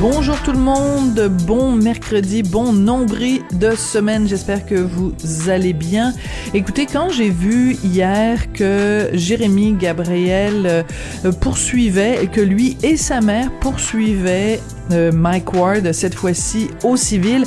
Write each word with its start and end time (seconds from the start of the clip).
Bonjour 0.00 0.40
tout 0.42 0.52
le 0.52 0.58
monde, 0.58 1.30
bon 1.46 1.72
mercredi, 1.72 2.42
bon 2.42 2.72
nombril 2.72 3.42
de 3.52 3.72
semaine, 3.72 4.26
j'espère 4.26 4.64
que 4.64 4.74
vous 4.74 5.12
allez 5.50 5.74
bien. 5.74 6.14
Écoutez, 6.54 6.86
quand 6.86 7.10
j'ai 7.10 7.28
vu 7.28 7.76
hier 7.84 8.50
que 8.54 9.10
Jérémy 9.12 9.74
Gabriel 9.74 10.66
euh, 10.66 11.32
poursuivait, 11.42 12.30
que 12.32 12.40
lui 12.40 12.78
et 12.82 12.96
sa 12.96 13.20
mère 13.20 13.50
poursuivaient 13.60 14.60
euh, 14.90 15.12
Mike 15.12 15.52
Ward, 15.52 15.92
cette 15.92 16.14
fois-ci 16.14 16.70
au 16.82 16.96
civil, 16.96 17.44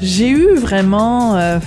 j'ai 0.00 0.30
eu 0.30 0.56
vraiment... 0.56 1.36
Euh, 1.36 1.60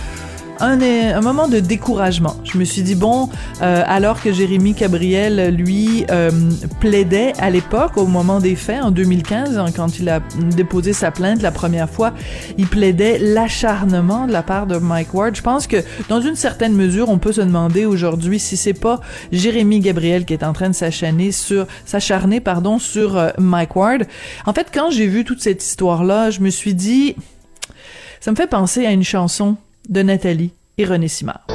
un, 0.59 1.21
moment 1.21 1.47
de 1.47 1.59
découragement. 1.59 2.35
Je 2.43 2.57
me 2.57 2.63
suis 2.63 2.81
dit, 2.81 2.95
bon, 2.95 3.29
euh, 3.61 3.83
alors 3.85 4.21
que 4.21 4.31
Jérémy 4.31 4.73
Gabriel, 4.73 5.55
lui, 5.55 6.05
euh, 6.11 6.31
plaidait 6.79 7.33
à 7.39 7.49
l'époque, 7.49 7.97
au 7.97 8.05
moment 8.05 8.39
des 8.39 8.55
faits, 8.55 8.83
en 8.83 8.91
2015, 8.91 9.57
hein, 9.57 9.65
quand 9.75 9.99
il 9.99 10.09
a 10.09 10.21
déposé 10.55 10.93
sa 10.93 11.11
plainte 11.11 11.41
la 11.41 11.51
première 11.51 11.89
fois, 11.89 12.13
il 12.57 12.67
plaidait 12.67 13.19
l'acharnement 13.19 14.27
de 14.27 14.31
la 14.31 14.43
part 14.43 14.67
de 14.67 14.77
Mike 14.77 15.13
Ward. 15.13 15.35
Je 15.35 15.41
pense 15.41 15.67
que, 15.67 15.77
dans 16.09 16.21
une 16.21 16.35
certaine 16.35 16.73
mesure, 16.73 17.09
on 17.09 17.17
peut 17.17 17.31
se 17.31 17.41
demander 17.41 17.85
aujourd'hui 17.85 18.39
si 18.39 18.57
c'est 18.57 18.73
pas 18.73 18.99
Jérémy 19.31 19.79
Gabriel 19.79 20.25
qui 20.25 20.33
est 20.33 20.43
en 20.43 20.53
train 20.53 20.69
de 20.69 20.75
s'acharner 20.75 21.31
sur, 21.31 21.67
s'acharner, 21.85 22.39
pardon, 22.39 22.79
sur 22.79 23.17
euh, 23.17 23.29
Mike 23.37 23.75
Ward. 23.75 24.05
En 24.45 24.53
fait, 24.53 24.67
quand 24.73 24.91
j'ai 24.91 25.07
vu 25.07 25.23
toute 25.23 25.41
cette 25.41 25.63
histoire-là, 25.63 26.29
je 26.29 26.41
me 26.41 26.49
suis 26.49 26.73
dit, 26.73 27.15
ça 28.19 28.31
me 28.31 28.35
fait 28.35 28.47
penser 28.47 28.85
à 28.85 28.91
une 28.91 29.03
chanson 29.03 29.57
de 29.89 30.01
Nathalie 30.01 30.51
et 30.77 30.85
René 30.85 31.07
Simard. 31.07 31.45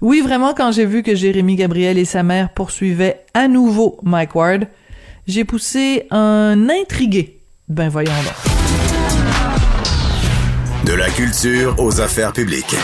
Oui, 0.00 0.20
vraiment, 0.20 0.52
quand 0.52 0.70
j'ai 0.70 0.84
vu 0.84 1.02
que 1.02 1.14
Jérémy 1.14 1.56
Gabriel 1.56 1.96
et 1.96 2.04
sa 2.04 2.22
mère 2.22 2.50
poursuivaient 2.52 3.24
à 3.32 3.48
nouveau 3.48 3.98
Mike 4.02 4.34
Ward, 4.34 4.66
j'ai 5.26 5.44
poussé 5.44 6.06
un 6.10 6.68
intrigué. 6.68 7.40
Ben 7.68 7.88
voyons 7.88 8.12
donc. 8.12 8.54
De 10.84 10.92
la 10.92 11.08
culture 11.08 11.74
aux 11.78 12.02
affaires 12.02 12.34
publiques. 12.34 12.76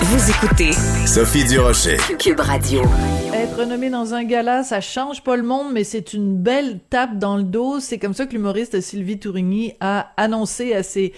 Vous 0.00 0.30
écoutez 0.30 0.70
Sophie 1.06 1.44
Durocher. 1.44 1.96
Cube 2.20 2.38
Radio. 2.38 2.82
Être 3.34 3.64
nommé 3.64 3.90
dans 3.90 4.14
un 4.14 4.22
gala, 4.22 4.62
ça 4.62 4.80
change 4.80 5.24
pas 5.24 5.36
le 5.36 5.42
monde, 5.42 5.72
mais 5.72 5.82
c'est 5.82 6.12
une 6.12 6.36
belle 6.36 6.78
tape 6.88 7.18
dans 7.18 7.36
le 7.36 7.42
dos. 7.42 7.80
C'est 7.80 7.98
comme 7.98 8.14
ça 8.14 8.26
que 8.26 8.32
l'humoriste 8.32 8.80
Sylvie 8.80 9.18
Tourigny 9.18 9.74
a 9.80 10.12
annoncé 10.16 10.72
à 10.72 10.84
ses 10.84 11.12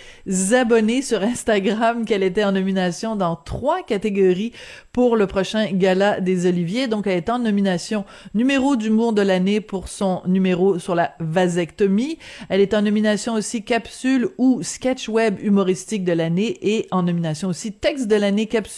abonnés 0.54 1.02
sur 1.02 1.22
Instagram 1.22 2.06
qu'elle 2.06 2.22
était 2.22 2.42
en 2.42 2.52
nomination 2.52 3.16
dans 3.16 3.36
trois 3.36 3.82
catégories 3.82 4.52
pour 4.92 5.14
le 5.14 5.26
prochain 5.26 5.70
gala 5.72 6.20
des 6.20 6.46
Oliviers. 6.46 6.88
Donc, 6.88 7.06
elle 7.06 7.18
est 7.18 7.30
en 7.30 7.38
nomination 7.38 8.06
numéro 8.34 8.76
d'humour 8.76 9.12
de 9.12 9.22
l'année 9.22 9.60
pour 9.60 9.88
son 9.88 10.22
numéro 10.26 10.78
sur 10.78 10.94
la 10.94 11.12
vasectomie. 11.20 12.18
Elle 12.48 12.62
est 12.62 12.72
en 12.72 12.82
nomination 12.82 13.34
aussi 13.34 13.62
capsule 13.62 14.30
ou 14.38 14.62
sketch 14.62 15.08
web 15.08 15.36
humoristique 15.42 16.04
de 16.04 16.12
l'année 16.12 16.58
et 16.62 16.88
en 16.90 17.02
nomination 17.02 17.48
aussi 17.48 17.72
texte 17.72 18.08
de 18.08 18.16
l'année 18.16 18.46
capsule 18.46 18.69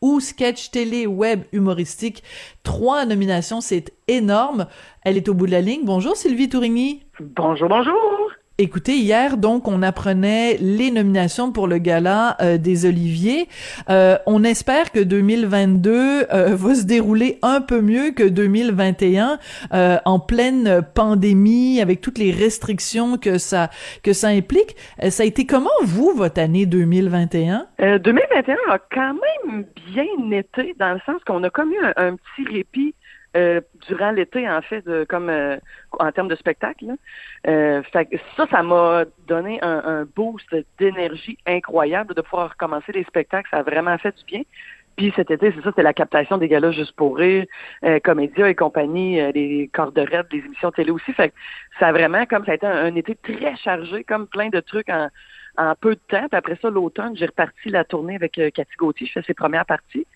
ou 0.00 0.20
sketch 0.20 0.70
télé 0.70 1.06
web 1.06 1.44
humoristique. 1.52 2.22
Trois 2.62 3.06
nominations, 3.06 3.60
c'est 3.60 3.92
énorme. 4.08 4.66
Elle 5.02 5.16
est 5.16 5.28
au 5.28 5.34
bout 5.34 5.46
de 5.46 5.52
la 5.52 5.60
ligne. 5.60 5.84
Bonjour 5.84 6.16
Sylvie 6.16 6.48
Tourigny. 6.48 7.02
Bonjour, 7.20 7.68
bonjour. 7.68 8.32
Écoutez, 8.58 8.96
hier, 8.96 9.38
donc, 9.38 9.66
on 9.66 9.82
apprenait 9.82 10.58
les 10.60 10.90
nominations 10.90 11.52
pour 11.52 11.66
le 11.66 11.78
gala 11.78 12.36
euh, 12.42 12.58
des 12.58 12.84
Oliviers. 12.84 13.48
Euh, 13.88 14.18
on 14.26 14.44
espère 14.44 14.92
que 14.92 15.00
2022 15.00 15.90
euh, 15.90 16.54
va 16.54 16.74
se 16.74 16.84
dérouler 16.84 17.38
un 17.40 17.62
peu 17.62 17.80
mieux 17.80 18.10
que 18.10 18.24
2021, 18.24 19.38
euh, 19.72 19.96
en 20.04 20.20
pleine 20.20 20.82
pandémie, 20.94 21.80
avec 21.80 22.02
toutes 22.02 22.18
les 22.18 22.30
restrictions 22.30 23.16
que 23.16 23.38
ça 23.38 23.70
que 24.02 24.12
ça 24.12 24.28
implique. 24.28 24.76
Ça 25.08 25.22
a 25.22 25.26
été 25.26 25.46
comment, 25.46 25.70
vous, 25.82 26.12
votre 26.14 26.38
année 26.38 26.66
2021? 26.66 27.66
2021 27.78 28.56
a 28.68 28.78
quand 28.78 29.14
même 29.14 29.64
bien 29.94 30.04
été, 30.30 30.74
dans 30.78 30.92
le 30.92 31.00
sens 31.06 31.22
qu'on 31.26 31.42
a 31.42 31.48
comme 31.48 31.72
eu 31.72 31.78
un, 31.82 31.94
un 31.96 32.16
petit 32.16 32.54
répit 32.54 32.94
euh, 33.36 33.60
durant 33.88 34.10
l'été, 34.10 34.48
en 34.48 34.62
fait, 34.62 34.82
de, 34.82 35.04
comme 35.08 35.28
euh, 35.28 35.56
en 35.98 36.12
termes 36.12 36.28
de 36.28 36.36
spectacle. 36.36 36.86
Euh, 37.46 37.82
ça, 37.92 38.46
ça 38.50 38.62
m'a 38.62 39.04
donné 39.26 39.58
un, 39.62 39.82
un 39.84 40.04
boost 40.04 40.46
d'énergie 40.78 41.38
incroyable 41.46 42.14
de 42.14 42.20
pouvoir 42.20 42.50
recommencer 42.50 42.92
les 42.92 43.04
spectacles. 43.04 43.48
Ça 43.50 43.58
a 43.58 43.62
vraiment 43.62 43.96
fait 43.98 44.14
du 44.16 44.24
bien. 44.24 44.42
Puis 44.96 45.12
cet 45.16 45.30
été, 45.30 45.52
c'est 45.52 45.62
ça, 45.62 45.70
c'était 45.70 45.82
la 45.82 45.94
captation 45.94 46.36
des 46.36 46.48
galas 46.48 46.72
juste 46.72 46.92
pour 46.92 47.16
rire, 47.16 47.46
euh, 47.84 47.98
Comédia 48.00 48.48
et 48.48 48.54
compagnie, 48.54 49.20
euh, 49.20 49.32
les 49.34 49.70
cordes 49.72 49.94
de 49.94 50.02
les 50.02 50.38
émissions 50.44 50.70
télé 50.70 50.90
aussi. 50.90 51.12
Fait 51.14 51.30
que 51.30 51.34
ça 51.78 51.88
a 51.88 51.92
vraiment, 51.92 52.26
comme 52.26 52.44
ça 52.44 52.52
a 52.52 52.54
été 52.56 52.66
un, 52.66 52.84
un 52.84 52.94
été 52.94 53.14
très 53.14 53.56
chargé, 53.56 54.04
comme 54.04 54.26
plein 54.26 54.50
de 54.50 54.60
trucs 54.60 54.90
en, 54.90 55.08
en 55.56 55.74
peu 55.76 55.94
de 55.94 56.00
temps. 56.08 56.28
Puis 56.28 56.36
après 56.36 56.58
ça, 56.60 56.68
l'automne, 56.68 57.16
j'ai 57.16 57.26
reparti 57.26 57.70
la 57.70 57.84
tournée 57.84 58.16
avec 58.16 58.38
euh, 58.38 58.50
Cathy 58.50 58.74
Gauthier. 58.76 59.06
Je 59.06 59.12
fais 59.14 59.22
ses 59.22 59.34
premières 59.34 59.64
parties. 59.64 60.06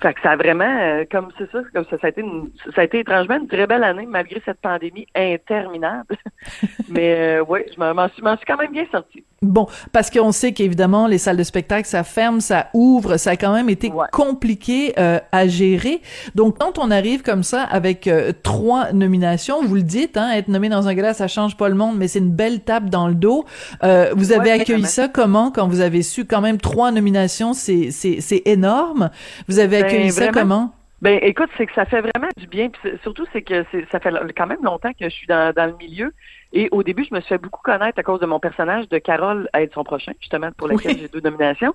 Fait 0.00 0.14
que 0.14 0.20
ça 0.22 0.30
a 0.30 0.36
vraiment, 0.36 0.78
euh, 0.80 1.04
comme 1.10 1.28
c'est 1.36 1.50
ça, 1.50 1.60
comme 1.74 1.84
ça, 1.84 1.98
ça 1.98 2.06
a 2.06 2.10
été, 2.10 2.22
une, 2.22 2.50
ça 2.74 2.80
a 2.80 2.84
été 2.84 3.00
étrangement 3.00 3.36
une 3.36 3.48
très 3.48 3.66
belle 3.66 3.84
année 3.84 4.06
malgré 4.06 4.40
cette 4.44 4.60
pandémie 4.60 5.06
interminable. 5.14 6.16
Mais 6.88 7.38
euh, 7.38 7.44
oui, 7.46 7.60
je 7.74 7.78
m'en 7.78 8.08
suis, 8.08 8.22
m'en 8.22 8.36
suis 8.36 8.46
quand 8.46 8.56
même 8.56 8.72
bien 8.72 8.86
sortie. 8.90 9.24
Bon, 9.42 9.68
parce 9.92 10.10
qu'on 10.10 10.32
sait 10.32 10.52
qu'évidemment 10.52 11.06
les 11.06 11.16
salles 11.16 11.38
de 11.38 11.42
spectacle 11.44 11.88
ça 11.88 12.04
ferme, 12.04 12.42
ça 12.42 12.68
ouvre, 12.74 13.16
ça 13.16 13.30
a 13.30 13.36
quand 13.36 13.54
même 13.54 13.70
été 13.70 13.90
Ouais. 13.90 14.06
compliqué 14.12 14.92
euh, 14.98 15.18
à 15.32 15.48
gérer. 15.48 16.02
Donc 16.34 16.58
quand 16.58 16.78
on 16.78 16.90
arrive 16.90 17.22
comme 17.22 17.42
ça 17.42 17.62
avec 17.62 18.06
euh, 18.06 18.32
trois 18.42 18.92
nominations, 18.92 19.62
vous 19.62 19.76
le 19.76 19.82
dites, 19.82 20.18
hein, 20.18 20.30
être 20.32 20.48
nommé 20.48 20.68
dans 20.68 20.88
un 20.88 20.94
gala 20.94 21.14
ça 21.14 21.26
change 21.26 21.56
pas 21.56 21.70
le 21.70 21.74
monde, 21.74 21.96
mais 21.96 22.06
c'est 22.06 22.18
une 22.18 22.32
belle 22.32 22.60
tape 22.60 22.90
dans 22.90 23.08
le 23.08 23.14
dos. 23.14 23.46
Euh, 23.82 24.12
vous 24.14 24.32
avez 24.32 24.50
Ouais, 24.50 24.60
accueilli 24.60 24.84
ça 24.84 25.08
comment 25.08 25.50
quand 25.50 25.66
vous 25.68 25.80
avez 25.80 26.02
su 26.02 26.26
quand 26.26 26.42
même 26.42 26.58
trois 26.58 26.90
nominations, 26.90 27.54
c'est 27.54 27.90
c'est 27.92 28.20
c'est 28.20 28.42
énorme. 28.44 29.08
Vous 29.48 29.58
avez 29.58 29.78
Ben, 29.80 29.84
accueilli 29.86 30.10
ça 30.10 30.30
vraiment. 30.30 30.34
comment? 30.42 30.74
Ben 31.00 31.18
écoute, 31.22 31.48
c'est 31.56 31.64
que 31.64 31.72
ça 31.74 31.86
fait 31.86 32.02
vraiment 32.02 32.28
du 32.36 32.46
bien. 32.46 32.68
Puis 32.68 32.90
surtout, 33.02 33.24
c'est 33.32 33.40
que 33.40 33.64
c'est- 33.72 33.86
ça 33.90 34.00
fait 34.00 34.10
quand 34.36 34.46
même 34.46 34.62
longtemps 34.62 34.90
que 34.90 35.08
je 35.08 35.14
suis 35.14 35.26
dans, 35.26 35.50
dans 35.56 35.64
le 35.64 35.74
milieu. 35.78 36.12
Et 36.52 36.68
au 36.72 36.82
début, 36.82 37.04
je 37.08 37.14
me 37.14 37.20
suis 37.20 37.28
fait 37.28 37.38
beaucoup 37.38 37.62
connaître 37.62 37.98
à 37.98 38.02
cause 38.02 38.18
de 38.20 38.26
mon 38.26 38.40
personnage 38.40 38.88
de 38.88 38.98
Carole 38.98 39.48
à 39.52 39.62
être 39.62 39.72
son 39.74 39.84
prochain, 39.84 40.12
justement, 40.20 40.50
pour 40.56 40.66
lequel 40.66 40.94
Oui. 40.94 41.00
j'ai 41.00 41.08
deux 41.08 41.20
nominations. 41.20 41.74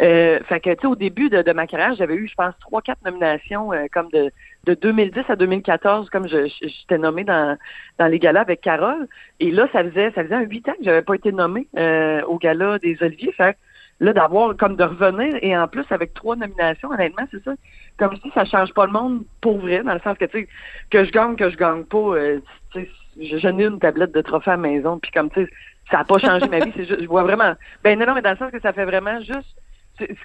Euh, 0.00 0.40
fait 0.44 0.60
que, 0.60 0.70
tu 0.70 0.80
sais, 0.80 0.86
au 0.86 0.96
début 0.96 1.28
de, 1.28 1.42
de 1.42 1.52
ma 1.52 1.66
carrière, 1.66 1.94
j'avais 1.94 2.14
eu, 2.14 2.26
je 2.26 2.34
pense, 2.34 2.54
trois, 2.60 2.80
quatre 2.80 3.04
nominations, 3.04 3.72
euh, 3.72 3.86
comme 3.92 4.08
de, 4.10 4.30
de 4.64 4.74
2010 4.74 5.24
à 5.28 5.36
2014, 5.36 6.08
comme 6.10 6.28
je, 6.28 6.46
j'étais 6.62 6.98
nommée 6.98 7.24
dans, 7.24 7.58
dans 7.98 8.06
les 8.06 8.18
galas 8.18 8.40
avec 8.40 8.62
Carole. 8.62 9.06
Et 9.40 9.50
là, 9.50 9.68
ça 9.72 9.84
faisait, 9.84 10.10
ça 10.12 10.22
faisait 10.24 10.34
un 10.34 10.40
huit 10.42 10.66
ans 10.68 10.74
que 10.78 10.84
j'avais 10.84 11.02
pas 11.02 11.14
été 11.14 11.30
nommée 11.32 11.68
euh, 11.76 12.22
au 12.22 12.38
gala 12.38 12.78
des 12.78 12.96
Oliviers. 13.02 13.32
Fait 13.32 13.52
que 13.52 13.58
là, 14.04 14.12
d'avoir, 14.14 14.56
comme 14.56 14.76
de 14.76 14.84
revenir, 14.84 15.36
et 15.42 15.56
en 15.56 15.68
plus, 15.68 15.84
avec 15.90 16.14
trois 16.14 16.36
nominations, 16.36 16.90
honnêtement, 16.90 17.26
c'est 17.30 17.44
ça. 17.44 17.52
Comme 17.98 18.14
je 18.16 18.20
dis, 18.22 18.30
ça 18.34 18.44
change 18.46 18.72
pas 18.72 18.86
le 18.86 18.92
monde 18.92 19.24
pour 19.42 19.58
vrai, 19.58 19.82
dans 19.82 19.94
le 19.94 20.00
sens 20.00 20.16
que, 20.18 20.24
tu 20.24 20.40
sais, 20.40 20.48
que 20.90 21.04
je 21.04 21.10
gagne, 21.10 21.36
que 21.36 21.50
je 21.50 21.56
gagne 21.56 21.84
pas, 21.84 21.98
euh, 21.98 22.40
tu 22.72 22.80
sais, 22.80 22.86
je- 22.86 23.05
j'en 23.20 23.58
ai 23.58 23.64
une 23.64 23.78
tablette 23.78 24.12
de 24.12 24.20
trophées 24.20 24.50
à 24.50 24.56
la 24.56 24.62
maison, 24.62 24.98
puis 24.98 25.10
comme, 25.10 25.30
tu 25.30 25.44
sais, 25.44 25.50
ça 25.90 26.00
a 26.00 26.04
pas 26.04 26.18
changé 26.18 26.48
ma 26.48 26.58
vie, 26.60 26.72
c'est 26.76 26.84
juste, 26.84 27.00
je 27.02 27.06
vois 27.06 27.22
vraiment, 27.22 27.54
ben 27.84 27.98
non, 27.98 28.06
non, 28.06 28.14
mais 28.14 28.22
dans 28.22 28.30
le 28.32 28.36
sens 28.36 28.50
que 28.50 28.60
ça 28.60 28.72
fait 28.72 28.84
vraiment 28.84 29.20
juste, 29.20 29.56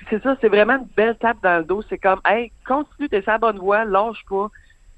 c'est 0.09 0.21
ça, 0.21 0.35
c'est 0.41 0.49
vraiment 0.49 0.73
une 0.77 0.87
belle 0.97 1.15
tape 1.17 1.37
dans 1.43 1.59
le 1.59 1.63
dos, 1.63 1.81
c'est 1.89 1.97
comme, 1.97 2.19
hey, 2.25 2.51
continue, 2.67 3.07
t'es 3.09 3.21
sur 3.21 3.31
la 3.31 3.37
bonne 3.37 3.59
voie, 3.59 3.85
lâche 3.85 4.23
pas, 4.29 4.49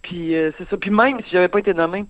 puis 0.01 0.35
euh, 0.35 0.51
c'est 0.57 0.67
ça, 0.69 0.77
puis 0.77 0.89
même 0.89 1.19
si 1.23 1.29
j'avais 1.31 1.47
pas 1.47 1.59
été 1.59 1.73
nommé, 1.73 2.05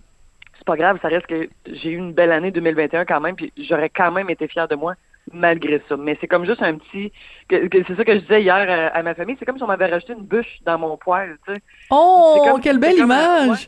c'est 0.58 0.66
pas 0.66 0.78
grave, 0.78 0.98
ça 1.02 1.08
reste 1.10 1.26
que 1.28 1.50
j'ai 1.68 1.90
eu 1.92 1.98
une 1.98 2.14
belle 2.14 2.32
année 2.32 2.52
2021 2.52 3.06
quand 3.06 3.20
même, 3.20 3.36
puis 3.36 3.52
j'aurais 3.58 3.90
quand 3.90 4.12
même 4.12 4.30
été 4.30 4.48
fier 4.48 4.68
de 4.68 4.76
moi 4.76 4.94
malgré 5.32 5.82
ça. 5.90 5.96
Mais 5.98 6.18
c'est 6.20 6.28
comme 6.28 6.46
juste 6.46 6.62
un 6.62 6.76
petit, 6.78 7.12
que- 7.48 7.68
que- 7.68 7.84
c'est 7.88 7.96
ça 7.96 8.04
que 8.06 8.14
je 8.14 8.20
disais 8.20 8.42
hier 8.44 8.54
à, 8.56 8.88
à 8.98 9.04
ma 9.04 9.14
famille, 9.16 9.36
c'est 9.40 9.46
comme 9.46 9.58
si 9.58 9.64
on 9.64 9.68
m'avait 9.68 9.88
rajouté 9.88 10.14
une 10.14 10.24
bûche 10.26 10.60
dans 10.66 10.78
mon 10.78 10.96
poêle, 10.98 11.38
tu 11.48 11.54
sais. 11.54 11.62
Oh, 11.90 12.34
comme- 12.46 12.62
quelle 12.62 12.78
belle 12.78 12.98
image. 13.00 13.68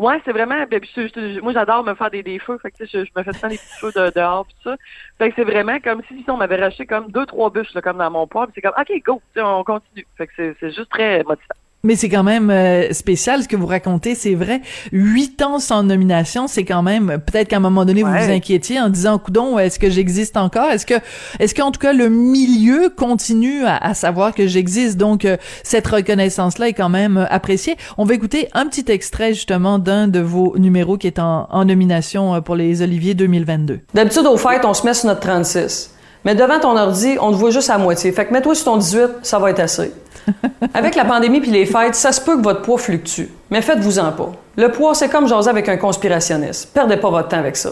Ouais, 0.00 0.20
c'est 0.24 0.32
vraiment. 0.32 0.66
ben, 0.66 0.80
je- 0.82 1.40
moi, 1.40 1.52
j'adore 1.52 1.84
me 1.84 1.94
faire 1.94 2.10
des, 2.10 2.22
des 2.22 2.38
feux. 2.38 2.58
Fait 2.58 2.70
que, 2.70 2.86
je, 2.86 3.04
je 3.04 3.10
me 3.16 3.22
fais 3.22 3.34
temps 3.34 3.50
des 3.50 3.58
petits 3.58 3.76
feux 3.78 3.92
de, 3.92 4.10
dehors 4.16 4.46
pis 4.46 4.56
ça. 4.64 4.76
Fait 5.18 5.28
que 5.30 5.34
c'est 5.36 5.44
vraiment 5.44 5.78
comme 5.80 6.02
si, 6.08 6.22
si 6.22 6.30
on 6.30 6.38
m'avait 6.38 6.56
racheté 6.56 6.86
comme 6.86 7.10
deux, 7.12 7.26
trois 7.26 7.50
bûches 7.50 7.74
là, 7.74 7.82
comme 7.82 7.98
dans 7.98 8.10
mon 8.10 8.26
puis 8.46 8.52
C'est 8.54 8.62
comme 8.62 8.74
OK, 8.80 8.90
go, 9.04 9.22
on 9.36 9.62
continue. 9.64 10.06
Fait 10.16 10.26
que 10.26 10.32
c'est 10.58 10.70
juste 10.72 10.90
très 10.90 11.22
motivant. 11.24 11.59
Mais 11.82 11.96
c'est 11.96 12.10
quand 12.10 12.22
même 12.22 12.50
euh, 12.50 12.92
spécial 12.92 13.42
ce 13.42 13.48
que 13.48 13.56
vous 13.56 13.66
racontez, 13.66 14.14
c'est 14.14 14.34
vrai. 14.34 14.60
Huit 14.92 15.40
ans 15.40 15.58
sans 15.58 15.82
nomination, 15.82 16.46
c'est 16.46 16.64
quand 16.64 16.82
même 16.82 17.18
peut-être 17.24 17.48
qu'à 17.48 17.56
un 17.56 17.60
moment 17.60 17.86
donné 17.86 18.02
vous 18.02 18.10
vous 18.10 18.30
inquiétiez 18.30 18.78
en 18.78 18.90
disant 18.90 19.18
coudon, 19.18 19.58
est-ce 19.58 19.78
que 19.78 19.88
j'existe 19.88 20.36
encore? 20.36 20.70
Est-ce 20.70 20.84
que 20.84 20.94
est-ce 21.38 21.54
qu'en 21.54 21.70
tout 21.70 21.80
cas 21.80 21.94
le 21.94 22.10
milieu 22.10 22.90
continue 22.94 23.64
à, 23.64 23.94
savoir 23.94 24.34
que 24.34 24.46
j'existe? 24.46 24.98
Donc 24.98 25.24
euh, 25.24 25.38
cette 25.62 25.86
reconnaissance 25.86 26.58
là 26.58 26.68
est 26.68 26.74
quand 26.74 26.90
même 26.90 27.16
euh, 27.16 27.26
appréciée. 27.30 27.76
On 27.96 28.04
va 28.04 28.12
écouter 28.12 28.48
un 28.52 28.66
petit 28.66 28.92
extrait 28.92 29.32
justement 29.32 29.78
d'un 29.78 30.06
de 30.06 30.20
vos 30.20 30.58
numéros 30.58 30.98
qui 30.98 31.06
est 31.06 31.18
en, 31.18 31.48
en 31.50 31.64
nomination 31.64 32.42
pour 32.42 32.56
les 32.56 32.82
Oliviers 32.82 33.14
2022. 33.14 33.80
D'habitude 33.94 34.26
au 34.26 34.36
fait, 34.36 34.64
on 34.66 34.74
se 34.74 34.84
met 34.84 34.92
sur 34.92 35.08
notre 35.08 35.20
36. 35.20 35.94
Mais 36.24 36.34
devant 36.34 36.60
ton 36.60 36.76
ordi, 36.76 37.16
on 37.20 37.30
te 37.30 37.36
voit 37.36 37.50
juste 37.50 37.70
à 37.70 37.78
moitié. 37.78 38.12
Fait 38.12 38.26
que 38.26 38.32
mets-toi 38.32 38.54
sur 38.54 38.66
ton 38.66 38.76
18, 38.76 39.08
ça 39.22 39.38
va 39.38 39.50
être 39.50 39.60
assez. 39.60 39.92
Avec 40.74 40.94
la 40.94 41.04
pandémie 41.04 41.40
puis 41.40 41.50
les 41.50 41.66
fêtes, 41.66 41.94
ça 41.94 42.12
se 42.12 42.20
peut 42.20 42.36
que 42.36 42.42
votre 42.42 42.62
poids 42.62 42.78
fluctue. 42.78 43.28
Mais 43.50 43.62
faites-vous-en 43.62 44.12
pas. 44.12 44.32
Le 44.56 44.70
poids, 44.70 44.94
c'est 44.94 45.08
comme 45.08 45.26
jaser 45.26 45.48
avec 45.48 45.68
un 45.68 45.76
conspirationniste. 45.76 46.70
Perdez 46.74 46.98
pas 46.98 47.08
votre 47.08 47.28
temps 47.28 47.38
avec 47.38 47.56
ça. 47.56 47.70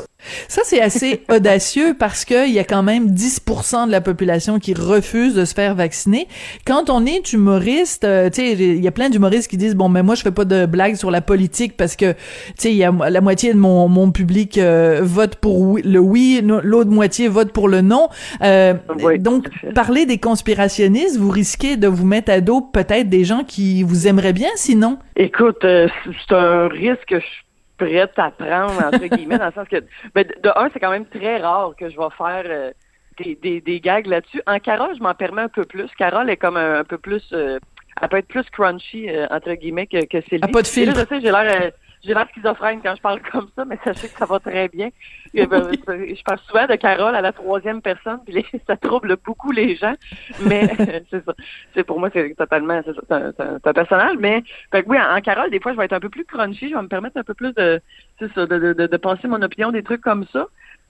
Ça, 0.48 0.62
c'est 0.64 0.80
assez 0.80 1.22
audacieux 1.32 1.94
parce 1.98 2.24
qu'il 2.24 2.50
y 2.50 2.58
a 2.58 2.64
quand 2.64 2.82
même 2.82 3.08
10% 3.08 3.86
de 3.86 3.92
la 3.92 4.00
population 4.00 4.58
qui 4.58 4.74
refuse 4.74 5.34
de 5.34 5.44
se 5.44 5.54
faire 5.54 5.74
vacciner. 5.74 6.28
Quand 6.66 6.90
on 6.90 7.06
est 7.06 7.32
humoriste, 7.32 8.04
euh, 8.04 8.30
tu 8.30 8.40
sais, 8.40 8.52
il 8.52 8.82
y 8.82 8.88
a 8.88 8.90
plein 8.90 9.10
d'humoristes 9.10 9.50
qui 9.50 9.56
disent, 9.56 9.74
bon, 9.74 9.88
mais 9.88 10.02
moi, 10.02 10.14
je 10.14 10.22
fais 10.22 10.30
pas 10.30 10.44
de 10.44 10.66
blagues 10.66 10.96
sur 10.96 11.10
la 11.10 11.20
politique 11.20 11.76
parce 11.76 11.96
que, 11.96 12.12
tu 12.12 12.18
sais, 12.56 12.70
il 12.70 12.76
y 12.76 12.84
a 12.84 12.92
la 12.92 13.20
moitié 13.20 13.52
de 13.52 13.58
mon, 13.58 13.88
mon 13.88 14.10
public 14.10 14.58
euh, 14.58 15.00
vote 15.02 15.36
pour 15.36 15.78
le 15.82 15.98
oui, 15.98 16.40
l'autre 16.42 16.90
moitié 16.90 17.28
vote 17.28 17.52
pour 17.52 17.68
le 17.68 17.80
non. 17.80 18.08
Euh, 18.42 18.74
donc, 19.18 19.48
parler 19.74 20.06
des 20.06 20.18
conspirationnistes, 20.18 21.18
vous 21.18 21.30
risquez 21.30 21.76
de 21.76 21.88
vous 21.88 22.06
mettre 22.06 22.30
à 22.30 22.40
dos 22.40 22.60
peut-être 22.60 23.08
des 23.08 23.24
gens 23.24 23.44
qui 23.44 23.82
vous 23.82 24.06
aimeraient 24.06 24.32
bien, 24.32 24.50
sinon? 24.56 24.98
Écoute, 25.16 25.58
c'est 25.62 26.34
un 26.34 26.68
risque 26.68 27.14
je 27.18 27.47
prête 27.78 28.18
à 28.18 28.30
prendre, 28.30 28.84
entre 28.84 29.06
guillemets, 29.06 29.38
dans 29.38 29.46
le 29.46 29.52
sens 29.52 29.68
que, 29.68 29.82
ben, 30.14 30.26
de 30.42 30.50
un, 30.54 30.68
c'est 30.72 30.80
quand 30.80 30.90
même 30.90 31.06
très 31.06 31.38
rare 31.38 31.72
que 31.78 31.88
je 31.88 31.96
vais 31.96 32.10
faire 32.16 32.44
euh, 32.46 32.72
des, 33.18 33.34
des, 33.36 33.60
des, 33.60 33.80
gags 33.80 34.06
là-dessus. 34.06 34.42
En 34.46 34.58
Carole, 34.58 34.94
je 34.96 35.02
m'en 35.02 35.14
permets 35.14 35.42
un 35.42 35.48
peu 35.48 35.64
plus. 35.64 35.88
Carole 35.96 36.28
est 36.28 36.36
comme 36.36 36.56
un, 36.56 36.84
peu 36.84 36.98
plus, 36.98 37.26
euh, 37.32 37.58
elle 38.00 38.08
peut 38.08 38.18
être 38.18 38.28
plus 38.28 38.44
crunchy, 38.50 39.08
euh, 39.08 39.26
entre 39.30 39.54
guillemets, 39.54 39.86
que, 39.86 40.04
que 40.04 40.20
Sylvie. 40.22 40.40
Ah, 40.42 40.48
pas 40.48 40.62
de 40.62 40.66
filtre. 40.66 40.98
je 40.98 41.06
sais, 41.06 41.20
j'ai 41.20 41.30
l'air 41.30 41.72
j'ai 42.04 42.14
l'air 42.14 42.28
schizophrène 42.30 42.80
quand 42.82 42.94
je 42.94 43.02
parle 43.02 43.20
comme 43.30 43.48
ça, 43.56 43.64
mais 43.64 43.78
sachez 43.84 44.08
que 44.08 44.18
ça 44.18 44.26
va 44.26 44.38
très 44.38 44.68
bien. 44.68 44.90
Euh, 45.36 45.46
ben, 45.46 45.70
je 45.72 46.22
parle 46.22 46.38
souvent 46.46 46.66
de 46.66 46.76
Carole 46.76 47.14
à 47.14 47.20
la 47.20 47.32
troisième 47.32 47.82
personne, 47.82 48.20
puis 48.24 48.44
ça 48.66 48.76
trouble 48.76 49.16
beaucoup 49.24 49.52
les 49.52 49.76
gens. 49.76 49.94
Mais 50.42 50.68
c'est 51.10 51.24
ça. 51.24 51.34
C'est 51.74 51.84
pour 51.84 51.98
moi, 51.98 52.10
c'est 52.12 52.34
totalement 52.36 52.80
c'est 52.84 53.12
un, 53.12 53.72
personnage. 53.72 54.16
Mais 54.18 54.42
oui, 54.86 54.96
en, 54.98 55.20
Carole, 55.20 55.50
des 55.50 55.60
fois, 55.60 55.72
je 55.72 55.78
vais 55.78 55.84
être 55.84 55.92
un 55.92 56.00
peu 56.00 56.10
plus 56.10 56.24
crunchy, 56.24 56.70
je 56.70 56.74
vais 56.74 56.82
me 56.82 56.88
permettre 56.88 57.18
un 57.18 57.24
peu 57.24 57.34
plus 57.34 57.52
de 57.54 57.80
c'est 58.18 58.32
ça, 58.32 58.46
de, 58.46 58.58
de, 58.72 58.86
de, 58.86 58.96
penser 58.96 59.28
mon 59.28 59.40
opinion, 59.42 59.70
des 59.70 59.82
trucs 59.82 60.00
comme 60.00 60.24
ça. 60.32 60.46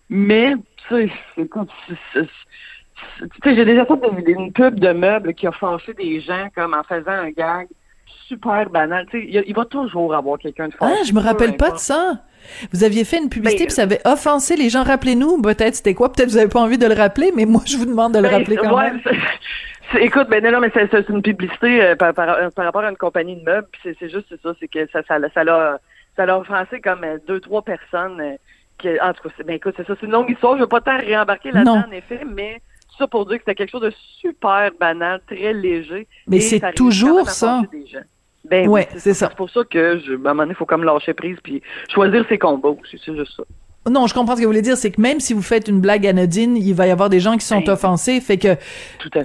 Mais 0.09 0.55
tu 0.89 1.11
sais, 3.45 3.55
j'ai 3.55 3.65
déjà 3.65 3.85
fait 3.85 3.95
une 4.27 4.53
pub 4.53 4.81
de 4.81 4.93
meubles 4.93 5.35
qui 5.35 5.47
a 5.47 5.53
fâché 5.53 5.93
des 5.95 6.21
gens 6.21 6.49
comme 6.55 6.75
en 6.75 6.83
faisant 6.83 7.13
un 7.13 7.31
gag 7.31 7.69
super 8.27 8.69
banal. 8.71 9.07
Il, 9.13 9.45
il 9.47 9.55
va 9.55 9.65
toujours 9.65 10.15
avoir 10.15 10.39
quelqu'un 10.39 10.69
de 10.69 10.75
fort. 10.75 10.89
Ah, 10.91 11.05
je 11.07 11.13
me 11.13 11.21
rappelle 11.21 11.57
pas 11.57 11.71
de 11.71 11.79
ça. 11.79 12.19
Vous 12.73 12.85
aviez 12.85 13.05
fait 13.05 13.19
une 13.19 13.29
publicité, 13.29 13.65
puis 13.65 13.75
ça 13.75 13.83
avait 13.83 14.01
offensé 14.05 14.57
les 14.57 14.69
gens. 14.69 14.83
Rappelez-nous, 14.83 15.41
peut-être 15.43 15.75
c'était 15.75 15.95
quoi? 15.95 16.13
Peut-être 16.13 16.31
vous 16.31 16.37
avez 16.37 16.49
pas 16.49 16.61
envie 16.61 16.79
de 16.79 16.87
le 16.87 16.95
rappeler, 16.95 17.33
mais 17.35 17.45
moi, 17.45 17.63
je 17.67 17.77
vous 17.77 17.87
demande 17.87 18.15
de 18.15 18.19
le 18.19 18.29
ben, 18.29 18.39
rappeler 18.39 18.57
quand 18.57 18.77
même. 18.77 19.01
Écoute, 19.99 20.29
ben 20.29 20.45
non, 20.45 20.61
mais 20.61 20.71
c'est 20.75 21.09
une 21.09 21.23
publicité 21.23 21.83
euh, 21.83 21.97
par, 21.97 22.15
rapport 22.15 22.83
à 22.83 22.91
une 22.91 22.97
compagnie 22.97 23.37
de 23.37 23.43
meubles. 23.43 23.69
C'est 23.83 24.09
juste 24.09 24.35
ça, 24.43 24.51
c'est 24.61 24.69
que 24.69 24.87
ça, 24.93 25.01
ça, 25.09 25.17
ça 25.33 25.45
l'a, 25.45 25.79
ça 26.17 26.27
l'a 26.27 26.39
offensé 26.39 26.81
comme 26.81 27.05
euh, 27.05 27.19
deux, 27.27 27.41
trois 27.41 27.63
personnes. 27.63 28.21
Euh, 28.21 28.37
qui, 28.79 28.89
en 29.01 29.13
tout 29.13 29.29
cas, 29.29 29.35
ben 29.45 29.57
écoute, 29.57 29.75
c'est 29.77 29.87
ça, 29.87 29.95
c'est 29.99 30.07
une 30.07 30.13
longue 30.13 30.31
histoire. 30.31 30.57
Je 30.57 30.61
veux 30.61 30.69
pas 30.69 30.81
tant 30.81 30.99
réembarquer 30.99 31.51
là-dedans, 31.51 31.85
en 31.89 31.91
effet, 31.91 32.21
mais 32.25 32.61
ça 32.97 33.07
pour 33.07 33.27
dire 33.27 33.37
que 33.37 33.43
c'était 33.43 33.55
quelque 33.55 33.71
chose 33.71 33.83
de 33.83 33.93
super 34.21 34.71
banal, 34.79 35.21
très 35.27 35.53
léger. 35.53 36.07
Mais 36.27 36.41
c'est 36.41 36.61
toujours 36.75 37.29
ça. 37.29 37.63
Ben 38.45 38.69
ouais, 38.69 38.89
c'est 38.97 39.15
ça. 39.15 39.29
C'est 39.29 39.37
pour 39.37 39.51
ça 39.51 39.63
que, 39.65 39.99
je, 39.99 40.13
à 40.13 40.15
un 40.15 40.19
moment 40.19 40.35
donné, 40.37 40.53
il 40.53 40.57
faut 40.57 40.65
comme 40.65 40.85
lâcher 40.85 41.13
prise 41.13 41.37
puis 41.43 41.61
choisir 41.89 42.25
ses 42.29 42.39
combats 42.39 42.71
aussi, 42.71 43.01
c'est 43.05 43.15
juste 43.15 43.37
ça. 43.37 43.43
Non, 43.91 44.07
je 44.07 44.15
comprends 44.15 44.35
ce 44.35 44.41
que 44.41 44.45
vous 44.45 44.51
voulez 44.51 44.63
dire, 44.63 44.77
c'est 44.77 44.91
que 44.91 45.01
même 45.01 45.21
si 45.21 45.33
vous 45.33 45.43
faites 45.43 45.69
une 45.69 45.81
blague 45.81 46.07
anodine, 46.07 46.57
il 46.57 46.75
va 46.75 46.87
y 46.87 46.91
avoir 46.91 47.09
des 47.09 47.21
gens 47.21 47.37
qui 47.37 47.47
sont 47.47 47.69
offensés, 47.69 48.21
fait 48.21 48.39
que 48.39 48.57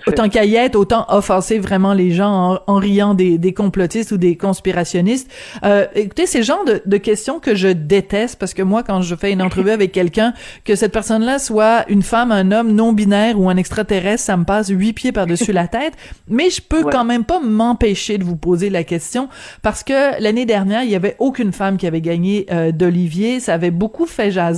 autant 0.08 0.30
qu'à 0.30 0.46
y 0.46 0.56
être, 0.56 0.76
autant 0.76 1.06
offenser 1.10 1.60
vraiment 1.60 1.94
les 1.94 2.12
gens 2.12 2.60
en, 2.68 2.76
riant 2.76 3.14
des, 3.14 3.38
des, 3.38 3.54
complotistes 3.54 4.12
ou 4.12 4.18
des 4.18 4.36
conspirationnistes. 4.36 5.30
Euh, 5.64 5.86
écoutez, 5.96 6.26
c'est 6.26 6.40
le 6.40 6.44
genre 6.44 6.66
de, 6.66 6.82
de, 6.86 6.98
questions 6.98 7.40
que 7.40 7.56
je 7.56 7.68
déteste 7.68 8.38
parce 8.40 8.54
que 8.54 8.62
moi, 8.62 8.84
quand 8.84 9.02
je 9.02 9.16
fais 9.16 9.32
une 9.32 9.42
entrevue 9.42 9.72
avec 9.72 9.92
quelqu'un, 9.92 10.34
que 10.66 10.76
cette 10.76 10.92
personne-là 10.92 11.40
soit 11.40 11.86
une 11.90 12.04
femme, 12.04 12.32
un 12.32 12.52
homme 12.52 12.72
non 12.72 12.94
binaire 12.94 13.40
ou 13.40 13.50
un 13.50 13.58
extraterrestre, 13.58 14.24
ça 14.26 14.38
me 14.38 14.46
passe 14.46 14.70
huit 14.70 14.94
pieds 14.94 15.12
par-dessus 15.12 15.52
la 15.52 15.68
tête. 15.68 15.94
Mais 16.28 16.50
je 16.50 16.62
peux 16.62 16.84
quand 16.84 17.06
même 17.06 17.24
pas 17.24 17.40
m'empêcher 17.40 18.18
de 18.18 18.24
vous 18.24 18.38
poser 18.38 18.70
la 18.70 18.84
question 18.84 19.30
parce 19.62 19.84
que 19.84 20.22
l'année 20.22 20.46
dernière, 20.46 20.84
il 20.84 20.90
y 20.90 20.96
avait 20.96 21.16
aucune 21.20 21.52
femme 21.52 21.78
qui 21.78 21.88
avait 21.88 22.02
gagné 22.02 22.46
euh, 22.52 22.72
d'Olivier. 22.72 23.40
Ça 23.40 23.54
avait 23.54 23.72
beaucoup 23.72 24.06
fait 24.06 24.32
jaser 24.32 24.53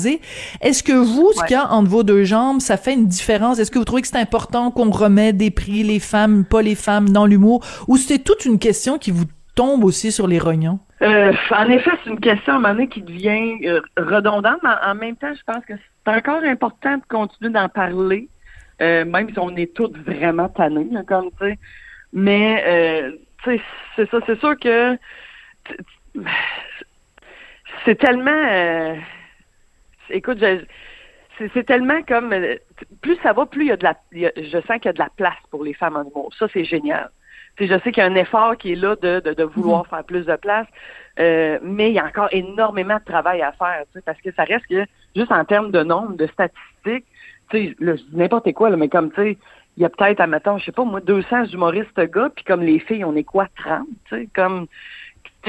est-ce 0.62 0.83
que 0.83 0.94
vous, 0.94 1.31
ce 1.33 1.44
qu'il 1.45 1.56
y 1.56 1.59
a 1.59 1.71
entre 1.71 1.89
vos 1.89 2.03
deux 2.03 2.24
jambes, 2.24 2.59
ça 2.59 2.77
fait 2.77 2.94
une 2.94 3.07
différence? 3.07 3.59
Est-ce 3.59 3.71
que 3.71 3.80
vous 3.80 3.86
trouvez 3.86 4.01
que 4.01 4.07
c'est 4.07 4.19
important 4.19 4.71
qu'on 4.71 4.92
remet 4.92 5.33
des 5.33 5.51
prix, 5.51 5.83
les 5.83 6.00
femmes, 6.00 6.45
pas 6.45 6.62
les 6.62 6.75
femmes, 6.75 7.09
dans 7.09 7.25
l'humour? 7.25 7.63
Ou 7.88 7.97
c'est 7.97 8.19
toute 8.19 8.45
une 8.45 8.59
question 8.59 8.97
qui 8.97 9.12
vous 9.12 9.25
tombe 9.56 9.83
aussi 9.83 10.12
sur 10.12 10.27
les 10.27 10.39
rognons? 10.39 10.80
Euh, 11.01 11.33
en 11.51 11.69
effet, 11.69 11.92
c'est 12.03 12.09
une 12.09 12.19
question 12.19 12.53
à 12.53 12.56
un 12.56 12.59
moment 12.59 12.74
donné 12.74 12.88
qui 12.88 13.01
devient 13.01 13.57
euh, 13.65 13.81
redondante, 13.97 14.59
mais 14.63 14.69
en 14.86 14.95
même 14.95 15.15
temps, 15.15 15.33
je 15.33 15.44
pense 15.51 15.65
que 15.65 15.74
c'est 15.75 16.12
encore 16.12 16.44
important 16.44 16.97
de 16.97 17.03
continuer 17.09 17.51
d'en 17.51 17.68
parler, 17.68 18.30
euh, 18.81 19.03
même 19.03 19.30
si 19.30 19.39
on 19.39 19.56
est 19.56 19.74
toutes 19.74 19.97
vraiment 19.97 20.47
tannés, 20.50 20.88
comme 21.07 21.30
tu 21.39 21.47
sais. 21.47 21.59
Mais, 22.13 23.12
tu 23.44 23.57
sais, 23.57 23.62
c'est 23.95 24.09
ça, 24.09 24.19
c'est 24.25 24.39
sûr 24.39 24.57
que 24.57 24.97
c'est 27.83 27.95
tellement 27.95 28.95
écoute, 30.10 30.44
c'est 31.38 31.66
tellement 31.66 32.02
comme 32.04 32.34
plus 33.02 33.18
ça 33.24 33.34
va, 33.34 33.46
plus 33.46 33.63
il 33.63 33.68
y 33.68 33.72
a 33.72 33.78
de 33.78 33.84
la 33.84 33.96
je 34.12 34.62
sens 34.62 34.78
qu'il 34.78 34.86
y 34.86 34.90
a 34.90 34.94
de 34.94 35.00
la 35.00 35.10
place 35.16 35.34
pour 35.52 35.63
les 35.63 35.74
femmes 35.74 35.98
en 35.98 36.04
humour. 36.04 36.31
Ça, 36.38 36.48
c'est 36.54 36.66
génial. 36.66 37.10
je 37.60 37.66
sais 37.66 37.92
qu'il 37.92 37.98
y 37.98 38.02
a 38.02 38.06
un 38.06 38.16
effort 38.16 38.57
qui 38.57 38.74
est 38.74 38.75
là 38.75 38.96
de, 38.96 39.19
de, 39.19 39.44
vouloir 39.44 39.84
mm-hmm. 39.84 39.90
faire 39.90 40.04
plus 40.04 40.25
de 40.25 40.36
place, 40.36 40.68
euh, 41.19 41.60
mais 41.62 41.90
il 41.90 41.94
y 41.94 42.00
a 42.00 42.06
encore 42.06 42.30
énormément 42.31 42.98
de 42.98 43.04
travail 43.04 43.42
à 43.42 43.52
faire, 43.54 43.84
parce 44.06 44.22
que 44.22 44.31
ça 44.34 44.44
reste 44.44 44.66
que 44.68 44.86
juste 45.16 45.31
en 45.31 45.46
termes 45.46 45.72
de 45.72 45.84
nombre, 45.84 46.16
de 46.16 46.28
statistiques, 46.28 47.06
tu 47.50 47.69
sais, 47.69 47.75
n'importe 48.13 48.52
quoi, 48.54 48.69
là, 48.69 48.78
mais 48.78 48.90
comme 48.90 49.12
tu 49.12 49.22
sais, 49.22 49.38
il 49.78 49.84
y 49.84 49.86
a 49.86 49.90
peut-être, 49.90 50.22
admettons, 50.22 50.57
je 50.57 50.66
sais 50.66 50.72
pas, 50.72 50.86
moi, 50.86 51.02
200 51.02 51.48
humoristes 51.48 52.00
gars, 52.00 52.30
puis 52.33 52.45
comme 52.45 52.62
les 52.62 52.80
filles, 52.80 53.04
on 53.04 53.16
est 53.16 53.24
quoi, 53.24 53.47
30, 53.57 53.85
tu 54.06 54.16
sais, 54.16 54.30
comme 54.33 54.68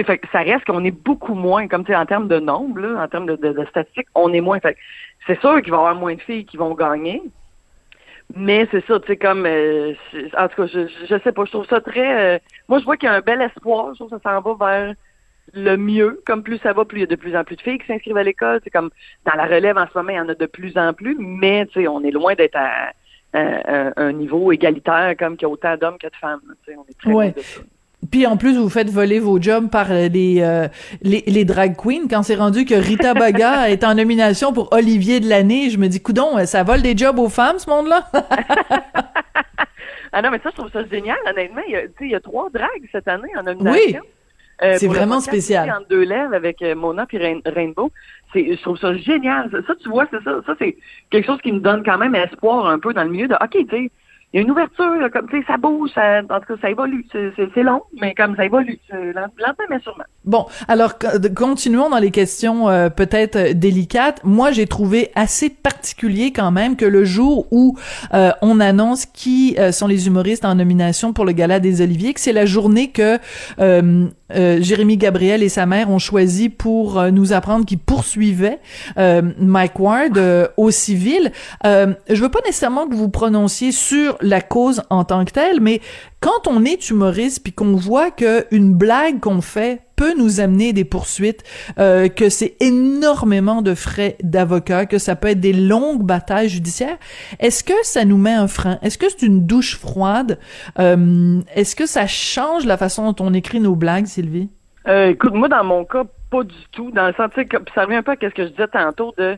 fait, 0.04 0.20
ça 0.32 0.40
reste 0.40 0.64
qu'on 0.64 0.84
est 0.84 0.90
beaucoup 0.90 1.34
moins, 1.34 1.68
comme 1.68 1.84
tu 1.84 1.92
sais, 1.92 1.96
en 1.96 2.06
termes 2.06 2.28
de 2.28 2.38
nombre, 2.38 2.80
là, 2.80 3.02
en 3.02 3.08
termes 3.08 3.26
de, 3.26 3.36
de, 3.36 3.64
statistiques, 3.66 4.08
on 4.14 4.32
est 4.32 4.40
moins. 4.40 4.60
Fait 4.60 4.76
c'est 5.26 5.40
sûr 5.40 5.60
qu'il 5.62 5.70
va 5.70 5.78
y 5.78 5.80
avoir 5.80 5.94
moins 5.94 6.14
de 6.14 6.20
filles 6.20 6.44
qui 6.44 6.56
vont 6.56 6.74
gagner. 6.74 7.22
Mais 8.34 8.66
c'est 8.70 8.84
ça, 8.86 8.98
tu 9.00 9.06
sais, 9.06 9.16
comme 9.16 9.46
euh, 9.46 9.94
en 10.36 10.48
tout 10.48 10.62
cas, 10.62 10.66
je, 10.66 10.88
je 11.08 11.18
sais 11.22 11.32
pas, 11.32 11.44
je 11.44 11.50
trouve 11.50 11.66
ça 11.66 11.80
très 11.80 12.36
euh, 12.36 12.38
moi 12.68 12.80
je 12.80 12.84
vois 12.84 12.96
qu'il 12.96 13.08
y 13.08 13.12
a 13.12 13.14
un 13.14 13.20
bel 13.20 13.40
espoir, 13.40 13.90
je 13.92 13.98
trouve 14.00 14.10
que 14.10 14.20
ça 14.20 14.30
s'en 14.30 14.40
va 14.40 14.66
vers 14.66 14.94
le 15.54 15.76
mieux. 15.76 16.20
Comme 16.26 16.42
plus 16.42 16.58
ça 16.58 16.72
va, 16.72 16.84
plus 16.84 16.98
il 16.98 17.00
y 17.02 17.04
a 17.04 17.06
de 17.06 17.14
plus 17.14 17.36
en 17.36 17.44
plus 17.44 17.56
de 17.56 17.62
filles 17.62 17.78
qui 17.78 17.86
s'inscrivent 17.86 18.16
à 18.16 18.24
l'école. 18.24 18.60
C'est 18.64 18.70
comme 18.70 18.90
dans 19.24 19.34
la 19.34 19.46
relève 19.46 19.78
en 19.78 19.86
ce 19.86 19.96
moment, 19.96 20.10
il 20.10 20.16
y 20.16 20.20
en 20.20 20.28
a 20.28 20.34
de 20.34 20.46
plus 20.46 20.76
en 20.76 20.92
plus, 20.92 21.16
mais 21.20 21.66
tu 21.66 21.82
sais, 21.82 21.88
on 21.88 22.02
est 22.02 22.10
loin 22.10 22.34
d'être 22.34 22.56
à, 22.56 22.90
un 23.32 24.12
niveau 24.12 24.50
égalitaire 24.50 25.14
comme 25.18 25.36
qu'il 25.36 25.46
y 25.46 25.50
a 25.50 25.52
autant 25.52 25.76
d'hommes 25.76 25.98
que 25.98 26.06
de 26.06 26.16
femmes. 26.16 26.40
Tu 26.64 26.72
sais, 26.72 26.78
on 26.78 26.84
est 26.88 26.98
très 26.98 27.10
loin 27.10 27.28
de 27.28 27.40
ça. 27.40 27.60
Puis 28.10 28.26
en 28.26 28.36
plus, 28.36 28.56
vous 28.56 28.68
faites 28.68 28.90
voler 28.90 29.18
vos 29.18 29.40
jobs 29.40 29.70
par 29.70 29.90
euh, 29.90 30.08
les, 30.08 30.40
euh, 30.40 30.68
les, 31.02 31.24
les, 31.26 31.44
drag 31.44 31.76
queens. 31.76 32.06
Quand 32.08 32.22
c'est 32.22 32.34
rendu 32.34 32.64
que 32.64 32.74
Rita 32.74 33.14
Baga 33.14 33.70
est 33.70 33.84
en 33.84 33.94
nomination 33.94 34.52
pour 34.52 34.72
Olivier 34.72 35.20
de 35.20 35.28
l'année, 35.28 35.70
je 35.70 35.78
me 35.78 35.88
dis, 35.88 36.00
coudon, 36.00 36.44
ça 36.44 36.62
vole 36.62 36.82
des 36.82 36.96
jobs 36.96 37.18
aux 37.18 37.28
femmes, 37.28 37.58
ce 37.58 37.68
monde-là? 37.70 38.08
ah 40.12 40.22
non, 40.22 40.30
mais 40.30 40.38
ça, 40.42 40.50
je 40.50 40.56
trouve 40.56 40.70
ça 40.70 40.84
génial, 40.86 41.16
honnêtement. 41.28 41.62
Il 41.66 41.72
y 41.72 41.76
a, 41.76 41.82
il 42.00 42.10
y 42.10 42.14
a 42.14 42.20
trois 42.20 42.50
drags 42.50 42.88
cette 42.92 43.08
année 43.08 43.30
en 43.38 43.42
nomination. 43.42 44.00
Oui. 44.02 44.10
Euh, 44.62 44.76
c'est 44.78 44.88
vraiment 44.88 45.20
spécial. 45.20 45.70
En 45.70 45.84
deux 45.88 46.04
lèvres 46.04 46.34
avec 46.34 46.62
Mona 46.62 47.06
puis 47.06 47.18
Rainbow. 47.18 47.90
C'est, 48.32 48.56
je 48.56 48.62
trouve 48.62 48.78
ça 48.78 48.94
génial. 48.94 49.50
Ça, 49.66 49.74
tu 49.82 49.88
vois, 49.88 50.06
c'est 50.10 50.22
ça. 50.22 50.40
Ça, 50.46 50.54
c'est 50.58 50.76
quelque 51.10 51.26
chose 51.26 51.40
qui 51.42 51.52
me 51.52 51.60
donne 51.60 51.82
quand 51.82 51.98
même 51.98 52.14
espoir 52.14 52.66
un 52.66 52.78
peu 52.78 52.94
dans 52.94 53.04
le 53.04 53.10
milieu 53.10 53.28
de, 53.28 53.34
OK, 53.34 53.52
tu 53.52 53.68
sais, 53.68 53.90
il 54.32 54.36
y 54.36 54.40
a 54.40 54.42
une 54.42 54.50
ouverture, 54.50 54.90
là, 55.00 55.08
comme 55.08 55.28
tu 55.28 55.38
sais, 55.40 55.46
ça 55.46 55.56
bouge, 55.56 55.90
ça, 55.94 56.20
en 56.28 56.40
tout 56.40 56.54
cas, 56.54 56.60
ça 56.60 56.70
évolue. 56.70 57.06
C'est- 57.12 57.62
long, 57.62 57.82
mais 58.00 58.14
comme 58.14 58.36
ça 58.36 58.44
évolue, 58.44 58.78
lentement 58.92 59.64
mais 59.70 59.80
sûrement. 59.80 60.04
Bon, 60.24 60.46
alors 60.68 60.94
continuons 61.34 61.88
dans 61.88 61.98
les 61.98 62.10
questions 62.10 62.68
euh, 62.68 62.90
peut-être 62.90 63.36
euh, 63.36 63.52
délicates. 63.54 64.20
Moi, 64.24 64.50
j'ai 64.50 64.66
trouvé 64.66 65.10
assez 65.14 65.48
particulier 65.50 66.32
quand 66.32 66.50
même 66.50 66.76
que 66.76 66.84
le 66.84 67.04
jour 67.04 67.46
où 67.50 67.76
euh, 68.12 68.30
on 68.42 68.60
annonce 68.60 69.06
qui 69.06 69.56
euh, 69.58 69.72
sont 69.72 69.86
les 69.86 70.06
humoristes 70.06 70.44
en 70.44 70.54
nomination 70.56 71.12
pour 71.12 71.24
le 71.24 71.32
Gala 71.32 71.60
des 71.60 71.80
Oliviers, 71.80 72.12
que 72.12 72.20
c'est 72.20 72.32
la 72.32 72.44
journée 72.46 72.90
que 72.90 73.18
euh, 73.58 74.06
euh, 74.34 74.58
Jérémy 74.60 74.96
Gabriel 74.96 75.42
et 75.42 75.48
sa 75.48 75.64
mère 75.66 75.88
ont 75.90 76.00
choisi 76.00 76.48
pour 76.48 77.00
nous 77.12 77.32
apprendre 77.32 77.64
qu'ils 77.64 77.78
poursuivaient 77.78 78.58
Mike 78.96 79.78
Ward 79.78 80.20
au 80.56 80.70
civil. 80.72 81.30
Je 81.64 82.20
veux 82.20 82.28
pas 82.28 82.40
nécessairement 82.44 82.88
que 82.88 82.94
vous 82.94 83.08
prononciez 83.08 83.70
sur 83.72 84.15
la 84.20 84.40
cause 84.40 84.82
en 84.90 85.04
tant 85.04 85.24
que 85.24 85.32
telle, 85.32 85.60
mais 85.60 85.80
quand 86.20 86.46
on 86.48 86.64
est 86.64 86.90
humoriste 86.90 87.42
puis 87.42 87.52
qu'on 87.52 87.76
voit 87.76 88.10
que 88.10 88.46
une 88.50 88.72
blague 88.74 89.20
qu'on 89.20 89.40
fait 89.40 89.80
peut 89.96 90.12
nous 90.18 90.40
amener 90.40 90.72
des 90.74 90.84
poursuites, 90.84 91.42
euh, 91.78 92.08
que 92.08 92.28
c'est 92.28 92.56
énormément 92.60 93.62
de 93.62 93.74
frais 93.74 94.16
d'avocat, 94.22 94.84
que 94.86 94.98
ça 94.98 95.16
peut 95.16 95.28
être 95.28 95.40
des 95.40 95.54
longues 95.54 96.02
batailles 96.02 96.48
judiciaires, 96.50 96.98
est-ce 97.40 97.64
que 97.64 97.72
ça 97.82 98.04
nous 98.04 98.18
met 98.18 98.34
un 98.34 98.46
frein? 98.48 98.78
Est-ce 98.82 98.98
que 98.98 99.06
c'est 99.08 99.24
une 99.24 99.46
douche 99.46 99.76
froide? 99.78 100.38
Euh, 100.78 101.40
est-ce 101.54 101.74
que 101.74 101.86
ça 101.86 102.06
change 102.06 102.66
la 102.66 102.76
façon 102.76 103.10
dont 103.12 103.24
on 103.24 103.32
écrit 103.32 103.60
nos 103.60 103.74
blagues, 103.74 104.06
Sylvie? 104.06 104.50
Euh, 104.86 105.08
écoute, 105.08 105.32
moi, 105.34 105.48
dans 105.48 105.64
mon 105.64 105.84
cas, 105.84 106.04
pas 106.30 106.42
du 106.42 106.54
tout. 106.72 106.90
Dans 106.90 107.06
le 107.06 107.14
sens, 107.14 107.30
que- 107.34 107.56
ça 107.74 107.84
revient 107.84 107.96
un 107.96 108.02
peu 108.02 108.12
à 108.12 108.16
ce 108.20 108.26
que 108.34 108.44
je 108.44 108.50
disais 108.50 108.68
tantôt 108.68 109.14
de 109.16 109.36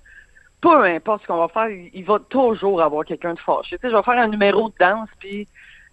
peu 0.61 0.85
importe 0.85 1.23
ce 1.23 1.27
qu'on 1.29 1.39
va 1.39 1.49
faire, 1.49 1.69
il 1.71 2.05
va 2.05 2.19
toujours 2.19 2.83
avoir 2.83 3.05
quelqu'un 3.05 3.35
de 3.35 3.39
fâché. 3.39 3.77
Tu 3.77 3.83
sais, 3.83 3.91
je 3.91 3.97
vais 3.97 4.03
faire 4.03 4.19
un 4.19 4.29
numéro 4.29 4.69
de 4.69 4.75
danse, 4.79 5.09
puis 5.21 5.47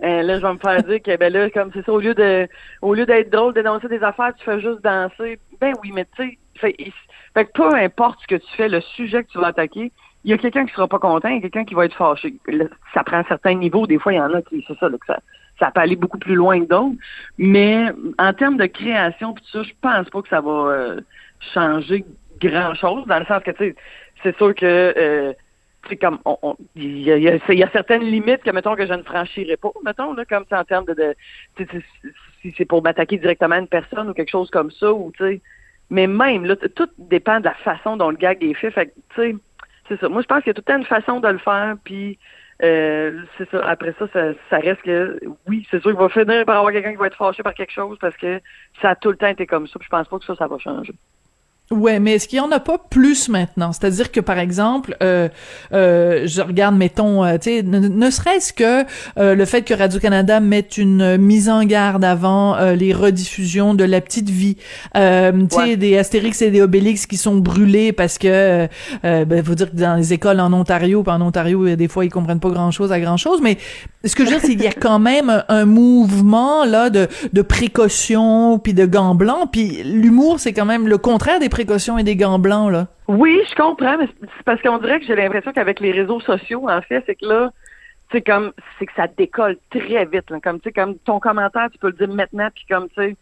euh, 0.04 0.24
là, 0.24 0.40
je 0.40 0.42
vais 0.42 0.54
me 0.54 0.58
faire 0.58 0.84
dire 0.84 1.02
que, 1.02 1.16
ben 1.18 1.32
là, 1.32 1.50
comme 1.50 1.72
c'est 1.74 1.86
ça, 1.86 1.92
au 1.92 2.00
lieu 2.00 2.14
de, 2.14 2.48
au 2.82 2.94
lieu 2.94 3.06
d'être 3.06 3.30
drôle, 3.30 3.54
d'énoncer 3.54 3.88
des 3.88 4.04
affaires, 4.04 4.34
tu 4.36 4.44
fais 4.44 4.60
juste 4.60 4.82
danser. 4.84 5.40
Ben 5.62 5.74
oui, 5.82 5.92
mais 5.94 6.06
tu 6.16 6.24
sais, 6.24 6.38
fait, 6.56 6.76
fait 7.34 7.46
que 7.46 7.52
peu 7.52 7.74
importe 7.76 8.20
ce 8.22 8.28
que 8.28 8.36
tu 8.36 8.56
fais, 8.56 8.68
le 8.68 8.82
sujet 8.82 9.24
que 9.24 9.30
tu 9.30 9.40
vas 9.40 9.48
attaquer, 9.48 9.92
il 10.24 10.32
y 10.32 10.34
a 10.34 10.38
quelqu'un 10.38 10.66
qui 10.66 10.74
sera 10.74 10.88
pas 10.88 11.00
content, 11.00 11.30
il 11.30 11.36
y 11.36 11.38
a 11.38 11.42
quelqu'un 11.42 11.66
qui 11.66 11.76
va 11.76 11.86
être 11.86 11.96
fâché. 11.96 12.34
Ça 12.94 13.04
prend 13.04 13.18
un 13.18 13.24
certain 13.26 13.54
niveau. 13.54 13.86
Des 13.86 14.00
fois, 14.00 14.14
il 14.14 14.16
y 14.18 14.22
en 14.22 14.34
a 14.34 14.42
qui, 14.42 14.66
c'est 14.68 14.78
ça, 14.80 14.90
là, 14.90 14.98
que 14.98 15.06
ça, 15.06 15.20
ça 15.60 15.72
peut 15.72 15.82
aller 15.82 15.96
beaucoup 15.96 16.18
plus 16.18 16.36
loin 16.36 16.60
que 16.60 16.66
d'autres. 16.66 16.96
Mais 17.38 17.90
en 18.18 18.34
termes 18.34 18.58
de 18.58 18.66
création, 18.66 19.34
puis 19.34 19.46
ça, 19.52 19.64
je 19.64 19.74
pense 19.82 20.10
pas 20.10 20.22
que 20.22 20.30
ça 20.30 20.42
va 20.42 20.52
euh, 20.52 21.02
changer 21.54 22.04
grand-chose, 22.42 23.06
dans 23.06 23.20
le 23.20 23.26
sens 23.26 23.44
que, 23.44 23.52
tu 23.52 23.58
sais, 23.58 23.76
c'est 24.26 24.36
sûr 24.38 24.56
que 24.56 25.36
c'est 25.88 25.98
comme 25.98 26.20
il 26.76 27.02
y, 27.02 27.30
a, 27.30 27.70
certaines 27.72 28.04
limites 28.04 28.42
que 28.44 28.50
mettons 28.50 28.76
que 28.76 28.88
je 28.88 28.94
ne 28.94 29.04
franchirais 29.04 29.58
pas 29.58 29.70
mettons 29.86 30.14
là 30.14 30.26
comme 30.26 30.44
en 30.52 30.64
termes 30.64 30.86
de, 30.86 31.16
si- 31.58 32.54
c'est 32.58 32.66
pour 32.66 32.82
m'attaquer 32.84 33.18
directement 33.18 33.56
à 33.56 33.60
une 33.60 33.68
personne 33.68 34.10
ou 34.10 34.14
quelque 34.14 34.32
chose 34.32 34.50
comme 34.50 34.72
ça 34.72 34.92
ou 34.92 35.12
tu 35.16 35.24
sais. 35.24 35.42
Mais 35.92 36.08
même 36.08 36.46
là 36.46 36.56
tout 36.56 36.90
dépend 36.98 37.40
de 37.40 37.46
la 37.46 37.54
façon 37.54 37.98
dont 37.98 38.10
le 38.10 38.18
gag 38.18 38.44
est 38.44 38.54
fait 38.56 38.94
c'est 39.16 40.00
ça. 40.00 40.10
Moi 40.10 40.22
je 40.24 40.28
pense 40.28 40.40
qu'il 40.40 40.48
y 40.48 40.52
a 40.52 40.54
tout 40.56 40.64
le 40.66 40.74
temps 40.74 40.80
une 40.80 40.86
façon 40.86 41.20
de 41.20 41.28
le 41.28 41.38
faire 41.38 41.76
puis 41.84 42.18
euh, 42.64 43.22
c'est 43.38 43.50
ça. 43.52 43.64
Après 43.68 43.94
ça, 44.00 44.08
ça 44.12 44.32
ça 44.50 44.58
reste 44.58 44.82
que 44.82 45.20
oui 45.48 45.68
c'est 45.70 45.82
sûr 45.82 45.92
qu'il 45.92 46.00
va 46.00 46.10
finir 46.10 46.46
par 46.46 46.58
avoir 46.58 46.72
quelqu'un 46.74 46.92
qui 46.92 46.98
va 46.98 47.08
être 47.08 47.18
fâché 47.18 47.44
par 47.44 47.54
quelque 47.54 47.74
chose 47.74 47.98
parce 48.00 48.18
que 48.18 48.42
ça 48.82 48.90
a 48.92 48.96
tout 48.96 49.12
le 49.12 49.18
temps 49.18 49.28
été 49.28 49.46
comme 49.46 49.68
ça 49.68 49.78
puis 49.78 49.86
je 49.86 49.90
pense 49.96 50.08
pas 50.08 50.18
que 50.18 50.26
ça 50.26 50.36
ça 50.36 50.48
va 50.48 50.58
changer 50.58 50.94
Ouais, 51.72 52.00
mais 52.00 52.14
est-ce 52.14 52.28
qu'il 52.28 52.38
y 52.38 52.42
en 52.42 52.52
a 52.52 52.60
pas 52.60 52.78
plus 52.78 53.28
maintenant? 53.28 53.72
C'est-à-dire 53.74 54.12
que, 54.12 54.20
par 54.20 54.38
exemple, 54.38 54.96
euh, 55.02 55.30
euh, 55.74 56.28
je 56.28 56.42
regarde, 56.44 56.78
mettons, 56.78 57.26
euh, 57.26 57.38
tu 57.40 57.50
sais, 57.50 57.64
ne, 57.64 57.80
ne 57.80 58.10
serait-ce 58.12 58.54
que 58.54 58.84
euh, 59.18 59.34
le 59.34 59.46
fait 59.46 59.64
que 59.64 59.74
Radio-Canada 59.74 60.40
mette 60.42 60.78
une 60.78 61.18
mise 61.18 61.50
en 61.50 61.64
garde 61.64 62.04
avant 62.06 62.56
euh, 62.56 62.76
les 62.76 62.94
rediffusions 62.94 63.74
de 63.74 63.84
La 63.84 64.00
Petite 64.00 64.30
Vie, 64.30 64.58
euh, 64.96 65.32
tu 65.32 65.56
sais, 65.56 65.62
Ouais. 65.62 65.76
des 65.76 65.98
Astérix 65.98 66.40
et 66.44 66.52
des 66.52 66.62
Obélix 66.62 67.08
qui 67.08 67.18
sont 67.18 67.38
brûlés 67.38 67.92
parce 67.94 68.20
que, 68.20 68.68
ben, 69.02 69.44
faut 69.44 69.56
dire 69.56 69.72
que 69.72 69.76
dans 69.76 69.96
les 69.96 70.14
écoles 70.14 70.40
en 70.42 70.54
Ontario, 70.54 71.02
puis 71.02 71.12
en 71.12 71.22
Ontario, 71.22 71.76
des 71.76 71.88
fois, 71.88 72.06
ils 72.06 72.12
comprennent 72.12 72.40
pas 72.40 72.52
grand-chose 72.52 72.92
à 72.92 73.00
grand-chose, 73.00 73.40
mais 73.42 73.58
ce 74.06 74.16
que 74.16 74.24
je 74.24 74.30
veux 74.30 74.36
dire, 74.36 74.42
c'est 74.42 74.56
qu'il 74.56 74.64
y 74.64 74.68
a 74.68 74.74
quand 74.74 75.00
même 75.00 75.44
un, 75.48 75.66
mouvement, 75.66 76.66
là, 76.66 76.90
de, 76.90 77.08
de 77.34 77.42
précaution, 77.42 78.60
puis 78.60 78.74
de 78.74 78.86
gants 78.86 79.16
blancs, 79.16 79.50
puis 79.52 79.84
l'humour, 79.84 80.40
c'est 80.40 80.54
quand 80.54 80.66
même 80.66 80.88
le 80.88 80.98
contraire 80.98 81.40
des 81.40 81.50
précautions 81.50 81.98
et 81.98 82.04
des 82.04 82.16
gants 82.16 82.40
blancs, 82.40 82.72
là. 82.72 82.88
Oui, 83.08 83.40
je 83.50 83.56
comprends, 83.56 83.98
mais 83.98 84.08
c'est 84.22 84.44
parce 84.46 84.62
qu'on 84.62 84.78
dirait 84.80 85.00
que 85.00 85.06
j'ai 85.06 85.16
l'impression 85.16 85.52
qu'avec 85.52 85.80
les 85.80 85.92
réseaux 85.92 86.20
sociaux, 86.20 86.70
en 86.70 86.82
fait, 86.82 87.04
c'est 87.06 87.16
que 87.16 87.26
là, 87.26 87.52
c'est 88.12 88.22
comme, 88.22 88.52
c'est 88.78 88.86
que 88.86 88.94
ça 88.96 89.08
décolle 89.08 89.58
très 89.70 90.06
vite. 90.06 90.30
là. 90.30 90.40
Comme, 90.40 90.60
tu 90.60 90.70
sais, 90.70 90.74
comme 90.74 90.98
ton 91.00 91.20
commentaire, 91.20 91.68
tu 91.72 91.78
peux 91.78 91.88
le 91.88 91.94
dire 91.94 92.14
maintenant, 92.14 92.50
puis 92.54 92.66
comme, 92.70 92.88
tu 92.90 92.96
sais, 92.96 93.16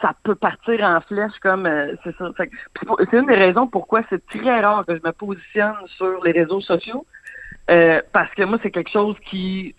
ça 0.00 0.14
peut 0.24 0.34
partir 0.34 0.82
en 0.82 1.00
flèche, 1.00 1.38
comme, 1.42 1.66
euh, 1.66 1.94
c'est 2.04 2.16
ça. 2.16 2.30
C'est 2.38 3.18
une 3.18 3.26
des 3.26 3.34
raisons 3.34 3.66
pourquoi 3.66 4.02
c'est 4.08 4.24
très 4.26 4.60
rare 4.60 4.84
que 4.86 4.96
je 4.96 5.02
me 5.04 5.12
positionne 5.12 5.74
sur 5.96 6.22
les 6.24 6.32
réseaux 6.32 6.60
sociaux, 6.60 7.06
euh, 7.70 8.00
parce 8.12 8.32
que 8.34 8.42
moi, 8.44 8.58
c'est 8.62 8.70
quelque 8.70 8.90
chose 8.90 9.16
qui, 9.28 9.74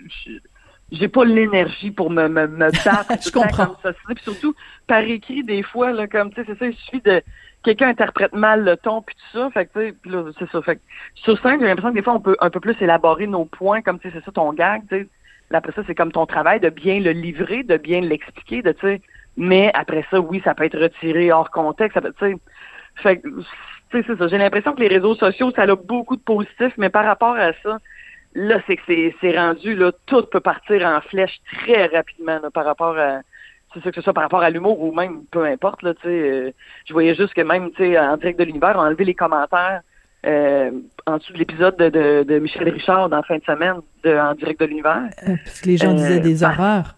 j'ai 0.91 1.07
pas 1.07 1.24
l'énergie 1.24 1.91
pour 1.91 2.10
me, 2.10 2.27
me, 2.27 2.48
me 2.48 2.71
battre 2.86 3.24
Je 3.24 3.31
comprends. 3.31 3.67
comme 3.67 3.75
ça. 3.81 3.93
Puis 3.93 4.24
surtout, 4.24 4.55
par 4.88 5.01
écrit, 5.01 5.43
des 5.43 5.63
fois, 5.63 5.91
là, 5.91 6.07
comme, 6.07 6.33
tu 6.33 6.41
sais, 6.41 6.48
c'est 6.48 6.60
ça, 6.60 6.65
il 6.67 6.75
suffit 6.75 7.01
de, 7.01 7.21
quelqu'un 7.63 7.89
interprète 7.89 8.33
mal 8.33 8.63
le 8.63 8.77
ton 8.77 9.01
puis 9.01 9.15
tout 9.15 9.38
ça, 9.38 9.50
fait 9.51 9.65
que 9.67 9.74
tu 9.74 9.79
sais, 9.79 9.95
puis 10.01 10.12
là 10.12 10.24
c'est 10.38 10.50
ça, 10.50 10.62
fait 10.62 10.77
que 10.77 10.81
sur 11.15 11.39
scène, 11.41 11.60
j'ai 11.60 11.67
l'impression 11.67 11.91
que 11.91 11.95
des 11.95 12.01
fois 12.01 12.13
on 12.13 12.19
peut 12.19 12.38
un 12.39 12.50
peu 12.50 12.60
plus 12.60 12.75
élaborer 12.81 13.27
nos 13.27 13.45
points 13.45 13.81
comme 13.81 14.00
tu 14.00 14.10
sais 14.10 14.15
c'est 14.17 14.25
ça 14.25 14.31
ton 14.31 14.51
gag, 14.53 14.81
tu 14.89 14.98
sais. 14.98 15.07
Là, 15.50 15.60
après 15.60 15.74
ça 15.74 15.83
c'est 15.86 15.95
comme 15.95 16.12
ton 16.12 16.25
travail 16.25 16.60
de 16.60 16.69
bien 16.69 17.00
le 17.00 17.12
livrer, 17.12 17.63
de 17.63 17.77
bien 17.77 18.01
l'expliquer, 18.01 18.62
de 18.62 18.71
tu 18.71 18.81
sais. 18.81 19.01
Mais 19.38 19.71
après 19.74 20.05
ça, 20.12 20.19
oui, 20.19 20.41
ça 20.43 20.53
peut 20.53 20.65
être 20.65 20.77
retiré 20.79 21.31
hors 21.31 21.51
contexte, 21.51 21.93
ça 21.93 22.01
peut, 22.01 22.13
tu 22.17 22.25
sais. 22.25 22.36
Fait 22.95 23.17
que 23.17 23.27
tu 23.27 23.43
sais 23.91 24.03
c'est 24.07 24.17
ça, 24.17 24.27
j'ai 24.27 24.38
l'impression 24.38 24.74
que 24.74 24.81
les 24.81 24.88
réseaux 24.88 25.15
sociaux 25.15 25.51
ça 25.51 25.63
a 25.63 25.75
beaucoup 25.75 26.15
de 26.15 26.21
positifs, 26.21 26.74
mais 26.77 26.89
par 26.89 27.05
rapport 27.05 27.36
à 27.36 27.53
ça, 27.63 27.77
là 28.33 28.59
c'est 28.67 28.77
que 28.77 28.83
c'est 29.19 29.38
rendu 29.38 29.75
là 29.75 29.91
tout 30.05 30.23
peut 30.23 30.39
partir 30.39 30.85
en 30.85 31.01
flèche 31.01 31.39
très 31.63 31.85
rapidement 31.88 32.39
là, 32.41 32.50
par 32.51 32.65
rapport 32.65 32.97
à 32.97 33.19
c'est 33.73 33.81
que 33.89 33.95
ce 33.95 34.01
soit 34.01 34.13
par 34.13 34.23
rapport 34.23 34.41
à 34.43 34.50
l'humour 34.50 34.81
ou 34.81 34.93
même 34.93 35.23
peu 35.31 35.45
importe 35.45 35.81
là 35.83 35.93
tu 35.93 36.01
sais 36.03 36.07
euh, 36.09 36.51
je 36.85 36.93
voyais 36.93 37.15
juste 37.15 37.33
que 37.33 37.41
même 37.41 37.71
tu 37.71 37.83
sais 37.83 38.00
en 38.00 38.17
direct 38.17 38.39
de 38.39 38.43
l'univers 38.45 38.73
on 38.77 38.81
a 38.81 38.85
enlevé 38.88 39.05
les 39.05 39.13
commentaires 39.15 39.81
euh, 40.25 40.71
en 41.07 41.17
dessous 41.17 41.33
de 41.33 41.39
l'épisode 41.39 41.75
de, 41.77 41.89
de, 41.89 42.23
de 42.23 42.39
Michel 42.39 42.69
Richard 42.69 43.09
dans 43.09 43.17
la 43.17 43.23
fin 43.23 43.38
de 43.38 43.43
semaine 43.43 43.77
de 44.03 44.15
en 44.15 44.35
direct 44.35 44.59
de 44.59 44.65
l'univers. 44.67 45.09
Euh, 45.27 45.35
Parce 45.43 45.61
que 45.61 45.67
les 45.67 45.77
gens 45.77 45.91
Euh, 45.91 45.95
disaient 45.95 46.19
des 46.19 46.39
par- 46.41 46.59
horreurs. 46.59 46.95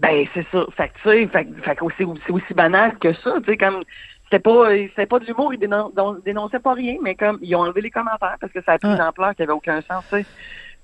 ben 0.00 0.26
c'est 0.34 0.44
ça. 0.50 0.66
Fait 0.76 0.88
que 0.88 0.94
tu 1.00 1.08
sais 1.08 1.26
fait, 1.28 1.44
que- 1.44 1.60
fait 1.62 1.78
c'est 2.26 2.32
aussi, 2.32 2.54
banal 2.54 2.98
que 2.98 3.12
ça 3.12 3.34
tu 3.38 3.44
sais 3.52 3.56
comme 3.56 3.82
c'était 4.24 4.40
pas 4.40 4.70
c'était 4.88 5.06
pas 5.06 5.20
de 5.20 5.26
l'humour 5.26 5.54
ils 5.54 5.60
dénon- 5.60 5.92
dénonçaient 6.24 6.58
pas 6.58 6.72
rien 6.74 6.96
mais 7.02 7.14
comme 7.14 7.38
ils 7.40 7.54
ont 7.54 7.60
enlevé 7.60 7.82
les 7.82 7.90
commentaires 7.92 8.36
parce 8.40 8.52
que 8.52 8.60
ça 8.62 8.72
a 8.72 8.78
pris 8.78 8.88
une 8.88 9.00
ampleur 9.00 9.34
qui 9.36 9.42
avait 9.44 9.52
aucun 9.52 9.80
sens 9.82 10.02
tu 10.10 10.16
sais 10.16 10.26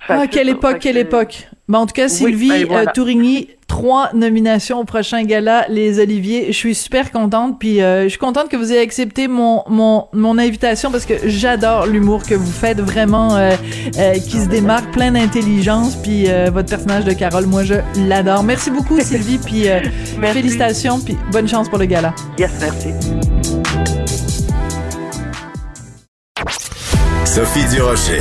Ah, 0.09 0.27
que 0.27 0.33
quelle 0.35 0.49
époque, 0.49 0.79
quelle 0.81 0.95
que- 0.97 1.01
époque. 1.01 1.49
Bon, 1.69 1.79
en 1.79 1.87
tout 1.87 1.95
cas, 1.95 2.09
Sylvie 2.09 2.49
ben 2.49 2.67
voilà. 2.67 2.91
euh, 2.91 2.93
Tourigny, 2.93 3.49
trois 3.69 4.11
nominations 4.13 4.81
au 4.81 4.85
prochain 4.85 5.23
gala, 5.23 5.65
les 5.71 6.01
Oliviers. 6.01 6.47
Je 6.49 6.53
suis 6.57 6.75
super 6.75 7.11
contente, 7.13 7.59
puis 7.61 7.81
euh, 7.81 8.03
je 8.05 8.09
suis 8.09 8.19
contente 8.19 8.49
que 8.49 8.57
vous 8.57 8.73
ayez 8.73 8.81
accepté 8.83 9.29
mon 9.29 9.63
mon 9.69 10.07
mon 10.13 10.39
invitation 10.39 10.91
parce 10.91 11.07
que 11.07 11.15
j'adore 11.25 11.87
l'humour 11.87 12.25
que 12.25 12.35
vous 12.35 12.51
faites, 12.51 12.81
vraiment 12.81 13.37
euh, 13.37 13.53
euh, 13.99 14.15
qui 14.15 14.41
se 14.41 14.49
démarque, 14.49 14.91
plein 14.93 15.13
d'intelligence, 15.13 15.95
puis 15.97 16.25
euh, 16.29 16.51
votre 16.53 16.69
personnage 16.69 17.05
de 17.05 17.13
Carole, 17.13 17.47
moi 17.47 17.63
je 17.63 17.75
l'adore. 18.07 18.43
Merci 18.43 18.71
beaucoup 18.71 19.01
Sylvie, 19.01 19.39
puis 19.39 19.69
euh, 19.69 19.81
félicitations, 20.33 20.99
puis 21.01 21.17
bonne 21.31 21.49
chance 21.49 21.69
pour 21.69 21.79
le 21.79 21.87
gala. 21.87 22.13
yes 22.39 22.51
merci 22.61 22.89
Sophie 27.25 27.65
Durocher. 27.71 28.21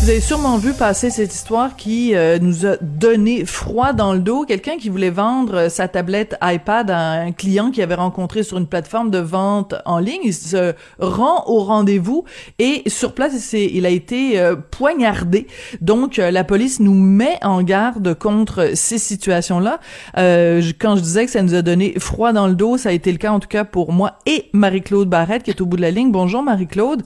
Vous 0.00 0.10
avez 0.10 0.20
sûrement 0.20 0.58
vu 0.58 0.74
passer 0.74 1.10
cette 1.10 1.34
histoire 1.34 1.74
qui 1.74 2.14
euh, 2.14 2.38
nous 2.40 2.64
a 2.64 2.76
donné 2.80 3.44
froid 3.44 3.92
dans 3.92 4.12
le 4.12 4.20
dos. 4.20 4.44
Quelqu'un 4.44 4.76
qui 4.76 4.90
voulait 4.90 5.10
vendre 5.10 5.56
euh, 5.56 5.68
sa 5.68 5.88
tablette 5.88 6.36
iPad 6.40 6.88
à 6.88 6.98
un 6.98 7.32
client 7.32 7.72
qu'il 7.72 7.82
avait 7.82 7.96
rencontré 7.96 8.44
sur 8.44 8.58
une 8.58 8.68
plateforme 8.68 9.10
de 9.10 9.18
vente 9.18 9.74
en 9.84 9.98
ligne. 9.98 10.20
Il 10.22 10.32
se 10.32 10.74
rend 11.00 11.42
au 11.48 11.64
rendez-vous 11.64 12.24
et 12.60 12.84
sur 12.86 13.12
place, 13.12 13.52
il, 13.52 13.76
il 13.76 13.86
a 13.86 13.90
été 13.90 14.38
euh, 14.38 14.54
poignardé. 14.54 15.48
Donc, 15.80 16.20
euh, 16.20 16.30
la 16.30 16.44
police 16.44 16.78
nous 16.78 16.94
met 16.94 17.36
en 17.42 17.62
garde 17.62 18.14
contre 18.14 18.70
ces 18.74 18.98
situations-là. 18.98 19.80
Euh, 20.16 20.62
quand 20.78 20.94
je 20.94 21.02
disais 21.02 21.24
que 21.24 21.32
ça 21.32 21.42
nous 21.42 21.54
a 21.54 21.62
donné 21.62 21.94
froid 21.98 22.32
dans 22.32 22.46
le 22.46 22.54
dos, 22.54 22.78
ça 22.78 22.90
a 22.90 22.92
été 22.92 23.10
le 23.10 23.18
cas 23.18 23.32
en 23.32 23.40
tout 23.40 23.48
cas 23.48 23.64
pour 23.64 23.92
moi 23.92 24.18
et 24.26 24.48
Marie-Claude 24.52 25.08
Barrette 25.08 25.42
qui 25.42 25.50
est 25.50 25.60
au 25.60 25.66
bout 25.66 25.76
de 25.76 25.82
la 25.82 25.90
ligne. 25.90 26.12
Bonjour 26.12 26.44
Marie-Claude. 26.44 27.02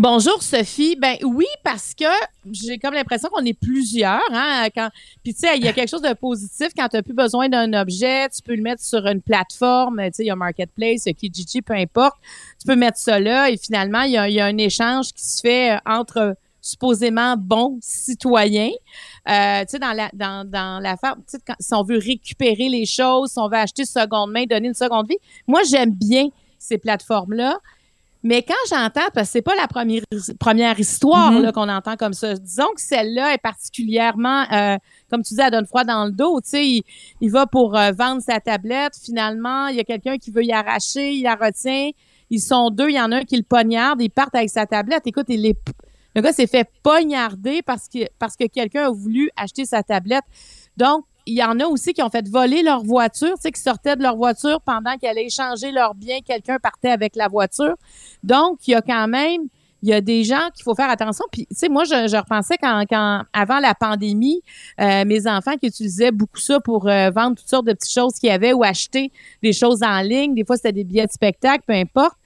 Bonjour 0.00 0.40
Sophie. 0.44 0.94
Ben 0.94 1.16
oui, 1.24 1.46
parce 1.64 1.92
que 1.92 2.04
j'ai 2.52 2.78
comme 2.78 2.94
l'impression 2.94 3.28
qu'on 3.30 3.44
est 3.44 3.52
plusieurs. 3.52 4.22
Hein, 4.30 4.68
quand... 4.72 4.90
Puis 5.24 5.34
tu 5.34 5.40
sais, 5.40 5.56
il 5.58 5.64
y 5.64 5.66
a 5.66 5.72
quelque 5.72 5.88
chose 5.88 6.02
de 6.02 6.12
positif 6.12 6.68
quand 6.76 6.86
tu 6.86 6.94
n'as 6.94 7.02
plus 7.02 7.14
besoin 7.14 7.48
d'un 7.48 7.72
objet, 7.72 8.28
tu 8.28 8.40
peux 8.40 8.54
le 8.54 8.62
mettre 8.62 8.80
sur 8.80 9.04
une 9.08 9.20
plateforme. 9.20 10.00
Tu 10.04 10.10
sais, 10.12 10.22
il 10.22 10.26
y 10.28 10.30
a 10.30 10.36
Marketplace, 10.36 11.06
il 11.06 11.08
y 11.08 11.10
a 11.10 11.14
Kijiji, 11.14 11.62
peu 11.62 11.74
importe. 11.74 12.14
Tu 12.60 12.66
peux 12.68 12.76
mettre 12.76 12.96
ça 12.96 13.18
là 13.18 13.50
et 13.50 13.56
finalement, 13.56 14.02
il 14.02 14.12
y 14.12 14.16
a, 14.16 14.28
y 14.28 14.38
a 14.38 14.46
un 14.46 14.56
échange 14.58 15.12
qui 15.12 15.24
se 15.24 15.40
fait 15.40 15.72
euh, 15.72 15.78
entre 15.84 16.36
supposément 16.62 17.34
bons 17.36 17.78
citoyens. 17.80 18.70
Euh, 19.28 19.62
tu 19.62 19.70
sais, 19.70 19.78
dans 19.80 19.94
la, 19.94 20.10
dans, 20.12 20.48
dans 20.48 20.80
sais, 21.26 21.38
quand- 21.44 21.56
si 21.58 21.74
on 21.74 21.82
veut 21.82 21.98
récupérer 21.98 22.68
les 22.68 22.86
choses, 22.86 23.32
si 23.32 23.38
on 23.40 23.48
veut 23.48 23.56
acheter 23.56 23.84
seconde 23.84 24.30
main, 24.30 24.44
donner 24.44 24.68
une 24.68 24.74
seconde 24.74 25.08
vie. 25.08 25.18
Moi, 25.48 25.62
j'aime 25.68 25.90
bien 25.90 26.28
ces 26.56 26.78
plateformes-là. 26.78 27.58
Mais 28.28 28.42
quand 28.42 28.52
j'entends, 28.68 29.08
parce 29.14 29.28
que 29.28 29.32
c'est 29.32 29.42
pas 29.42 29.54
la 29.54 29.66
première, 29.66 30.02
première 30.38 30.78
histoire 30.78 31.32
Mhm. 31.32 31.42
là, 31.44 31.50
qu'on 31.52 31.66
entend 31.70 31.96
comme 31.96 32.12
ça, 32.12 32.34
disons 32.34 32.68
que 32.76 32.80
celle-là 32.82 33.32
est 33.32 33.38
particulièrement, 33.38 34.44
euh, 34.52 34.76
comme 35.10 35.22
tu 35.22 35.32
dis, 35.32 35.40
elle 35.40 35.50
donne 35.50 35.64
froid 35.66 35.84
dans 35.84 36.04
le 36.04 36.12
dos. 36.12 36.38
Tu 36.42 36.50
sais, 36.50 36.66
il, 36.66 36.82
il 37.22 37.30
va 37.30 37.46
pour 37.46 37.74
euh, 37.74 37.90
vendre 37.92 38.20
sa 38.20 38.38
tablette. 38.38 38.92
Finalement, 39.02 39.68
il 39.68 39.76
y 39.76 39.80
a 39.80 39.84
quelqu'un 39.84 40.18
qui 40.18 40.30
veut 40.30 40.44
y 40.44 40.52
arracher, 40.52 41.12
il 41.14 41.22
la 41.22 41.36
retient. 41.36 41.88
Ils 42.28 42.40
sont 42.42 42.68
deux, 42.68 42.90
il 42.90 42.96
y 42.96 43.00
en 43.00 43.10
a 43.12 43.16
un 43.16 43.24
qui 43.24 43.38
le 43.38 43.44
poignarde, 43.44 44.02
ils 44.02 44.10
partent 44.10 44.34
avec 44.34 44.50
sa 44.50 44.66
tablette. 44.66 45.06
Écoute, 45.06 45.26
il 45.30 45.40
les, 45.40 45.56
le 46.14 46.20
gars 46.20 46.34
s'est 46.34 46.46
fait 46.46 46.68
poignarder 46.82 47.62
parce 47.62 47.88
que, 47.88 48.00
parce 48.18 48.36
que 48.36 48.44
quelqu'un 48.46 48.88
a 48.88 48.90
voulu 48.90 49.30
acheter 49.36 49.64
sa 49.64 49.82
tablette. 49.82 50.24
Donc, 50.76 51.06
il 51.28 51.34
y 51.34 51.44
en 51.44 51.60
a 51.60 51.66
aussi 51.66 51.92
qui 51.92 52.02
ont 52.02 52.08
fait 52.08 52.26
voler 52.26 52.62
leur 52.62 52.82
voiture, 52.82 53.34
qui 53.42 53.60
sortaient 53.60 53.96
de 53.96 54.02
leur 54.02 54.16
voiture 54.16 54.60
pendant 54.62 54.96
qu'ils 54.96 55.10
allaient 55.10 55.26
échanger 55.26 55.72
leurs 55.72 55.94
biens. 55.94 56.20
Quelqu'un 56.24 56.58
partait 56.58 56.90
avec 56.90 57.16
la 57.16 57.28
voiture. 57.28 57.74
Donc, 58.22 58.66
il 58.66 58.70
y 58.70 58.74
a 58.74 58.80
quand 58.80 59.06
même, 59.08 59.42
il 59.82 59.90
y 59.90 59.92
a 59.92 60.00
des 60.00 60.24
gens 60.24 60.48
qu'il 60.54 60.64
faut 60.64 60.74
faire 60.74 60.88
attention. 60.88 61.26
Puis, 61.30 61.46
tu 61.46 61.54
sais, 61.54 61.68
moi, 61.68 61.84
je, 61.84 62.16
repensais 62.16 62.56
quand, 62.58 63.22
avant 63.34 63.58
la 63.58 63.74
pandémie, 63.74 64.40
euh, 64.80 65.04
mes 65.04 65.26
enfants 65.26 65.56
qui 65.58 65.66
utilisaient 65.66 66.12
beaucoup 66.12 66.40
ça 66.40 66.60
pour 66.60 66.88
euh, 66.88 67.10
vendre 67.10 67.36
toutes 67.36 67.48
sortes 67.48 67.66
de 67.66 67.74
petites 67.74 67.92
choses 67.92 68.14
qu'il 68.14 68.30
y 68.30 68.32
avait 68.32 68.54
ou 68.54 68.62
acheter 68.62 69.12
des 69.42 69.52
choses 69.52 69.82
en 69.82 70.00
ligne. 70.00 70.34
Des 70.34 70.46
fois, 70.46 70.56
c'était 70.56 70.72
des 70.72 70.84
billets 70.84 71.06
de 71.06 71.12
spectacle, 71.12 71.62
peu 71.66 71.74
importe. 71.74 72.17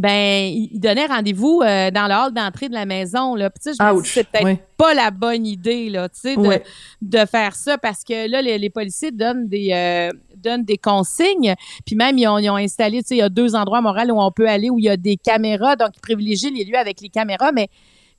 Ben, 0.00 0.46
ils 0.46 0.70
ils 0.72 0.80
donnaient 0.80 1.06
rendez-vous 1.06 1.60
euh, 1.62 1.90
dans 1.90 2.08
le 2.08 2.14
hall 2.14 2.32
d'entrée 2.32 2.68
de 2.68 2.74
la 2.74 2.86
maison. 2.86 3.34
Là. 3.34 3.50
Puis, 3.50 3.74
je 3.78 3.82
me 3.84 4.02
dis, 4.02 4.08
c'est 4.08 4.26
peut-être 4.26 4.60
pas 4.76 4.94
la 4.94 5.10
bonne 5.10 5.44
idée, 5.46 5.90
là, 5.90 6.08
tu 6.08 6.20
sais, 6.20 6.36
de, 6.36 6.40
Ouais. 6.40 6.62
de 7.02 7.18
faire 7.26 7.54
ça 7.54 7.76
parce 7.76 8.02
que 8.02 8.28
là, 8.28 8.40
les, 8.40 8.56
les 8.56 8.70
policiers 8.70 9.10
donnent 9.10 9.46
des 9.46 9.70
euh, 9.72 10.10
donnent 10.36 10.64
des 10.64 10.78
consignes. 10.78 11.54
Puis 11.84 11.96
même, 11.96 12.16
ils 12.16 12.26
ont, 12.26 12.38
ils 12.38 12.48
ont 12.48 12.56
installé, 12.56 13.02
tu 13.02 13.08
sais, 13.08 13.14
il 13.16 13.18
y 13.18 13.22
a 13.22 13.28
deux 13.28 13.54
endroits 13.54 13.82
Montréal 13.82 14.10
où 14.10 14.20
on 14.20 14.32
peut 14.32 14.48
aller 14.48 14.70
où 14.70 14.78
il 14.78 14.86
y 14.86 14.88
a 14.88 14.96
des 14.96 15.16
caméras. 15.18 15.76
Donc, 15.76 15.90
ils 15.96 16.00
privilégient 16.00 16.50
les 16.50 16.64
lieux 16.64 16.78
avec 16.78 17.02
les 17.02 17.10
caméras. 17.10 17.52
Mais, 17.52 17.68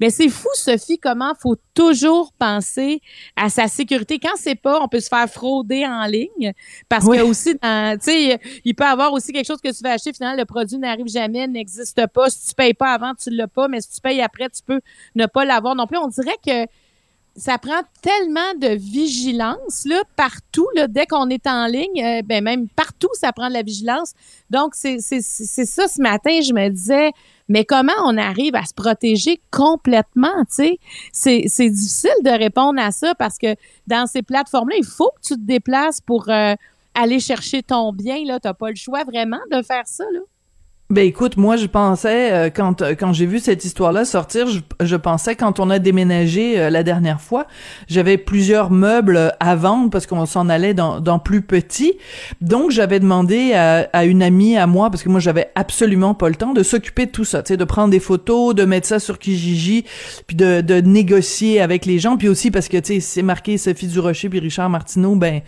mais 0.02 0.10
c'est 0.10 0.30
fou, 0.30 0.50
Sophie, 0.56 0.98
comment 0.98 1.34
faut 1.40 1.56
toujours 1.76 2.34
penser 2.34 3.02
à 3.36 3.52
sa 3.52 3.68
sécurité. 3.68 4.18
Quand 4.18 4.36
c'est 4.36 4.56
pas, 4.56 4.82
on 4.82 4.88
peut 4.88 5.00
se 5.00 5.08
faire 5.10 5.30
frauder 5.30 5.86
en 5.86 6.08
ligne. 6.08 6.54
Parce 6.90 7.06
Oui. 7.06 7.18
que 7.20 7.22
aussi, 7.22 7.52
tu 7.54 7.60
sais, 8.02 8.40
il 8.66 8.74
peut 8.74 8.84
y 8.84 8.88
avoir 8.88 9.14
aussi 9.14 9.32
quelque 9.32 9.46
chose 9.46 9.62
que 9.62 9.72
tu 9.72 9.84
vas 9.84 9.92
acheter, 9.92 10.12
finalement, 10.12 10.40
le 10.40 10.46
produit 10.46 10.80
n'arrive 10.80 11.08
jamais, 11.08 11.46
n'existe 11.48 12.08
pas. 12.08 12.32
Si 12.32 12.48
tu 12.50 12.56
payes 12.56 12.74
pas 12.74 12.94
avant, 12.94 13.14
tu 13.14 13.30
l'as 13.30 13.48
pas. 13.48 13.68
Mais 13.68 13.80
si 13.80 13.92
tu 13.92 14.02
payes 14.02 14.22
après, 14.24 14.50
tu 14.50 14.64
peux 14.66 14.82
ne 15.14 15.28
pas 15.28 15.46
l'avoir 15.46 15.76
non 15.76 15.86
plus. 15.86 16.00
On 16.00 16.08
dirait 16.08 16.38
que 16.44 16.66
ça 17.36 17.58
prend 17.60 17.82
tellement 18.02 18.54
de 18.60 18.76
vigilance 18.76 19.86
là 19.86 20.02
partout 20.18 20.68
là 20.76 20.88
dès 20.88 21.06
qu'on 21.06 21.30
est 21.30 21.48
en 21.48 21.66
ligne 21.66 22.04
euh, 22.04 22.22
ben 22.26 22.44
même 22.44 22.68
partout 22.68 23.08
ça 23.14 23.32
prend 23.32 23.48
de 23.48 23.54
la 23.54 23.62
vigilance 23.62 24.12
donc 24.50 24.74
c'est 24.76 25.00
ça 25.00 25.88
ce 25.88 26.02
matin 26.02 26.42
je 26.42 26.52
me 26.54 26.68
disais 26.68 27.12
mais 27.52 27.66
comment 27.66 27.92
on 28.06 28.18
arrive 28.18 28.56
à 28.56 28.64
se 28.64 28.74
protéger 28.74 29.42
complètement 29.52 30.30
c'est 30.50 30.80
difficile 31.60 32.12
de 32.24 32.38
répondre 32.38 32.82
à 32.82 32.92
ça 32.92 33.14
parce 33.16 33.38
que 33.38 33.56
dans 33.88 34.08
ces 34.08 34.22
plateformes 34.22 34.70
là 34.70 34.78
il 34.78 34.86
faut 34.86 35.12
que 35.18 35.28
tu 35.28 35.36
te 35.36 35.46
déplaces 35.46 36.00
pour 36.00 36.30
euh, 36.30 36.56
aller 36.94 37.20
chercher 37.20 37.62
ton 37.62 37.92
bien 37.92 38.24
là. 38.26 38.40
T'as 38.40 38.54
pas 38.54 38.70
le 38.70 38.76
choix 38.76 39.04
vraiment 39.04 39.40
de 39.52 39.62
faire 39.62 39.86
ça 39.86 40.06
là 40.14 40.22
Ben 40.92 41.06
écoute, 41.06 41.38
moi 41.38 41.56
je 41.56 41.68
pensais 41.68 42.34
euh, 42.34 42.50
quand 42.54 42.82
euh, 42.82 42.96
quand 43.00 43.14
j'ai 43.14 43.26
vu 43.26 43.40
cette 43.40 43.64
histoire-là 43.64 44.04
sortir, 44.04 44.48
je, 44.48 44.60
je 44.82 44.96
pensais 44.98 45.38
quand 45.38 45.62
on 45.62 45.70
a 45.70 45.80
déménagé 45.80 46.60
euh, 46.60 46.70
la 46.70 46.84
dernière 46.84 47.22
fois, 47.22 47.48
j'avais 47.88 48.18
plusieurs 48.18 48.72
meubles 48.72 49.32
à 49.40 49.56
vendre 49.56 49.90
parce 49.90 50.06
qu'on 50.06 50.26
s'en 50.26 50.50
allait 50.50 50.74
dans, 50.74 51.00
dans 51.00 51.18
plus 51.18 51.44
petit. 51.44 51.94
Donc 52.42 52.72
j'avais 52.72 53.00
demandé 53.00 53.54
à, 53.54 53.88
à 53.94 54.04
une 54.04 54.22
amie 54.22 54.58
à 54.58 54.68
moi 54.68 54.90
parce 54.90 55.02
que 55.02 55.08
moi 55.08 55.22
j'avais 55.22 55.50
absolument 55.56 56.14
pas 56.14 56.28
le 56.28 56.36
temps 56.36 56.52
de 56.52 56.62
s'occuper 56.62 57.06
de 57.06 57.12
tout 57.12 57.24
ça, 57.24 57.42
tu 57.42 57.54
sais, 57.54 57.58
de 57.58 57.64
prendre 57.64 57.90
des 57.90 58.02
photos, 58.02 58.54
de 58.54 58.66
mettre 58.66 58.86
ça 58.86 59.00
sur 59.00 59.18
Kijiji, 59.18 59.86
puis 60.28 60.36
de, 60.36 60.60
de 60.60 60.82
négocier 60.82 61.62
avec 61.62 61.86
les 61.86 62.00
gens, 62.00 62.18
puis 62.18 62.28
aussi 62.28 62.52
parce 62.52 62.68
que 62.68 62.76
tu 62.76 62.96
sais 62.96 63.00
c'est 63.00 63.24
marqué 63.24 63.58
Sophie 63.58 63.88
Durocher 63.88 64.28
puis 64.28 64.40
Richard 64.40 64.70
Martineau, 64.70 65.16
ben 65.16 65.40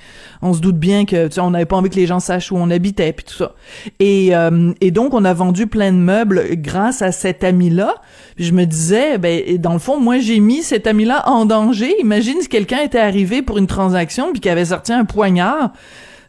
on 0.42 0.54
se 0.54 0.62
doute 0.62 0.78
bien 0.78 1.04
que 1.04 1.28
tu 1.28 1.34
sais, 1.34 1.42
on 1.42 1.52
n'avait 1.52 1.66
pas 1.66 1.76
envie 1.76 1.90
que 1.90 1.98
les 1.98 2.08
gens 2.08 2.22
sachent 2.22 2.50
où 2.50 2.56
on 2.56 2.70
habitait 2.70 3.12
puis 3.12 3.26
tout 3.26 3.36
ça. 3.36 3.56
Et 4.00 4.34
euh, 4.34 4.72
et 4.80 4.92
donc 4.92 5.14
on 5.14 5.26
a 5.26 5.33
vendu 5.34 5.68
plein 5.68 5.92
de 5.92 5.98
meubles 5.98 6.44
grâce 6.54 7.02
à 7.02 7.12
cet 7.12 7.44
ami-là. 7.44 7.96
Je 8.38 8.52
me 8.52 8.66
disais 8.66 9.18
ben 9.18 9.58
dans 9.58 9.74
le 9.74 9.80
fond 9.80 10.00
moi 10.00 10.20
j'ai 10.20 10.40
mis 10.40 10.64
cet 10.64 10.88
ami-là 10.88 11.28
en 11.30 11.46
danger. 11.46 11.94
Imagine 12.00 12.42
si 12.42 12.50
quelqu'un 12.50 12.82
était 12.82 13.00
arrivé 13.00 13.42
pour 13.42 13.58
une 13.58 13.68
transaction 13.68 14.32
puis 14.32 14.42
qu'il 14.42 14.52
avait 14.52 14.66
sorti 14.66 14.94
un 14.94 15.06
poignard. 15.06 15.74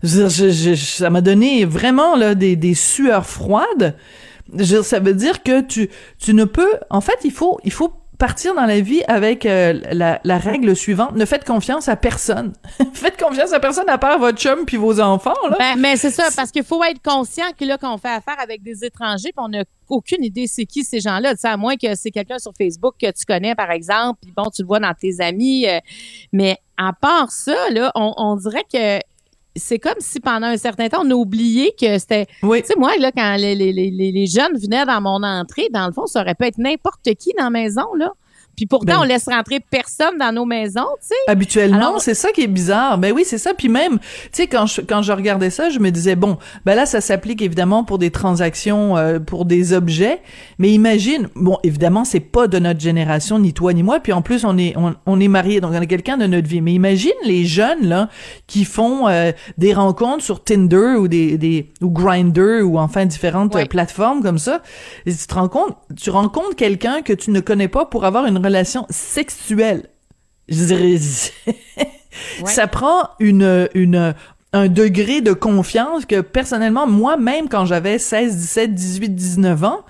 Ça 0.02 1.10
m'a 1.10 1.20
donné 1.20 1.64
vraiment 1.64 2.16
des, 2.34 2.74
sueurs 2.74 3.26
froides. 3.26 3.96
Ça 4.82 5.00
veut 5.00 5.14
dire 5.14 5.42
que 5.42 5.62
tu 5.62 5.88
tu 6.18 6.34
ne 6.34 6.44
peux 6.44 6.72
en 6.90 7.00
fait 7.00 7.18
il 7.24 7.32
faut 7.32 7.58
il 7.64 7.72
faut 7.72 7.92
partir 8.26 8.54
dans 8.54 8.64
la 8.64 8.80
vie 8.80 9.02
avec 9.06 9.44
euh, 9.44 9.78
la, 9.92 10.18
la 10.24 10.38
règle 10.38 10.74
suivante 10.74 11.14
ne 11.14 11.26
faites 11.26 11.44
confiance 11.44 11.88
à 11.88 11.96
personne 11.96 12.54
faites 12.94 13.22
confiance 13.22 13.52
à 13.52 13.60
personne 13.60 13.86
à 13.90 13.98
part 13.98 14.18
votre 14.18 14.38
chum 14.38 14.64
puis 14.64 14.78
vos 14.78 14.98
enfants 14.98 15.34
là 15.50 15.56
Ben, 15.58 15.78
mais 15.78 15.98
c'est 15.98 16.10
ça, 16.10 16.28
parce 16.34 16.50
qu'il 16.50 16.64
faut 16.64 16.82
être 16.84 17.02
conscient 17.02 17.44
que 17.58 17.66
là, 17.66 17.76
qu'on 17.76 17.98
fait 17.98 18.08
affaire 18.08 18.40
avec 18.40 18.62
des 18.62 18.82
étrangers, 18.82 19.30
puis 19.36 19.44
on 19.44 19.48
n'a 19.48 19.64
aucune 19.90 20.24
idée 20.24 20.46
c'est 20.46 20.64
qui 20.64 20.84
ces 20.84 21.00
gens-là. 21.00 21.34
À 21.42 21.56
moins 21.58 21.76
que 21.76 21.94
c'est 21.94 22.10
quelqu'un 22.10 22.38
sur 22.38 22.52
Facebook 22.56 22.94
que 22.98 23.10
tu 23.10 23.26
connais, 23.26 23.54
par 23.54 23.70
exemple, 23.70 24.20
puis 24.22 24.32
bon, 24.34 24.44
tu 24.44 24.62
le 24.62 24.68
vois 24.68 24.80
dans 24.80 24.94
tes 24.94 25.20
amis. 25.20 25.66
euh, 25.68 25.78
mais 26.32 26.56
à 26.78 26.94
part 26.94 27.30
ça, 27.30 27.68
là, 27.72 27.92
on, 27.94 28.14
on 28.16 28.36
dirait 28.36 28.64
que 28.72 29.00
c'est 29.56 29.78
comme 29.78 29.94
si 29.98 30.20
pendant 30.20 30.46
un 30.48 30.56
certain 30.56 30.88
temps, 30.88 31.02
on 31.04 31.10
a 31.10 31.14
oublié 31.14 31.74
que 31.78 31.98
c'était. 31.98 32.26
oui 32.42 32.62
Tu 32.62 32.68
sais, 32.68 32.74
moi, 32.76 32.92
là, 32.98 33.12
quand 33.12 33.36
les, 33.36 33.54
les, 33.54 33.72
les, 33.72 33.90
les 33.90 34.26
jeunes 34.26 34.56
venaient 34.58 34.84
dans 34.84 35.00
mon 35.00 35.22
entrée, 35.22 35.68
dans 35.72 35.86
le 35.86 35.92
fond, 35.92 36.06
ça 36.06 36.22
aurait 36.22 36.34
pu 36.34 36.46
être 36.46 36.58
n'importe 36.58 37.14
qui 37.14 37.32
dans 37.38 37.44
la 37.44 37.50
maison, 37.50 37.94
là. 37.94 38.12
Puis 38.56 38.66
pourtant, 38.66 38.86
Ben. 38.94 38.98
on 39.00 39.04
laisse 39.04 39.26
rentrer 39.28 39.60
personne 39.60 40.18
dans 40.18 40.32
nos 40.32 40.44
maisons, 40.44 40.86
tu 41.00 41.08
sais. 41.08 41.14
Habituellement, 41.28 41.76
Alors- 41.76 42.00
c'est 42.00 42.14
ça 42.14 42.30
qui 42.32 42.42
est 42.42 42.46
bizarre. 42.48 42.98
Ben 42.98 43.12
oui, 43.14 43.22
c'est 43.26 43.38
ça. 43.38 43.52
Puis 43.54 43.68
même, 43.68 43.98
tu 43.98 44.04
sais, 44.32 44.46
quand 44.46 44.66
je, 44.66 44.80
quand 44.80 45.02
je 45.02 45.12
regardais 45.12 45.50
ça, 45.50 45.70
je 45.70 45.78
me 45.78 45.90
disais, 45.90 46.16
bon, 46.16 46.38
ben 46.64 46.74
là, 46.74 46.86
ça 46.86 47.00
s'applique 47.00 47.42
évidemment 47.42 47.84
pour 47.84 47.98
des 47.98 48.10
transactions, 48.10 48.96
euh, 48.96 49.18
pour 49.18 49.44
des 49.44 49.72
objets. 49.72 50.20
Mais 50.58 50.70
imagine, 50.70 51.28
bon, 51.34 51.58
évidemment, 51.62 52.04
c'est 52.04 52.20
pas 52.20 52.46
de 52.46 52.58
notre 52.58 52.80
génération, 52.80 53.38
ni 53.38 53.52
toi, 53.52 53.72
ni 53.72 53.82
moi. 53.82 54.00
Puis 54.00 54.12
en 54.12 54.22
plus, 54.22 54.44
on 54.44 54.56
est, 54.58 54.74
on, 54.76 54.94
on 55.06 55.20
est 55.20 55.28
mariés, 55.28 55.60
donc 55.60 55.72
on 55.72 55.80
a 55.80 55.86
quelqu'un 55.86 56.16
de 56.16 56.26
notre 56.26 56.48
vie. 56.48 56.60
Mais 56.60 56.72
imagine 56.72 57.12
les 57.24 57.44
jeunes, 57.44 57.86
là, 57.86 58.08
qui 58.46 58.64
font 58.64 59.08
euh, 59.08 59.32
des 59.58 59.72
rencontres 59.74 60.22
sur 60.24 60.42
Tinder 60.44 60.94
ou 60.98 61.08
des, 61.08 61.38
des 61.38 61.72
ou 61.80 61.90
Grindr 61.90 62.62
ou 62.64 62.78
enfin 62.78 63.06
différentes 63.06 63.54
Ouais. 63.54 63.62
euh, 63.62 63.66
plateformes 63.66 64.22
comme 64.22 64.38
ça. 64.38 64.62
Et 65.06 65.12
tu 65.14 65.26
te 65.26 65.34
rends 65.34 65.48
compte, 65.48 65.76
tu 65.96 66.10
rencontres 66.10 66.56
quelqu'un 66.56 67.02
que 67.02 67.12
tu 67.12 67.30
ne 67.30 67.40
connais 67.40 67.68
pas 67.68 67.84
pour 67.86 68.04
avoir 68.04 68.26
une 68.26 68.38
relation 68.44 68.86
sexuelle. 68.90 69.88
Je 70.48 70.64
dirais, 70.64 70.98
ça 72.44 72.66
prend 72.66 73.08
une, 73.18 73.68
une, 73.74 74.14
un 74.52 74.68
degré 74.68 75.20
de 75.20 75.32
confiance 75.32 76.06
que 76.06 76.20
personnellement, 76.20 76.86
moi-même, 76.86 77.48
quand 77.48 77.64
j'avais 77.64 77.98
16, 77.98 78.36
17, 78.36 78.74
18, 78.74 79.14
19 79.14 79.64
ans, 79.64 79.84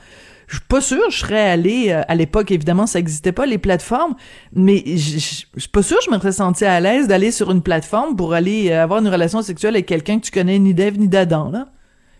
je 0.46 0.56
suis 0.56 0.66
pas 0.66 0.80
sûre 0.82 1.10
je 1.10 1.18
serais 1.18 1.48
allé 1.48 1.86
euh, 1.88 2.02
à 2.06 2.14
l'époque 2.14 2.50
évidemment 2.50 2.86
ça 2.86 2.98
existait 2.98 3.32
pas 3.32 3.46
les 3.46 3.56
plateformes 3.56 4.14
mais 4.52 4.84
je 4.86 5.18
suis 5.18 5.68
pas 5.72 5.82
sûre 5.82 5.96
je 6.04 6.10
me 6.10 6.18
serais 6.18 6.32
senti 6.32 6.66
à 6.66 6.80
l'aise 6.80 7.08
d'aller 7.08 7.30
sur 7.30 7.50
une 7.50 7.62
plateforme 7.62 8.14
pour 8.14 8.34
aller 8.34 8.70
euh, 8.70 8.82
avoir 8.82 9.00
une 9.00 9.08
relation 9.08 9.40
sexuelle 9.40 9.74
avec 9.74 9.86
quelqu'un 9.86 10.20
que 10.20 10.26
tu 10.26 10.30
connais 10.30 10.58
ni 10.58 10.74
d'Ève 10.74 10.98
ni 10.98 11.08
d'Adam 11.08 11.50
là. 11.50 11.68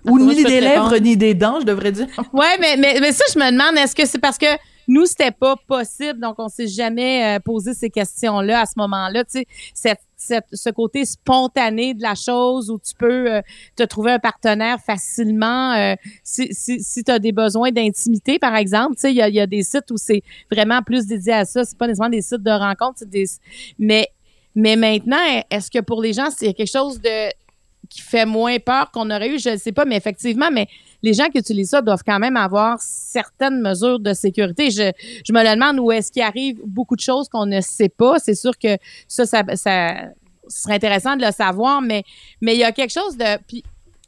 Ou 0.07 0.19
moi, 0.19 0.35
ni 0.35 0.45
des 0.45 0.61
lèvres 0.61 0.97
ni 0.99 1.17
des 1.17 1.35
dents 1.35 1.61
je 1.61 1.67
devrais 1.67 1.93
dire. 1.93 2.07
Ouais, 2.33 2.57
mais, 2.61 2.77
mais, 2.77 2.99
mais 3.01 3.13
ça, 3.13 3.25
je 3.33 3.39
me 3.39 3.51
demande, 3.51 3.79
est-ce 3.79 3.95
que 3.95 4.07
c'est 4.07 4.19
parce 4.19 4.39
que 4.39 4.47
nous, 4.89 5.07
c'était 5.07 5.31
pas 5.31 5.57
possible, 5.67 6.21
donc 6.21 6.37
on 6.39 6.49
s'est 6.49 6.67
jamais 6.69 7.37
euh, 7.37 7.41
posé 7.41 7.75
ces 7.75 7.91
questions-là 7.91 8.61
à 8.61 8.67
ce 8.67 8.75
moment-là. 8.77 9.25
Tu 9.25 9.39
sais, 9.41 9.47
cette, 9.75 10.01
cette- 10.17 10.47
ce 10.53 10.71
côté 10.71 11.05
spontané 11.05 11.95
de 11.95 12.03
la 12.03 12.15
chose 12.15 12.71
où 12.71 12.79
tu 12.79 12.95
peux 12.99 13.33
euh, 13.33 13.43
te 13.77 13.83
trouver 13.83 14.13
un 14.13 14.19
partenaire 14.19 14.79
facilement 14.81 15.73
euh, 15.73 15.95
si, 16.23 16.49
si, 16.53 16.83
si 16.83 17.05
tu 17.05 17.11
as 17.11 17.19
des 17.19 17.33
besoins 17.33 17.71
d'intimité, 17.71 18.39
par 18.39 18.57
exemple. 18.57 18.95
Tu 18.97 19.01
sais, 19.03 19.11
il 19.13 19.17
y 19.17 19.23
a, 19.23 19.29
y 19.29 19.41
a 19.41 19.47
des 19.47 19.63
sites 19.63 19.91
où 19.91 19.97
c'est 19.97 20.23
vraiment 20.51 20.83
plus 20.83 21.07
dédié 21.07 21.33
à 21.33 21.45
ça. 21.45 21.65
C'est 21.65 21.77
pas 21.79 21.87
nécessairement 21.87 22.11
des 22.11 22.23
sites 22.23 22.43
de 22.43 22.51
rencontres, 22.51 23.05
des... 23.07 23.25
Mais, 23.79 24.09
mais 24.55 24.77
maintenant, 24.77 25.19
est-ce 25.51 25.71
que 25.71 25.81
pour 25.81 26.01
les 26.03 26.13
gens, 26.13 26.29
c'est 26.31 26.53
quelque 26.55 26.71
chose 26.71 27.01
de 27.01 27.31
qui 27.91 28.01
fait 28.01 28.25
moins 28.25 28.59
peur 28.59 28.91
qu'on 28.91 29.11
aurait 29.11 29.29
eu, 29.29 29.39
je 29.39 29.51
ne 29.51 29.57
sais 29.59 29.71
pas, 29.73 29.85
mais 29.85 29.97
effectivement, 29.97 30.49
mais 30.51 30.67
les 31.05 31.13
gens 31.13 31.29
qui 31.29 31.39
utilisent 31.39 31.71
ça 31.71 31.83
doivent 31.83 32.03
quand 32.05 32.19
même 32.19 32.37
avoir 32.37 32.79
certaines 32.81 33.61
mesures 33.61 34.01
de 34.01 34.15
sécurité. 34.15 34.71
Je, 34.71 34.91
je 35.27 35.33
me 35.35 35.43
le 35.43 35.55
demande 35.55 35.79
où 35.79 35.93
est-ce 35.93 36.11
qu'il 36.11 36.23
arrive 36.23 36.59
beaucoup 36.65 36.97
de 36.97 37.03
choses 37.03 37.29
qu'on 37.29 37.45
ne 37.45 37.61
sait 37.61 37.91
pas. 37.91 38.19
C'est 38.19 38.35
sûr 38.35 38.57
que 38.59 38.79
ça, 39.07 39.27
ça, 39.27 39.43
ça 39.55 39.95
serait 40.49 40.75
intéressant 40.75 41.15
de 41.17 41.27
le 41.27 41.31
savoir, 41.31 41.83
mais 41.83 42.05
mais 42.41 42.55
il 42.55 42.61
y 42.61 42.65
a 42.65 42.73
quelque 42.73 42.93
chose 42.93 43.19
de 43.19 43.37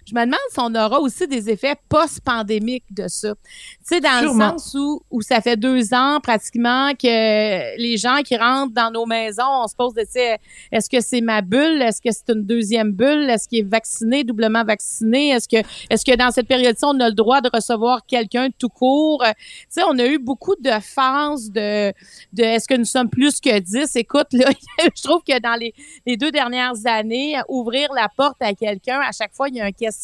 je 0.07 0.15
me 0.15 0.25
demande 0.25 0.39
si 0.51 0.59
on 0.61 0.73
aura 0.75 1.01
aussi 1.01 1.27
des 1.27 1.51
effets 1.51 1.75
post-pandémiques 1.89 2.85
de 2.93 3.09
ça. 3.09 3.35
Tu 3.35 3.97
sais, 3.97 4.01
dans 4.01 4.21
Sûrement. 4.21 4.53
le 4.53 4.59
sens 4.59 4.75
où, 4.75 5.03
où 5.11 5.21
ça 5.21 5.41
fait 5.41 5.57
deux 5.57 5.93
ans 5.93 6.21
pratiquement 6.23 6.93
que 6.95 7.77
les 7.77 7.97
gens 7.97 8.19
qui 8.25 8.37
rentrent 8.37 8.73
dans 8.73 8.93
nos 8.93 9.05
maisons, 9.05 9.43
on 9.65 9.67
se 9.67 9.75
pose 9.75 9.95
de, 9.95 10.03
tu 10.03 10.13
sais, 10.13 10.39
est-ce 10.71 10.89
que 10.89 11.01
c'est 11.01 11.21
ma 11.21 11.43
bulle? 11.43 11.83
Est-ce 11.83 12.01
que 12.01 12.11
c'est 12.13 12.33
une 12.33 12.45
deuxième 12.45 12.93
bulle? 12.93 13.29
Est-ce 13.29 13.49
qu'il 13.49 13.59
est 13.59 13.69
vacciné, 13.69 14.23
doublement 14.23 14.63
vacciné? 14.63 15.31
Est-ce 15.31 15.49
que, 15.49 15.57
est-ce 15.91 16.05
que 16.05 16.15
dans 16.17 16.31
cette 16.31 16.47
période-ci, 16.47 16.85
on 16.85 17.01
a 17.01 17.09
le 17.09 17.15
droit 17.15 17.41
de 17.41 17.51
recevoir 17.53 18.07
quelqu'un 18.07 18.49
tout 18.57 18.69
court? 18.69 19.25
Euh, 19.25 19.33
Tu 19.39 19.67
sais, 19.71 19.83
on 19.89 19.99
a 19.99 20.07
eu 20.07 20.19
beaucoup 20.19 20.55
de 20.55 20.71
phases 20.81 21.51
de, 21.51 21.93
de 22.33 22.43
est-ce 22.45 22.69
que 22.69 22.75
nous 22.75 22.85
sommes 22.85 23.11
plus 23.11 23.41
que 23.41 23.59
10? 23.59 23.97
Écoute, 23.97 24.29
là, 24.33 24.51
je 24.97 25.03
trouve 25.03 25.23
que 25.27 25.37
dans 25.41 25.59
les, 25.59 25.75
les 26.07 26.17
deux 26.17 26.31
dernières 26.31 26.87
années, 26.87 27.35
ouvrir 27.49 27.93
la 27.93 28.09
porte 28.17 28.37
à 28.41 28.55
quelqu'un, 28.55 29.01
à 29.01 29.11
chaque 29.11 29.35
fois, 29.35 29.49
il 29.49 29.57
y 29.57 29.61
a 29.61 29.65
un 29.65 29.73
questionnement. 29.73 29.96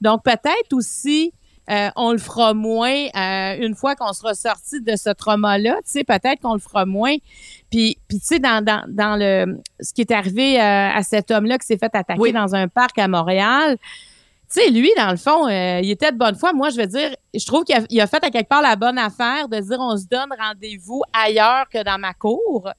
Donc, 0.00 0.22
peut-être 0.24 0.72
aussi, 0.72 1.32
euh, 1.70 1.88
on 1.96 2.12
le 2.12 2.18
fera 2.18 2.52
moins 2.52 3.06
euh, 3.16 3.56
une 3.58 3.74
fois 3.74 3.94
qu'on 3.96 4.12
sera 4.12 4.34
sorti 4.34 4.82
de 4.82 4.96
ce 4.96 5.10
trauma-là. 5.10 5.76
Tu 5.84 5.92
sais, 5.92 6.04
peut-être 6.04 6.40
qu'on 6.40 6.54
le 6.54 6.60
fera 6.60 6.84
moins. 6.84 7.16
Puis, 7.70 7.98
puis 8.08 8.20
tu 8.20 8.26
sais, 8.26 8.38
dans, 8.38 8.62
dans, 8.62 8.84
dans 8.88 9.16
le 9.16 9.62
ce 9.80 9.94
qui 9.94 10.02
est 10.02 10.10
arrivé 10.10 10.60
euh, 10.60 10.90
à 10.90 11.02
cet 11.02 11.30
homme-là 11.30 11.58
qui 11.58 11.66
s'est 11.66 11.78
fait 11.78 11.94
attaquer 11.94 12.20
Oui. 12.20 12.32
dans 12.32 12.54
un 12.54 12.68
parc 12.68 12.98
à 12.98 13.08
Montréal, 13.08 13.78
tu 14.52 14.60
sais, 14.60 14.70
lui, 14.70 14.90
dans 14.96 15.10
le 15.10 15.16
fond, 15.16 15.48
il 15.48 15.90
était 15.90 16.12
de 16.12 16.18
bonne 16.18 16.36
foi. 16.36 16.52
Moi, 16.52 16.68
je 16.68 16.76
veux 16.76 16.86
dire, 16.86 17.16
je 17.34 17.44
trouve 17.46 17.64
qu'il 17.64 17.74
a, 17.74 17.80
il 17.88 18.00
a 18.00 18.06
fait 18.06 18.22
à 18.22 18.30
quelque 18.30 18.48
part 18.48 18.62
la 18.62 18.76
bonne 18.76 18.98
affaire 18.98 19.48
de 19.48 19.58
dire 19.58 19.78
on 19.80 19.96
se 19.96 20.06
donne 20.06 20.28
rendez-vous 20.38 21.02
ailleurs 21.12 21.66
que 21.70 21.82
dans 21.82 21.98
ma 21.98 22.12
cour. 22.12 22.70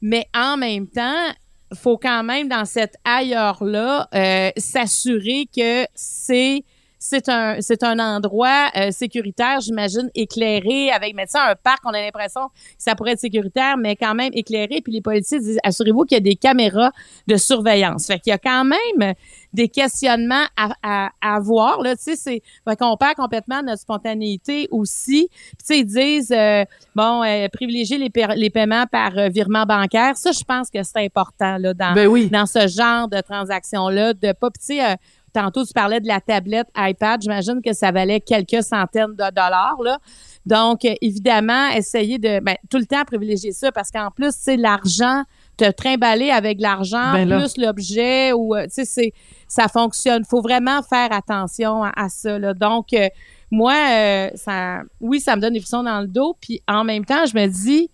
Mais 0.00 0.28
en 0.32 0.56
même 0.56 0.86
temps, 0.86 1.26
faut 1.74 1.98
quand 1.98 2.24
même, 2.24 2.48
dans 2.48 2.64
cet 2.64 2.96
ailleurs-là, 3.04 4.08
euh, 4.14 4.50
s'assurer 4.56 5.48
que 5.54 5.86
c'est 5.94 6.64
c'est 6.98 7.28
un 7.28 7.60
c'est 7.60 7.82
un 7.82 7.98
endroit 7.98 8.70
euh, 8.76 8.90
sécuritaire, 8.90 9.60
j'imagine, 9.60 10.10
éclairé 10.14 10.90
avec 10.90 11.14
mais 11.14 11.26
sais, 11.26 11.38
un 11.38 11.54
parc, 11.54 11.80
on 11.84 11.90
a 11.90 12.00
l'impression 12.00 12.48
que 12.48 12.54
ça 12.78 12.94
pourrait 12.94 13.12
être 13.12 13.20
sécuritaire, 13.20 13.76
mais 13.76 13.96
quand 13.96 14.14
même 14.14 14.30
éclairé. 14.34 14.80
Puis 14.82 14.92
les 14.92 15.00
policiers 15.00 15.38
disent 15.40 15.58
assurez-vous 15.62 16.04
qu'il 16.04 16.16
y 16.16 16.18
a 16.18 16.20
des 16.20 16.36
caméras 16.36 16.92
de 17.26 17.36
surveillance. 17.36 18.06
Fait 18.06 18.18
qu'il 18.18 18.30
y 18.30 18.34
a 18.34 18.38
quand 18.38 18.64
même 18.64 19.14
des 19.52 19.68
questionnements 19.68 20.44
à, 20.56 20.72
à, 20.82 21.10
à 21.20 21.40
voir. 21.40 21.80
Là, 21.82 21.96
tu 21.96 22.02
sais, 22.02 22.16
c'est 22.16 22.42
fait 22.68 22.76
qu'on 22.76 22.96
perd 22.96 23.14
complètement 23.14 23.62
notre 23.62 23.80
spontanéité 23.80 24.68
aussi. 24.70 25.28
Puis 25.30 25.56
tu 25.60 25.64
sais, 25.64 25.78
ils 25.80 25.84
disent 25.86 26.32
euh, 26.32 26.64
bon, 26.94 27.22
euh, 27.22 27.48
privilégier 27.52 27.98
les, 27.98 28.10
pa- 28.10 28.34
les 28.34 28.50
paiements 28.50 28.86
par 28.86 29.16
euh, 29.16 29.28
virement 29.28 29.64
bancaire. 29.64 30.16
Ça, 30.16 30.32
je 30.32 30.44
pense 30.44 30.68
que 30.70 30.82
c'est 30.82 31.04
important 31.04 31.56
là 31.58 31.72
dans 31.74 31.94
Ben 31.94 32.06
oui. 32.08 32.28
dans 32.28 32.46
ce 32.46 32.66
genre 32.68 33.08
de 33.08 33.20
transaction-là, 33.20 34.14
de 34.14 34.32
pas, 34.32 34.50
puis 34.50 34.60
tu 34.60 34.66
sais, 34.76 34.84
euh, 34.84 34.96
tantôt 35.38 35.64
tu 35.64 35.72
parlais 35.72 36.00
de 36.00 36.08
la 36.08 36.20
tablette 36.20 36.66
iPad, 36.76 37.20
j'imagine 37.22 37.60
que 37.64 37.72
ça 37.72 37.90
valait 37.90 38.20
quelques 38.20 38.62
centaines 38.62 39.12
de 39.12 39.30
dollars, 39.30 39.76
là. 39.82 39.98
Donc, 40.46 40.80
évidemment, 41.02 41.68
essayer 41.70 42.18
de, 42.18 42.40
ben, 42.40 42.56
tout 42.70 42.78
le 42.78 42.86
temps 42.86 43.04
privilégier 43.04 43.52
ça 43.52 43.70
parce 43.70 43.90
qu'en 43.90 44.10
plus, 44.10 44.32
c'est 44.36 44.56
l'argent, 44.56 45.24
te 45.58 45.70
trimballer 45.70 46.30
avec 46.30 46.60
l'argent, 46.60 47.12
Ben 47.12 47.28
plus 47.28 47.58
l'objet, 47.58 48.32
ou, 48.32 48.54
euh, 48.54 48.64
tu 48.64 48.70
sais, 48.70 48.84
c'est, 48.84 49.12
ça 49.46 49.68
fonctionne. 49.68 50.24
faut 50.24 50.40
vraiment 50.40 50.82
faire 50.82 51.12
attention 51.12 51.84
à, 51.84 51.92
à 51.96 52.08
ça, 52.08 52.38
là. 52.38 52.54
Donc, 52.54 52.92
euh, 52.92 53.08
moi, 53.50 53.74
euh, 53.74 54.30
ça, 54.36 54.80
oui, 55.00 55.20
ça 55.20 55.36
me 55.36 55.40
donne 55.40 55.52
des 55.54 55.60
frissons 55.60 55.82
dans 55.82 56.00
le 56.00 56.06
dos, 56.06 56.36
puis 56.40 56.62
en 56.66 56.84
même 56.84 57.04
temps, 57.04 57.26
je 57.26 57.36
me 57.36 57.46
dis, 57.46 57.90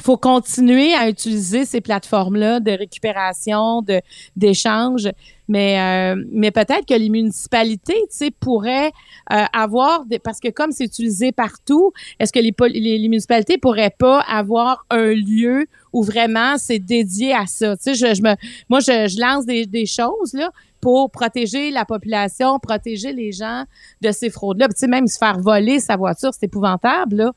faut 0.00 0.16
continuer 0.16 0.92
à 0.94 1.08
utiliser 1.08 1.64
ces 1.64 1.80
plateformes-là 1.80 2.60
de 2.60 2.72
récupération, 2.72 3.80
de 3.82 4.00
d'échange, 4.36 5.08
mais 5.48 5.78
euh, 5.80 6.22
mais 6.30 6.50
peut-être 6.50 6.86
que 6.86 6.94
les 6.94 7.10
municipalités, 7.10 8.00
tu 8.10 8.16
sais, 8.16 8.30
pourraient 8.30 8.92
euh, 9.32 9.44
avoir 9.52 10.04
des, 10.06 10.18
parce 10.18 10.40
que 10.40 10.48
comme 10.48 10.72
c'est 10.72 10.84
utilisé 10.84 11.32
partout, 11.32 11.92
est-ce 12.18 12.32
que 12.32 12.38
les, 12.40 12.54
les 12.70 12.98
les 12.98 13.08
municipalités 13.08 13.58
pourraient 13.58 13.94
pas 13.98 14.20
avoir 14.20 14.86
un 14.90 15.12
lieu 15.12 15.66
où 15.92 16.02
vraiment 16.02 16.56
c'est 16.58 16.78
dédié 16.78 17.34
à 17.34 17.46
ça? 17.46 17.76
Tu 17.76 17.82
sais, 17.82 17.94
je, 17.94 18.14
je 18.14 18.22
me 18.22 18.34
moi 18.68 18.80
je, 18.80 19.08
je 19.08 19.20
lance 19.20 19.46
des, 19.46 19.66
des 19.66 19.86
choses 19.86 20.32
là 20.32 20.50
pour 20.84 21.10
protéger 21.10 21.70
la 21.70 21.86
population, 21.86 22.58
protéger 22.58 23.14
les 23.14 23.32
gens 23.32 23.64
de 24.02 24.10
ces 24.12 24.28
fraudes-là. 24.28 24.68
Tu 24.68 24.74
sais, 24.76 24.86
même 24.86 25.06
se 25.06 25.16
faire 25.16 25.38
voler 25.38 25.80
sa 25.80 25.96
voiture, 25.96 26.32
c'est 26.34 26.44
épouvantable, 26.44 27.16
là. 27.16 27.32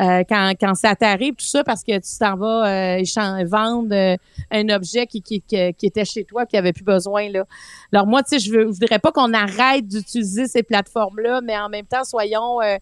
Euh, 0.00 0.22
quand, 0.26 0.52
quand 0.58 0.74
ça 0.76 0.94
t'arrive, 0.94 1.34
tout 1.34 1.44
ça, 1.44 1.64
parce 1.64 1.82
que 1.82 1.96
tu 1.98 2.18
t'en 2.18 2.36
vas 2.36 2.96
euh, 3.00 3.44
vendre 3.44 3.92
euh, 3.92 4.16
un 4.52 4.68
objet 4.68 5.08
qui, 5.08 5.20
qui, 5.20 5.42
qui 5.42 5.86
était 5.86 6.04
chez 6.04 6.22
toi, 6.22 6.46
qui 6.46 6.56
avait 6.56 6.72
plus 6.72 6.84
besoin, 6.84 7.28
là. 7.28 7.44
Alors, 7.92 8.06
moi, 8.06 8.22
tu 8.22 8.30
sais, 8.30 8.38
je, 8.38 8.52
je 8.52 8.66
voudrais 8.66 8.98
pas 8.98 9.12
qu'on 9.12 9.32
arrête 9.34 9.86
d'utiliser 9.86 10.46
ces 10.46 10.62
plateformes-là, 10.62 11.40
mais 11.42 11.58
en 11.58 11.68
même 11.68 11.86
temps, 11.86 12.04
soyons, 12.04 12.60
euh, 12.62 12.76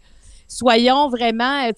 vraiment, 1.08 1.64
euh, 1.68 1.72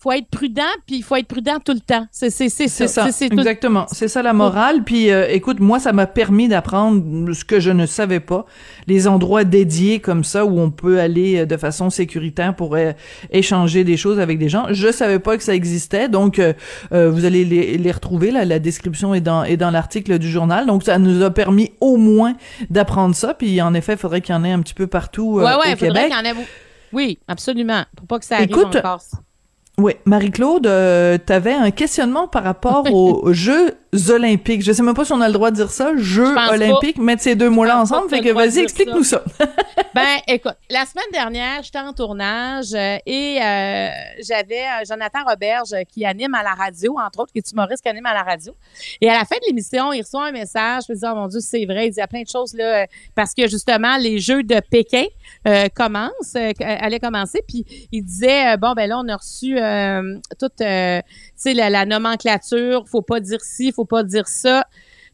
faut 0.00 0.12
être 0.12 0.28
prudent, 0.28 0.62
puis 0.86 0.96
il 0.98 1.02
faut 1.02 1.16
être 1.16 1.26
prudent 1.26 1.58
tout 1.64 1.72
le 1.72 1.80
temps. 1.80 2.06
C'est 2.12 2.30
c'est 2.30 2.48
c'est 2.48 2.68
ça. 2.68 2.86
ça, 2.86 3.06
C'est- 3.06 3.12
c'est 3.12 3.28
tout- 3.30 3.38
exactement. 3.38 3.86
C'est 3.90 4.06
ça 4.06 4.22
la 4.22 4.32
morale. 4.32 4.84
Puis, 4.84 5.10
euh, 5.10 5.26
écoute, 5.28 5.58
moi, 5.58 5.80
ça 5.80 5.92
m'a 5.92 6.06
permis 6.06 6.46
d'apprendre 6.46 7.32
ce 7.32 7.44
que 7.44 7.58
je 7.58 7.70
ne 7.72 7.84
savais 7.84 8.20
pas. 8.20 8.46
Les 8.86 9.08
endroits 9.08 9.42
dédiés 9.42 9.98
comme 9.98 10.22
ça 10.22 10.44
où 10.46 10.60
on 10.60 10.70
peut 10.70 11.00
aller 11.00 11.38
euh, 11.40 11.46
de 11.46 11.56
façon 11.56 11.90
sécuritaire 11.90 12.54
pour 12.54 12.76
euh, 12.76 12.92
échanger 13.32 13.82
des 13.82 13.96
choses 13.96 14.20
avec 14.20 14.38
des 14.38 14.48
gens. 14.48 14.66
Je 14.70 14.92
savais 14.92 15.18
pas 15.18 15.36
que 15.36 15.42
ça 15.42 15.54
existait. 15.54 16.08
Donc, 16.08 16.38
euh, 16.38 16.52
euh, 16.92 17.10
vous 17.10 17.24
allez 17.24 17.44
les, 17.44 17.76
les 17.76 17.90
retrouver. 17.92 18.30
Là, 18.30 18.44
la 18.44 18.60
description 18.60 19.14
est 19.14 19.20
dans, 19.20 19.42
est 19.42 19.56
dans 19.56 19.70
l'article 19.72 20.18
du 20.20 20.30
journal. 20.30 20.66
Donc, 20.66 20.84
ça 20.84 20.98
nous 20.98 21.22
a 21.24 21.30
permis 21.30 21.72
au 21.80 21.96
moins 21.96 22.34
d'apprendre 22.70 23.16
ça. 23.16 23.34
Puis, 23.34 23.60
en 23.60 23.74
effet, 23.74 23.94
il 23.94 23.98
faudrait 23.98 24.20
qu'il 24.20 24.32
y 24.34 24.38
en 24.38 24.44
ait 24.44 24.52
un 24.52 24.60
petit 24.60 24.74
peu 24.74 24.86
partout 24.86 25.34
ouais, 25.38 25.42
ouais, 25.44 25.50
au 25.50 25.60
faudrait 25.62 25.76
Québec. 25.76 26.06
qu'il 26.06 26.12
y 26.16 26.20
en 26.20 26.24
ait. 26.40 26.46
Oui, 26.92 27.18
absolument. 27.26 27.82
Pour 27.96 28.06
pas 28.06 28.18
que 28.20 28.24
ça 28.24 28.36
arrive 28.36 28.50
Écoute, 28.50 28.76
encore. 28.76 29.02
Oui, 29.78 29.92
Marie-Claude, 30.06 30.66
euh, 30.66 31.18
t'avais 31.18 31.52
un 31.52 31.70
questionnement 31.70 32.26
par 32.26 32.42
rapport 32.42 32.84
aux 32.92 33.32
Jeux 33.32 33.78
olympiques. 34.10 34.62
Je 34.62 34.72
sais 34.72 34.82
même 34.82 34.94
pas 34.94 35.04
si 35.04 35.12
on 35.12 35.20
a 35.20 35.28
le 35.28 35.32
droit 35.32 35.50
de 35.50 35.56
dire 35.56 35.70
ça, 35.70 35.92
Jeux 35.96 36.34
pense 36.34 36.50
olympiques, 36.50 36.98
mettre 36.98 37.22
ces 37.22 37.34
deux 37.34 37.48
mots-là 37.48 37.80
ensemble. 37.80 38.08
Fait 38.08 38.20
que 38.20 38.32
vas-y, 38.32 38.60
explique-nous 38.60 39.04
ça. 39.04 39.22
Ben, 39.94 40.18
écoute, 40.28 40.54
la 40.70 40.84
semaine 40.84 41.10
dernière, 41.12 41.62
j'étais 41.62 41.78
en 41.78 41.92
tournage 41.92 42.72
euh, 42.72 42.98
et 43.06 43.38
euh, 43.42 43.88
j'avais 44.22 44.60
euh, 44.60 44.84
Jonathan 44.86 45.20
Roberge 45.26 45.74
qui 45.88 46.04
anime 46.04 46.34
à 46.34 46.42
la 46.42 46.54
radio, 46.54 46.96
entre 46.98 47.20
autres, 47.20 47.32
qui 47.32 47.38
est 47.38 47.50
humoriste 47.50 47.82
qui 47.82 47.88
anime 47.88 48.06
à 48.06 48.14
la 48.14 48.22
radio. 48.22 48.54
Et 49.00 49.08
à 49.08 49.14
la 49.14 49.24
fin 49.24 49.36
de 49.36 49.46
l'émission, 49.48 49.92
il 49.92 50.02
reçoit 50.02 50.26
un 50.26 50.32
message, 50.32 50.84
je 50.86 50.92
me 50.92 50.98
dis, 50.98 51.04
oh 51.04 51.14
mon 51.16 51.26
Dieu, 51.26 51.40
c'est 51.40 51.64
vrai, 51.64 51.86
il 51.86 51.90
dit 51.90 51.96
il 51.96 52.00
y 52.00 52.02
a 52.02 52.06
plein 52.06 52.22
de 52.22 52.28
choses 52.28 52.54
là, 52.54 52.86
parce 53.14 53.34
que 53.34 53.48
justement, 53.48 53.96
les 53.96 54.18
Jeux 54.18 54.42
de 54.42 54.60
Pékin 54.60 55.06
commencent, 55.74 56.36
allaient 56.60 57.00
commencer, 57.00 57.42
puis 57.46 57.88
il 57.90 58.04
disait, 58.04 58.56
bon, 58.56 58.74
ben 58.74 58.88
là, 58.88 59.00
on 59.02 59.08
a 59.08 59.16
reçu 59.16 59.58
euh, 59.68 60.18
toute, 60.38 60.60
euh, 60.60 61.00
sais, 61.36 61.54
la, 61.54 61.70
la 61.70 61.84
nomenclature, 61.86 62.84
faut 62.88 63.02
pas 63.02 63.20
dire 63.20 63.40
ci, 63.42 63.72
faut 63.72 63.84
pas 63.84 64.02
dire 64.02 64.26
ça. 64.26 64.64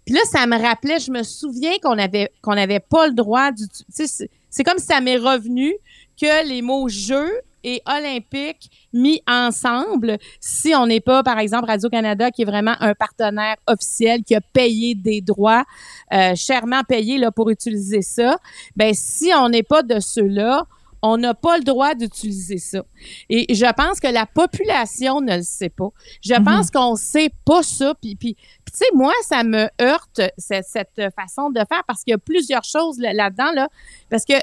Puis 0.04 0.14
là, 0.14 0.20
ça 0.30 0.46
me 0.46 0.60
rappelait, 0.60 0.98
je 0.98 1.10
me 1.10 1.22
souviens 1.22 1.74
qu'on 1.82 1.98
avait 1.98 2.30
qu'on 2.42 2.54
n'avait 2.54 2.80
pas 2.80 3.06
le 3.06 3.14
droit 3.14 3.52
du. 3.52 3.64
C'est- 3.88 4.28
comme 4.64 4.78
si 4.78 4.86
ça 4.86 5.00
m'est 5.00 5.16
revenu 5.16 5.74
que 6.20 6.46
les 6.48 6.62
mots 6.62 6.88
jeux 6.88 7.32
et 7.64 7.80
olympique 7.86 8.70
mis 8.92 9.22
ensemble, 9.26 10.18
si 10.38 10.74
on 10.74 10.86
n'est 10.86 11.00
pas, 11.00 11.22
par 11.22 11.38
exemple, 11.38 11.66
Radio-Canada, 11.66 12.30
qui 12.30 12.42
est 12.42 12.44
vraiment 12.44 12.74
un 12.80 12.94
partenaire 12.94 13.56
officiel, 13.66 14.22
qui 14.22 14.34
a 14.34 14.40
payé 14.42 14.94
des 14.94 15.22
droits, 15.22 15.64
euh, 16.12 16.34
chèrement 16.36 16.82
payé 16.86 17.18
pour 17.34 17.48
utiliser 17.50 18.02
ça, 18.02 18.36
ben 18.76 18.92
si 18.94 19.30
on 19.34 19.48
n'est 19.48 19.62
pas 19.62 19.82
de 19.82 19.98
ceux-là, 19.98 20.66
on 21.06 21.18
n'a 21.18 21.34
pas 21.34 21.58
le 21.58 21.64
droit 21.64 21.94
d'utiliser 21.94 22.56
ça. 22.56 22.82
Et 23.28 23.54
je 23.54 23.70
pense 23.74 24.00
que 24.00 24.06
la 24.08 24.24
population 24.24 25.20
ne 25.20 25.36
le 25.36 25.42
sait 25.42 25.68
pas. 25.68 25.88
Je 26.22 26.32
pense 26.42 26.70
qu'on 26.70 26.96
sait 26.96 27.30
pas 27.44 27.62
ça. 27.62 27.92
Puis, 28.00 28.16
puis, 28.16 28.34
tu 28.34 28.72
sais, 28.72 28.86
moi, 28.94 29.12
ça 29.28 29.44
me 29.44 29.68
heurte 29.82 30.22
cette, 30.38 30.64
cette 30.66 31.02
façon 31.14 31.50
de 31.50 31.58
faire 31.68 31.84
parce 31.86 32.02
qu'il 32.04 32.12
y 32.12 32.14
a 32.14 32.18
plusieurs 32.18 32.64
choses 32.64 32.98
là- 32.98 33.12
là-dedans. 33.12 33.52
Là, 33.54 33.68
parce 34.08 34.24
que, 34.24 34.32
tu 34.32 34.40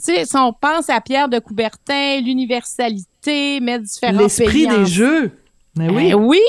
sais, 0.00 0.24
si 0.24 0.36
on 0.36 0.52
pense 0.52 0.90
à 0.90 1.00
Pierre 1.00 1.28
de 1.28 1.38
Coubertin, 1.38 2.20
l'universalité, 2.20 3.60
mettre 3.60 3.84
différents 3.84 4.18
L'esprit 4.20 4.66
en- 4.70 4.78
des 4.78 4.86
Jeux. 4.86 5.30
Mais 5.80 5.90
oui. 5.90 6.08
eh 6.10 6.14
oui, 6.14 6.40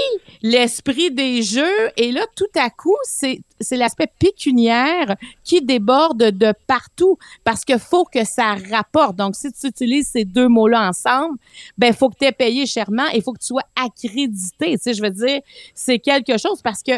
l'esprit 0.42 1.12
des 1.12 1.42
jeux. 1.42 1.90
Et 1.98 2.12
là, 2.12 2.26
tout 2.36 2.46
à 2.56 2.70
coup, 2.70 2.96
c'est 3.04 3.42
c'est 3.60 3.78
l'aspect 3.78 4.08
pécuniaire 4.20 5.16
qui 5.44 5.62
déborde 5.62 6.32
de 6.32 6.54
partout 6.68 7.18
parce 7.44 7.64
que 7.64 7.78
faut 7.78 8.06
que 8.06 8.26
ça 8.26 8.56
rapporte. 8.72 9.16
Donc, 9.16 9.36
si 9.36 9.52
tu 9.54 9.68
utilises 9.68 10.10
ces 10.10 10.26
deux 10.26 10.48
mots-là 10.48 10.90
ensemble, 10.90 11.38
ben 11.78 11.94
faut 11.94 12.10
que 12.10 12.18
tu 12.20 12.26
aies 12.26 12.32
payé 12.32 12.66
chèrement 12.66 13.08
et 13.14 13.22
faut 13.22 13.34
que 13.34 13.40
tu 13.40 13.48
sois 13.48 13.66
accrédité. 13.76 14.74
Tu 14.74 14.78
sais, 14.82 14.94
je 14.94 15.02
veux 15.02 15.12
dire, 15.12 15.42
c'est 15.76 16.00
quelque 16.00 16.38
chose 16.38 16.62
parce 16.64 16.84
que 16.84 16.94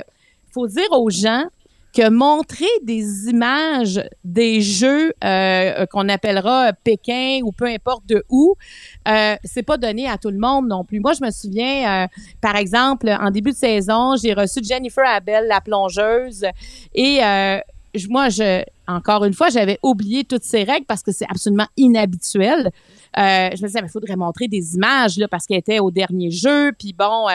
faut 0.51 0.67
dire 0.67 0.91
aux 0.91 1.09
gens 1.09 1.45
que 1.93 2.09
montrer 2.09 2.65
des 2.81 3.29
images 3.29 4.03
des 4.23 4.61
jeux 4.61 5.13
euh, 5.23 5.85
qu'on 5.85 6.09
appellera 6.09 6.73
Pékin 6.73 7.41
ou 7.43 7.51
peu 7.51 7.65
importe 7.65 8.05
de 8.07 8.25
où, 8.29 8.55
euh, 9.07 9.35
c'est 9.43 9.63
pas 9.63 9.77
donné 9.77 10.09
à 10.09 10.17
tout 10.17 10.31
le 10.31 10.39
monde 10.39 10.67
non 10.67 10.83
plus. 10.83 10.99
Moi, 10.99 11.13
je 11.13 11.23
me 11.23 11.29
souviens, 11.29 12.03
euh, 12.03 12.07
par 12.41 12.55
exemple, 12.55 13.09
en 13.09 13.29
début 13.29 13.51
de 13.51 13.55
saison, 13.55 14.15
j'ai 14.15 14.33
reçu 14.33 14.61
Jennifer 14.63 15.03
Abel, 15.07 15.47
la 15.47 15.61
plongeuse, 15.61 16.45
et 16.95 17.23
euh, 17.23 17.59
moi, 18.09 18.29
je, 18.29 18.63
encore 18.87 19.23
une 19.23 19.33
fois, 19.33 19.49
j'avais 19.49 19.77
oublié 19.83 20.23
toutes 20.23 20.43
ces 20.43 20.63
règles 20.63 20.87
parce 20.87 21.03
que 21.03 21.11
c'est 21.11 21.29
absolument 21.29 21.67
inhabituel. 21.77 22.71
Euh, 23.19 23.49
je 23.55 23.61
me 23.61 23.67
disais, 23.67 23.79
il 23.83 23.89
faudrait 23.89 24.15
montrer 24.15 24.47
des 24.47 24.73
images 24.73 25.17
là 25.17 25.27
parce 25.27 25.45
qu'elle 25.45 25.59
était 25.59 25.79
au 25.79 25.91
dernier 25.91 26.31
jeu, 26.31 26.71
puis 26.71 26.93
bon. 26.97 27.27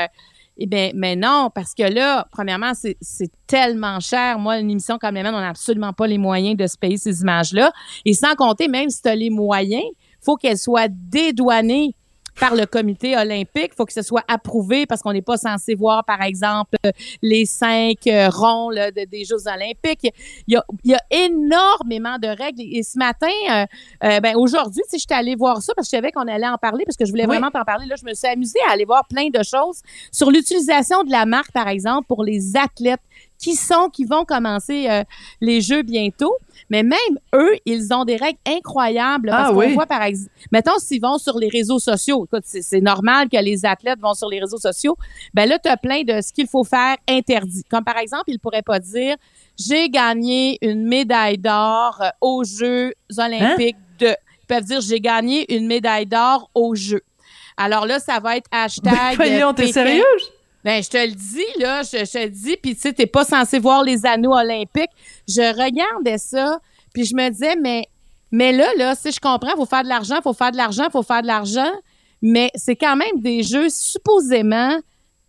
Eh 0.61 0.67
bien, 0.67 0.91
mais 0.95 1.15
non, 1.15 1.51
parce 1.55 1.73
que 1.73 1.85
là, 1.85 2.27
premièrement, 2.33 2.73
c'est 2.75 3.31
tellement 3.47 4.01
cher. 4.01 4.39
Moi, 4.41 4.59
une 4.59 4.71
émission 4.71 4.99
comme 4.99 5.15
la 5.15 5.23
mienne, 5.23 5.35
on 5.35 5.41
n'a 5.41 5.51
absolument 5.51 5.93
pas 5.93 6.09
les 6.09 6.19
moyens 6.19 6.57
de 6.57 6.67
se 6.67 6.77
payer 6.77 6.97
ces 6.97 7.21
images-là. 7.21 7.73
Et 8.05 8.13
sans 8.13 8.35
compter, 8.35 8.67
même 8.67 8.91
si 8.91 9.01
tu 9.01 9.09
as 9.09 9.15
les 9.15 9.31
moyens, 9.31 9.85
faut 10.21 10.35
qu'elles 10.35 10.59
soient 10.59 10.89
dédouanées 10.89 11.95
par 12.41 12.55
le 12.55 12.67
comité 12.67 13.17
olympique. 13.17 13.73
faut 13.77 13.85
que 13.85 13.93
ce 13.93 14.03
soit 14.03 14.25
approuvé 14.29 14.87
parce 14.87 15.03
qu'on 15.03 15.13
n'est 15.13 15.23
pas 15.23 15.37
censé 15.37 15.75
voir, 15.75 16.05
par 16.05 16.23
exemple, 16.23 16.77
les 17.23 17.45
cinq 17.47 18.07
euh, 18.07 18.29
ronds 18.29 18.71
là, 18.71 18.91
de- 18.91 19.05
des 19.05 19.25
Jeux 19.25 19.47
olympiques. 19.47 20.13
Il 20.47 20.55
y, 20.55 20.57
a, 20.57 20.65
il 20.85 20.91
y 20.93 20.95
a 20.95 21.01
énormément 21.11 22.19
de 22.19 22.29
règles. 22.29 22.63
Et 22.63 22.83
ce 22.83 22.99
matin, 22.99 23.27
euh, 23.51 23.65
euh, 24.05 24.21
ben 24.21 24.35
aujourd'hui, 24.37 24.83
si 24.89 24.99
j'étais 24.99 25.15
allée 25.15 25.35
voir 25.35 25.61
ça 25.63 25.73
parce 25.75 25.89
que 25.89 25.97
je 25.97 25.99
savais 26.01 26.13
qu'on 26.13 26.27
allait 26.29 26.49
en 26.49 26.59
parler, 26.59 26.85
parce 26.85 26.97
que 26.97 27.05
je 27.05 27.11
voulais 27.11 27.25
Oui. 27.25 27.37
vraiment 27.37 27.51
t'en 27.51 27.65
parler. 27.65 27.87
Là, 27.87 27.97
je 28.01 28.05
me 28.05 28.15
suis 28.15 28.29
amusée 28.29 28.59
à 28.69 28.73
aller 28.73 28.85
voir 28.85 29.07
plein 29.09 29.29
de 29.29 29.43
choses 29.43 29.81
sur 30.13 30.31
l'utilisation 30.31 31.03
de 31.05 31.11
la 31.11 31.27
marque, 31.27 31.53
par 31.53 31.69
exemple, 31.69 32.07
pour 32.07 32.25
les 32.25 32.57
athlètes 32.57 33.01
qui 33.39 33.55
sont, 33.55 33.89
qui 33.89 34.05
vont 34.05 34.25
commencer 34.25 34.89
euh, 34.89 35.05
les 35.41 35.61
Jeux 35.61 35.83
bientôt. 35.83 36.35
Mais 36.71 36.83
même 36.83 36.99
eux, 37.35 37.53
ils 37.65 37.95
ont 37.95 38.05
des 38.05 38.17
règles 38.17 38.39
incroyables. 38.47 39.31
Parce 39.31 39.49
Ah 39.49 39.53
qu'on 39.53 39.59
oui. 39.61 39.75
voit, 39.75 39.87
par 39.87 40.03
exemple, 40.03 40.31
mettons, 40.53 40.79
s'ils 40.79 41.01
vont 41.01 41.17
sur 41.19 41.39
les 41.39 41.49
réseaux 41.49 41.79
sociaux, 41.79 42.25
écoute, 42.27 42.43
c'est 42.45 42.81
normal 42.81 43.29
que 43.29 43.39
les 43.43 43.65
athlètes 43.65 44.01
vont 44.01 44.13
sur 44.15 44.29
les 44.29 44.41
réseaux 44.41 44.59
sociaux. 44.59 44.97
Ben 45.35 45.49
là, 45.49 45.59
tu 45.59 45.69
as 45.71 45.77
plein 45.77 46.03
de 46.03 46.21
ce 46.21 46.33
qu'il 46.33 46.47
faut 46.49 46.65
faire 46.65 46.97
interdit. 47.09 47.63
Comme 47.71 47.85
par 47.85 47.97
exemple, 47.99 48.25
ils 48.27 48.39
pourraient 48.39 48.63
pas 48.63 48.81
dire 48.81 49.17
j'ai 49.59 49.89
gagné 49.89 50.59
une 50.61 50.87
médaille 50.87 51.39
d'or 51.39 51.99
euh, 52.03 52.09
aux 52.21 52.45
Jeux 52.45 52.93
olympiques 53.17 53.77
de. 53.99 54.09
Ils 54.09 54.47
peuvent 54.47 54.65
dire 54.65 54.81
j'ai 54.81 55.01
gagné 55.01 55.55
une 55.55 55.67
médaille 55.67 56.07
d'or 56.07 56.51
aux 56.55 56.75
Jeux. 56.75 57.03
Alors 57.57 57.87
là, 57.87 57.99
ça 57.99 58.19
va 58.21 58.37
être 58.37 58.47
hashtag. 58.53 58.93
Ben, 58.93 59.15
voyons, 59.17 59.53
t'es 59.55 59.73
sérieuse? 59.73 60.33
Ben, 60.65 60.83
je 60.83 60.89
te 60.89 60.97
le 60.97 61.13
dis, 61.13 61.61
là, 61.61 61.83
je, 61.83 62.05
te 62.05 62.19
le 62.19 62.31
dis, 62.31 62.57
puis 62.57 62.75
tu 62.75 62.81
sais, 62.81 62.93
t'es 62.93 63.07
pas 63.07 63.25
censé 63.25 63.59
voir 63.59 63.85
les 63.85 64.05
anneaux 64.05 64.35
olympiques. 64.35 64.91
Je 65.29 65.41
regardais 65.41 66.19
ça, 66.19 66.59
puis 66.93 67.05
je 67.05 67.15
me 67.15 67.31
disais, 67.31 67.57
mais, 67.57 67.87
mais 68.33 68.53
là, 68.53 68.67
là, 68.77 68.95
si 68.95 69.13
je 69.13 69.21
comprends, 69.21 69.55
faut 69.57 69.67
faire 69.67 69.85
de 69.85 69.89
l'argent, 69.89 70.17
faut 70.23 70.33
faire 70.33 70.53
de 70.53 70.57
l'argent, 70.57 70.89
faut 70.91 71.03
faire 71.03 71.23
de 71.23 71.29
l'argent, 71.29 71.71
mais 72.21 72.51
c'est 72.55 72.77
quand 72.77 72.97
même 72.97 73.21
des 73.21 73.43
jeux 73.43 73.69
supposément 73.69 74.77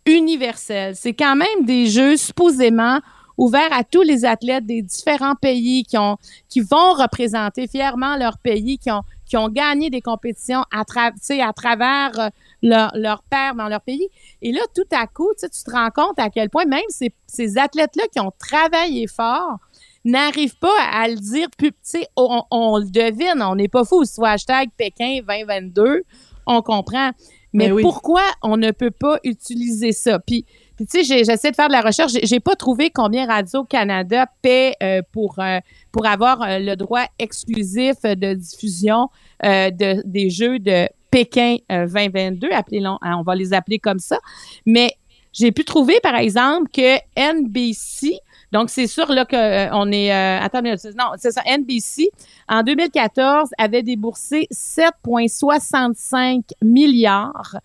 universels. 0.06 0.96
C'est 0.96 1.14
quand 1.14 1.36
même 1.36 1.64
des 1.64 1.86
jeux 1.86 2.16
supposément 2.16 2.98
ouverts 3.36 3.72
à 3.72 3.84
tous 3.84 4.02
les 4.02 4.24
athlètes 4.24 4.66
des 4.66 4.82
différents 4.82 5.34
pays 5.34 5.84
qui 5.84 5.96
ont, 5.96 6.18
qui 6.48 6.60
vont 6.60 6.92
représenter 6.92 7.66
fièrement 7.68 8.16
leur 8.16 8.36
pays, 8.38 8.78
qui 8.78 8.90
ont, 8.90 9.02
qui 9.26 9.36
ont 9.36 9.48
gagné 9.48 9.88
des 9.88 10.02
compétitions 10.02 10.62
à 10.70 10.84
travers 10.84 12.18
euh, 12.18 12.28
leur, 12.62 12.90
leur 12.94 13.22
père 13.22 13.54
dans 13.54 13.68
leur 13.68 13.80
pays. 13.80 14.08
Et 14.42 14.52
là, 14.52 14.60
tout 14.74 14.88
à 14.92 15.06
coup, 15.06 15.30
tu 15.38 15.48
te 15.48 15.70
rends 15.70 15.90
compte 15.90 16.18
à 16.18 16.30
quel 16.30 16.50
point 16.50 16.64
même 16.66 16.80
ces, 16.88 17.12
ces 17.26 17.58
athlètes-là 17.58 18.04
qui 18.12 18.20
ont 18.20 18.32
travaillé 18.38 19.06
fort 19.06 19.58
n'arrivent 20.04 20.58
pas 20.58 20.82
à 20.92 21.08
le 21.08 21.16
dire. 21.16 21.48
Puis, 21.56 21.72
tu 21.72 21.78
sais, 21.82 22.06
on, 22.16 22.42
on 22.50 22.78
le 22.78 22.90
devine, 22.90 23.42
on 23.42 23.54
n'est 23.54 23.68
pas 23.68 23.84
fou. 23.84 24.04
Soit 24.04 24.30
hashtag 24.30 24.70
Pékin 24.76 25.20
2022, 25.26 26.04
on 26.46 26.62
comprend. 26.62 27.10
Mais, 27.52 27.66
Mais 27.66 27.72
oui. 27.72 27.82
pourquoi 27.82 28.22
on 28.42 28.56
ne 28.56 28.70
peut 28.70 28.92
pas 28.92 29.18
utiliser 29.24 29.92
ça? 29.92 30.18
Puis, 30.20 30.46
tu 30.90 31.04
sais, 31.04 31.24
j'essaie 31.24 31.50
de 31.50 31.56
faire 31.56 31.68
de 31.68 31.72
la 31.72 31.80
recherche. 31.82 32.12
J'ai- 32.22 32.40
pas 32.40 32.56
trouvé 32.56 32.90
combien 32.90 33.26
Radio-Canada 33.26 34.26
paie 34.42 34.74
euh, 34.82 35.02
pour, 35.12 35.38
euh, 35.38 35.58
pour 35.92 36.06
avoir 36.06 36.42
euh, 36.42 36.58
le 36.58 36.74
droit 36.76 37.04
exclusif 37.18 37.96
de 38.02 38.34
diffusion 38.34 39.08
de, 39.42 40.02
des 40.06 40.30
Jeux 40.30 40.58
de 40.58 40.86
Pékin 41.10 41.56
euh, 41.72 41.86
2022. 41.86 42.48
Appelez-les- 42.52 42.86
hein, 42.86 43.16
on 43.18 43.22
va 43.22 43.34
les 43.34 43.52
appeler 43.52 43.78
comme 43.78 43.98
ça. 43.98 44.18
Mais 44.66 44.92
j'ai 45.32 45.52
pu 45.52 45.64
trouver, 45.64 46.00
par 46.02 46.16
exemple, 46.16 46.70
que 46.72 46.96
NBC, 47.16 48.18
donc 48.52 48.70
c'est 48.70 48.86
sûr 48.86 49.10
là 49.10 49.24
que 49.24 49.36
euh, 49.36 49.68
on 49.72 49.90
est, 49.92 50.12
euh, 50.12 50.40
attends, 50.40 50.62
non, 50.62 50.74
c'est 51.18 51.30
ça, 51.30 51.42
NBC 51.46 52.10
en 52.48 52.62
2014 52.62 53.50
avait 53.58 53.82
déboursé 53.82 54.48
7,65 54.52 56.42
milliards 56.62 57.56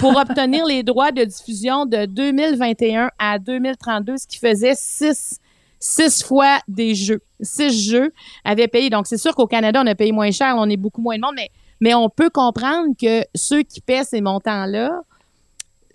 pour 0.00 0.16
obtenir 0.20 0.64
les 0.66 0.82
droits 0.82 1.12
de 1.12 1.24
diffusion 1.24 1.86
de 1.86 2.06
2021 2.06 3.10
à 3.18 3.38
2032, 3.38 4.16
ce 4.16 4.26
qui 4.26 4.38
faisait 4.38 4.74
six 4.74 5.38
six 5.82 6.22
fois 6.22 6.60
des 6.68 6.94
jeux. 6.94 7.20
Six 7.40 7.90
jeux 7.90 8.12
avaient 8.44 8.68
payé. 8.68 8.88
Donc, 8.88 9.06
c'est 9.08 9.18
sûr 9.18 9.34
qu'au 9.34 9.48
Canada, 9.48 9.82
on 9.82 9.86
a 9.86 9.94
payé 9.94 10.12
moins 10.12 10.30
cher, 10.30 10.54
on 10.56 10.68
est 10.70 10.76
beaucoup 10.76 11.02
moins 11.02 11.16
de 11.16 11.20
monde, 11.20 11.34
mais, 11.34 11.50
mais 11.80 11.92
on 11.92 12.08
peut 12.08 12.30
comprendre 12.30 12.94
que 13.00 13.24
ceux 13.34 13.62
qui 13.62 13.80
paient 13.80 14.04
ces 14.04 14.20
montants-là 14.20 15.00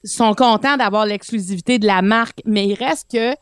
sont 0.04 0.34
contents 0.34 0.78
d'avoir 0.78 1.06
l'exclusivité 1.06 1.80
de 1.80 1.88
la 1.88 2.02
marque, 2.02 2.42
mais 2.46 2.68
il 2.68 2.76
reste 2.76 3.12
que 3.12 3.34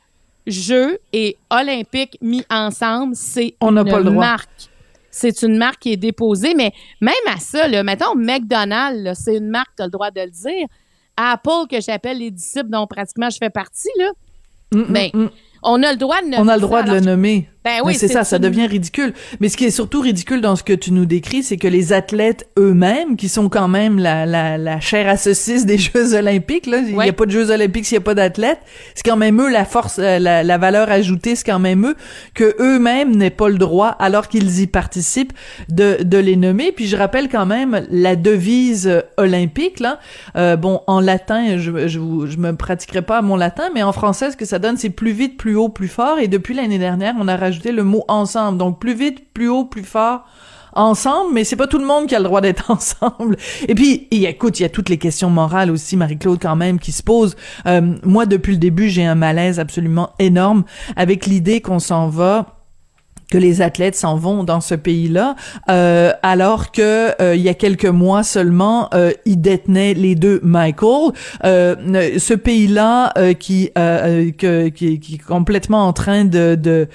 Jeux 0.48 1.00
et 1.14 1.38
Olympique 1.50 2.18
mis 2.22 2.44
ensemble, 2.50 3.16
c'est 3.16 3.56
une 3.62 3.84
pas 3.84 4.00
le 4.00 4.04
droit. 4.06 4.26
marque. 4.26 4.70
C'est 5.12 5.44
une 5.44 5.58
marque 5.58 5.80
qui 5.80 5.94
est 5.94 5.98
déposée, 5.98 6.54
mais 6.56 6.74
même 7.00 7.14
à 7.28 7.38
ça, 7.38 7.68
là, 7.68 7.84
mettons 7.84 8.16
McDonald's, 8.16 9.18
c'est 9.24 9.38
une 9.38 9.48
marque, 9.50 9.72
tu 9.78 9.84
as 9.84 9.86
le 9.86 9.92
droit 9.92 10.12
de 10.12 10.22
le 10.22 10.30
dire. 10.30 10.68
Apple, 11.16 11.68
que 11.72 11.80
j'appelle 11.80 12.18
les 12.18 12.32
disciples 12.32 12.70
dont 12.70 12.86
pratiquement 12.86 13.30
je 13.30 13.38
fais 13.38 13.50
partie, 13.50 13.88
là, 13.98 14.12
Mm, 14.74 14.80
mm, 14.80 14.94
ben, 14.94 15.10
mm. 15.14 15.30
on 15.64 15.84
a 15.84 15.92
le 15.92 15.98
droit 15.98 16.22
de 16.22 16.28
nommer 16.28 16.38
On 16.40 16.48
a 16.48 16.56
le 16.56 16.62
ça, 16.62 16.68
droit 16.68 16.84
de 16.84 16.90
alors 16.90 17.02
le 17.02 17.06
nommer. 17.12 17.50
Ben 17.66 17.82
oui, 17.84 17.96
c'est 17.96 18.08
ça, 18.08 18.24
ça 18.24 18.38
devient 18.40 18.68
ridicule. 18.68 19.14
Mais 19.40 19.50
ce 19.50 19.58
qui 19.58 19.66
est 19.66 19.72
surtout 19.72 20.00
ridicule 20.00 20.40
dans 20.40 20.56
ce 20.56 20.62
que 20.64 20.74
tu 20.74 20.92
nous 20.92 21.06
décris, 21.06 21.42
c'est 21.42 21.58
que 21.58 21.68
les 21.68 21.94
athlètes 21.94 22.48
eux-mêmes, 22.60 23.18
qui 23.18 23.28
sont 23.28 23.50
quand 23.50 23.68
même 23.68 23.98
la, 23.98 24.28
la, 24.28 24.58
la 24.60 24.80
chair 24.80 25.10
à 25.10 25.18
saucisse 25.18 25.66
des 25.66 25.78
Jeux 25.80 26.14
olympiques, 26.14 26.68
là, 26.68 26.78
il 26.78 26.90
n'y 26.90 26.94
Ouais. 26.94 27.10
a 27.10 27.14
pas 27.14 27.26
de 27.26 27.32
Jeux 27.32 27.50
olympiques 27.50 27.88
s'il 27.88 27.98
n'y 27.98 28.04
a 28.04 28.06
pas 28.06 28.14
d'athlètes, 28.14 28.60
c'est 28.94 29.04
quand 29.04 29.18
même 29.18 29.42
eux 29.42 29.50
la 29.52 29.66
force, 29.66 29.98
euh, 29.98 30.20
la, 30.20 30.44
la 30.44 30.58
valeur 30.60 30.92
ajoutée, 30.92 31.36
c'est 31.36 31.44
quand 31.44 31.58
même 31.60 31.88
eux 31.88 31.96
que 32.36 32.56
eux-mêmes 32.62 33.16
n'aient 33.16 33.32
pas 33.32 33.50
le 33.50 33.58
droit, 33.58 33.88
alors 33.98 34.28
qu'ils 34.28 34.62
y 34.62 34.68
participent, 34.68 35.34
de, 35.70 35.98
de 36.04 36.18
les 36.20 36.36
nommer. 36.36 36.72
Puis 36.72 36.86
je 36.86 36.96
rappelle 36.96 37.30
quand 37.30 37.48
même 37.48 37.86
la 37.90 38.16
devise 38.16 38.88
euh, 38.88 39.02
olympique, 39.18 39.80
là. 39.80 40.00
Euh, 40.36 40.56
bon, 40.56 40.82
en 40.86 41.00
latin, 41.00 41.58
je, 41.58 41.88
je, 41.88 42.00
je 42.28 42.38
me 42.38 42.56
pratiquerai 42.56 43.02
pas 43.02 43.18
à 43.18 43.22
mon 43.24 43.36
latin, 43.36 43.70
mais 43.74 43.82
en 43.82 43.92
français, 43.92 44.30
ce 44.30 44.38
que 44.38 44.46
ça 44.46 44.60
donne, 44.60 44.78
c'est 44.78 44.92
plus 44.92 45.14
vite, 45.14 45.36
plus 45.38 45.56
haut, 45.56 45.70
plus 45.70 45.88
fort. 45.88 46.20
Et 46.20 46.28
depuis 46.28 46.54
l'année 46.54 46.78
dernière, 46.78 47.16
on 47.20 47.28
a 47.28 47.36
rajouté 47.36 47.55
le 47.64 47.84
mot 47.84 48.04
ensemble. 48.08 48.58
Donc 48.58 48.80
plus 48.80 48.94
vite, 48.94 49.34
plus 49.34 49.50
haut, 49.50 49.66
plus 49.66 49.84
fort 49.84 50.26
ensemble, 50.76 51.34
mais 51.34 51.44
c'est 51.46 51.56
pas 51.56 51.68
tout 51.68 51.80
le 51.80 51.86
monde 51.86 52.08
qui 52.08 52.16
a 52.16 52.20
le 52.20 52.26
droit 52.26 52.42
d'être 52.42 52.70
ensemble. 52.72 53.38
Et 53.68 53.74
puis, 53.74 54.08
écoute, 54.12 54.60
il 54.60 54.64
y 54.64 54.66
a 54.66 54.70
toutes 54.70 54.90
les 54.90 54.98
questions 54.98 55.30
morales 55.30 55.72
aussi, 55.72 55.98
Marie-Claude, 55.98 56.40
quand 56.42 56.56
même, 56.56 56.80
qui 56.80 56.92
se 56.92 57.02
posent. 57.02 57.36
Euh, 57.66 57.96
moi, 58.04 58.26
depuis 58.26 58.52
le 58.52 58.60
début, 58.60 58.90
j'ai 58.90 59.06
un 59.06 59.16
malaise 59.16 59.60
absolument 59.60 60.12
énorme 60.20 60.64
avec 60.96 61.26
l'idée 61.26 61.62
qu'on 61.62 61.80
s'en 61.80 62.10
va 62.10 62.55
que 63.32 63.38
les 63.38 63.62
athlètes 63.62 63.96
s'en 63.96 64.16
vont 64.18 64.44
dans 64.44 64.62
ce 64.62 64.76
pays-là, 64.76 65.36
euh, 65.70 66.12
alors 66.24 66.72
que 66.72 67.20
euh, 67.22 67.36
il 67.36 67.42
y 67.42 67.50
a 67.50 67.54
quelques 67.54 67.86
mois 67.86 68.24
seulement, 68.24 68.90
euh, 68.94 69.12
ils 69.26 69.42
détenaient 69.42 69.94
les 69.96 70.16
deux 70.16 70.40
Michael. 70.44 71.12
Euh, 71.44 71.76
ce 72.20 72.34
pays-là 72.34 73.12
euh, 73.18 73.34
qui, 73.34 73.72
euh, 73.78 74.32
que- 74.38 74.70
qui 74.70 75.00
qui 75.00 75.16
est 75.16 75.18
complètement 75.26 75.88
en 75.88 75.94
train 75.94 76.26
de, 76.26 76.56
de 76.56 76.88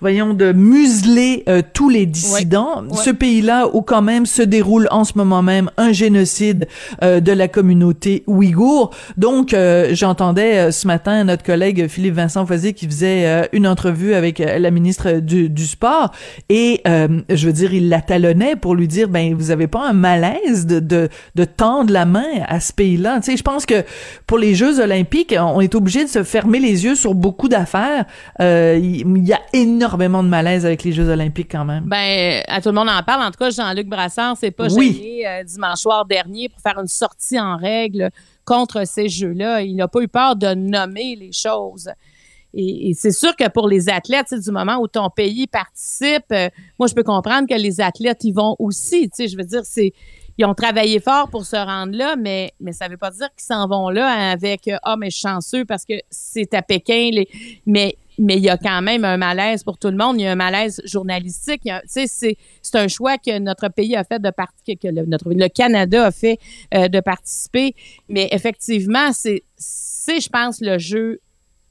voyons, 0.00 0.34
de 0.34 0.52
museler 0.52 1.44
euh, 1.48 1.62
tous 1.72 1.88
les 1.88 2.06
dissidents. 2.06 2.82
Ouais. 2.82 2.96
Ce 3.04 3.10
pays-là 3.10 3.68
où 3.72 3.82
quand 3.82 4.02
même 4.02 4.26
se 4.26 4.42
déroule 4.42 4.88
en 4.90 5.04
ce 5.04 5.12
moment 5.16 5.42
même 5.42 5.70
un 5.76 5.92
génocide 5.92 6.66
euh, 7.02 7.20
de 7.20 7.32
la 7.32 7.48
communauté 7.48 8.24
ouïghour. 8.26 8.90
Donc, 9.16 9.54
euh, 9.54 9.90
j'entendais 9.92 10.72
ce 10.72 10.86
matin 10.86 11.24
notre 11.24 11.42
collègue 11.44 11.86
Philippe 11.88 12.14
Vincent 12.14 12.44
Foisy 12.46 12.74
qui 12.74 12.86
faisait 12.86 13.48
une 13.52 13.66
entrevue 13.66 14.14
avec 14.14 14.38
la 14.38 14.70
ministre 14.70 15.20
du, 15.20 15.48
du 15.48 15.64
sport 15.76 16.10
et 16.48 16.80
euh, 16.88 17.20
je 17.28 17.46
veux 17.46 17.52
dire, 17.52 17.72
il 17.74 17.88
la 17.88 18.00
talonnait 18.00 18.56
pour 18.56 18.74
lui 18.74 18.88
dire, 18.88 19.08
ben, 19.08 19.34
vous 19.34 19.50
avez 19.50 19.66
pas 19.66 19.86
un 19.86 19.92
malaise 19.92 20.66
de, 20.66 20.80
de, 20.80 21.08
de 21.34 21.44
tendre 21.44 21.92
la 21.92 22.04
main 22.06 22.24
à 22.48 22.60
ce 22.60 22.72
pays-là? 22.72 23.20
Tu 23.20 23.30
sais, 23.32 23.36
je 23.36 23.42
pense 23.42 23.66
que 23.66 23.84
pour 24.26 24.38
les 24.38 24.54
Jeux 24.54 24.80
olympiques, 24.80 25.34
on 25.38 25.60
est 25.60 25.74
obligé 25.74 26.04
de 26.04 26.08
se 26.08 26.22
fermer 26.22 26.58
les 26.58 26.84
yeux 26.84 26.94
sur 26.94 27.14
beaucoup 27.14 27.48
d'affaires. 27.48 28.04
Euh, 28.40 28.78
il 28.80 29.26
y 29.26 29.32
a 29.32 29.40
énormément 29.52 30.22
de 30.22 30.28
malaise 30.28 30.64
avec 30.64 30.82
les 30.84 30.92
Jeux 30.92 31.08
olympiques 31.08 31.48
quand 31.50 31.64
même. 31.64 31.84
Ben, 31.86 32.42
à 32.48 32.60
tout 32.60 32.70
le 32.70 32.74
monde 32.74 32.88
en 32.88 33.02
parle. 33.02 33.22
En 33.22 33.30
tout 33.30 33.38
cas, 33.38 33.50
Jean-Luc 33.50 33.86
Brassard 33.88 34.36
s'est 34.36 34.50
pas 34.50 34.72
Oui. 34.72 34.94
gêné 34.94 35.26
euh, 35.28 35.44
dimanche 35.44 35.80
soir 35.80 36.04
dernier 36.06 36.48
pour 36.48 36.60
faire 36.60 36.78
une 36.80 36.88
sortie 36.88 37.38
en 37.38 37.56
règle 37.56 38.10
contre 38.44 38.86
ces 38.86 39.08
jeux-là. 39.08 39.60
Il 39.62 39.76
n'a 39.76 39.88
pas 39.88 40.00
eu 40.00 40.08
peur 40.08 40.36
de 40.36 40.54
nommer 40.54 41.16
les 41.16 41.32
choses. 41.32 41.90
Et, 42.54 42.92
c'est 42.94 43.12
sûr 43.12 43.34
que 43.36 43.48
pour 43.48 43.68
les 43.68 43.88
athlètes, 43.88 44.32
du 44.32 44.50
moment 44.50 44.76
où 44.76 44.88
ton 44.88 45.10
pays 45.10 45.46
participe, 45.46 46.24
euh, 46.32 46.48
moi, 46.78 46.88
je 46.88 46.94
peux 46.94 47.02
comprendre 47.02 47.46
que 47.48 47.54
les 47.54 47.80
athlètes 47.80 48.24
y 48.24 48.32
vont 48.32 48.56
aussi. 48.58 49.10
Je 49.18 49.36
veux 49.36 49.44
dire, 49.44 49.64
c'est 49.64 49.92
ils 50.38 50.44
ont 50.44 50.54
travaillé 50.54 51.00
fort 51.00 51.30
pour 51.30 51.46
se 51.46 51.56
rendre 51.56 51.96
là, 51.96 52.14
mais, 52.16 52.52
mais 52.60 52.72
ça 52.72 52.88
veut 52.88 52.98
pas 52.98 53.10
dire 53.10 53.28
qu'ils 53.34 53.46
s'en 53.46 53.66
vont 53.66 53.88
là 53.88 54.30
avec 54.30 54.68
Ah, 54.68 54.92
oh, 54.92 54.96
mais 54.98 55.10
chanceux 55.10 55.64
parce 55.64 55.84
que 55.84 55.94
c'est 56.10 56.52
à 56.52 56.62
Pékin. 56.62 57.10
Mais 57.64 57.96
mais 58.18 58.36
il 58.36 58.44
y 58.44 58.48
a 58.48 58.56
quand 58.56 58.80
même 58.82 59.04
un 59.04 59.16
malaise 59.16 59.62
pour 59.62 59.78
tout 59.78 59.88
le 59.88 59.96
monde. 59.96 60.18
Il 60.18 60.22
y 60.22 60.26
a 60.26 60.32
un 60.32 60.36
malaise 60.36 60.80
journalistique. 60.84 61.68
C'est, 61.86 62.36
un 62.74 62.88
choix 62.88 63.18
que 63.18 63.38
notre 63.38 63.68
pays 63.68 63.96
a 63.96 64.04
fait 64.04 64.20
de 64.20 64.30
participer, 64.30 64.76
que 64.76 64.88
le, 64.88 65.06
notre, 65.06 65.30
le 65.30 65.48
Canada 65.48 66.06
a 66.06 66.10
fait 66.10 66.38
euh, 66.74 66.88
de 66.88 67.00
participer. 67.00 67.74
Mais 68.08 68.28
effectivement, 68.32 69.12
c'est, 69.12 69.42
je 69.58 70.28
pense, 70.28 70.60
le 70.60 70.78
jeu 70.78 71.20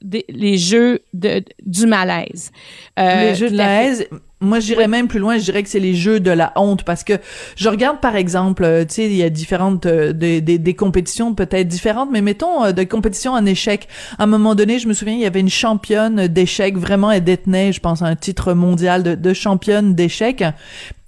les 0.01 0.57
jeux 0.57 0.99
de, 1.13 1.43
du 1.65 1.87
malaise. 1.87 2.51
Euh, 2.99 3.29
les 3.31 3.35
jeux 3.35 3.49
de 3.49 3.55
malaise. 3.55 4.07
Moi, 4.41 4.59
je 4.59 4.65
dirais 4.65 4.87
même 4.87 5.07
plus 5.07 5.19
loin, 5.19 5.37
je 5.37 5.43
dirais 5.43 5.63
que 5.63 5.69
c'est 5.69 5.79
les 5.79 5.95
jeux 5.95 6.19
de 6.19 6.29
la 6.29 6.51
honte 6.55 6.83
parce 6.83 7.03
que 7.03 7.13
je 7.55 7.69
regarde 7.69 7.99
par 8.01 8.15
exemple, 8.15 8.63
euh, 8.63 8.83
tu 8.83 8.95
sais, 8.95 9.05
il 9.05 9.15
y 9.15 9.23
a 9.23 9.29
différentes 9.29 9.85
euh, 9.85 10.13
des, 10.13 10.41
des, 10.41 10.73
compétitions 10.75 11.33
peut-être 11.33 11.67
différentes, 11.67 12.09
mais 12.11 12.21
mettons 12.21 12.71
des 12.71 12.85
compétitions 12.85 13.31
en 13.31 13.45
échec. 13.45 13.87
À 14.19 14.23
un 14.23 14.27
moment 14.27 14.53
donné, 14.53 14.77
je 14.77 14.87
me 14.87 14.93
souviens, 14.93 15.15
il 15.15 15.21
y 15.21 15.25
avait 15.25 15.39
une 15.39 15.49
championne 15.49 16.27
d'échecs, 16.27 16.77
vraiment 16.77 17.11
elle 17.11 17.23
détenait, 17.23 17.71
je 17.71 17.79
pense, 17.79 18.01
un 18.01 18.15
titre 18.15 18.53
mondial 18.53 19.03
de, 19.03 19.15
de 19.15 19.33
championne 19.33 19.95
d'échecs 19.95 20.43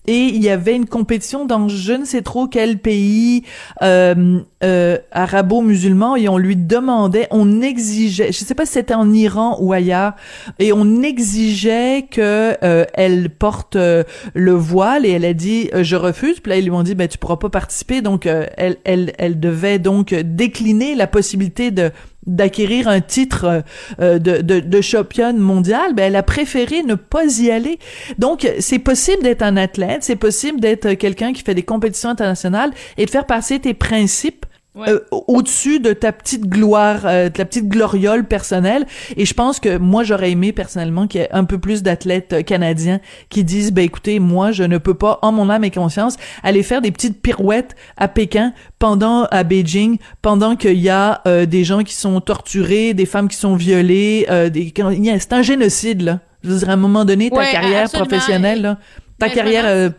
et 0.08 0.28
il 0.28 0.42
y 0.42 0.50
avait 0.50 0.76
une 0.76 0.86
compétition 0.86 1.46
dans 1.46 1.68
je 1.68 1.94
ne 1.94 2.06
sais 2.06 2.22
trop 2.22 2.48
quel 2.48 2.80
pays 2.80 3.44
euh, 3.82 4.40
euh, 4.64 4.98
arabo-musulman 5.12 6.16
et 6.16 6.30
on 6.30 6.38
lui 6.38 6.56
demandait, 6.56 7.28
on 7.30 7.62
exigeait, 7.62 8.32
je 8.32 8.38
sais 8.40 8.56
pas 8.56 8.66
si 8.66 8.74
c'était 8.74 8.94
en 8.94 9.14
Iran 9.14 9.58
ou 9.60 9.74
ailleurs, 9.74 10.14
et 10.60 10.72
on 10.72 11.02
exigeait 11.02 12.08
que 12.10 12.56
euh, 12.64 12.86
elle 12.94 13.30
porte 13.30 13.76
euh, 13.76 14.04
le 14.34 14.54
voile 14.54 15.06
et 15.06 15.12
elle 15.12 15.26
a 15.26 15.34
dit 15.34 15.70
je 15.74 15.96
refuse. 15.96 16.40
Puis 16.40 16.52
là 16.52 16.58
ils 16.58 16.64
lui 16.64 16.72
ont 16.72 16.84
dit 16.84 16.96
ben 16.96 17.08
tu 17.08 17.18
pourras 17.18 17.38
pas 17.38 17.50
participer 17.50 18.02
donc 18.02 18.26
elle 18.26 18.78
elle 18.86 19.14
elle 19.18 19.40
devait 19.40 19.80
donc 19.80 20.14
décliner 20.14 20.96
la 20.96 21.08
possibilité 21.08 21.72
de 21.72 21.92
d'acquérir 22.28 22.88
un 22.88 23.02
titre 23.02 23.64
euh, 24.00 24.20
de, 24.20 24.42
de, 24.42 24.60
de 24.60 24.82
championne 24.82 25.38
mondiale, 25.38 25.94
ben 25.96 26.06
elle 26.06 26.16
a 26.16 26.24
préféré 26.24 26.84
ne 26.84 26.96
pas 26.96 27.26
y 27.40 27.50
aller. 27.50 27.80
Donc, 28.18 28.48
c'est 28.60 28.80
possible 28.80 29.24
d'être 29.24 29.42
un 29.42 29.58
athlète, 29.58 30.04
c'est 30.04 30.16
possible 30.16 30.60
d'être 30.60 30.94
quelqu'un 30.94 31.34
qui 31.34 31.44
fait 31.44 31.56
des 31.56 31.64
compétitions 31.64 32.10
internationales 32.10 32.72
et 32.98 33.06
de 33.06 33.10
faire 33.10 33.26
passer 33.26 33.60
tes 33.60 33.74
principes 33.74 34.46
euh, 34.88 35.00
au-dessus 35.12 35.80
de 35.80 35.94
ta 35.94 36.12
petite 36.12 36.48
gloire, 36.48 37.02
euh, 37.06 37.26
de 37.26 37.30
ta 37.30 37.46
petite 37.46 37.68
gloriole 37.68 38.26
personnelle. 38.26 38.86
Et 39.16 39.26
je 39.26 39.34
pense 39.34 39.60
que 39.60 39.78
moi, 39.78 40.04
j'aurais 40.04 40.32
aimé 40.32 40.52
personnellement 40.52 41.08
qu'il 41.08 41.22
y 41.22 41.24
ait 41.24 41.32
un 41.32 41.46
peu 41.46 41.58
plus 41.58 41.84
d'athlètes 41.84 42.34
euh, 42.34 42.42
canadiens 42.42 43.00
qui 43.30 43.44
disent, 43.44 43.72
ben 43.72 43.84
écoutez, 43.84 44.20
moi, 44.20 44.52
je 44.52 44.64
ne 44.64 44.78
peux 44.78 44.94
pas, 44.94 45.20
en 45.22 45.32
mon 45.32 45.50
âme 45.50 45.64
et 45.64 45.72
conscience, 45.72 46.18
aller 46.44 46.64
faire 46.64 46.82
des 46.82 46.92
petites 46.92 47.22
pirouettes 47.22 47.76
à 47.98 48.08
Pékin 48.08 48.54
pendant, 48.80 49.26
à 49.26 49.44
Beijing, 49.44 49.98
pendant 50.22 50.56
qu'il 50.56 50.80
y 50.80 50.90
a 50.90 51.22
des 51.46 51.64
gens 51.64 51.84
qui 51.84 51.94
sont 51.94 52.22
torturés, 52.22 52.94
des 52.94 53.06
femmes 53.06 53.28
qui 53.28 53.38
sont 53.38 53.56
violées, 53.56 54.28
des, 54.52 54.74
c'est 55.20 55.34
un 55.34 55.42
génocide, 55.42 56.02
là. 56.02 56.20
Je 56.44 56.50
veux 56.50 56.60
dire, 56.60 56.70
à 56.70 56.74
un 56.74 56.78
moment 56.78 57.06
donné, 57.06 57.30
ta 57.30 57.46
carrière 57.52 57.90
professionnelle, 57.90 58.62
là, 58.62 58.78
ta 59.20 59.30
carrière 59.30 59.92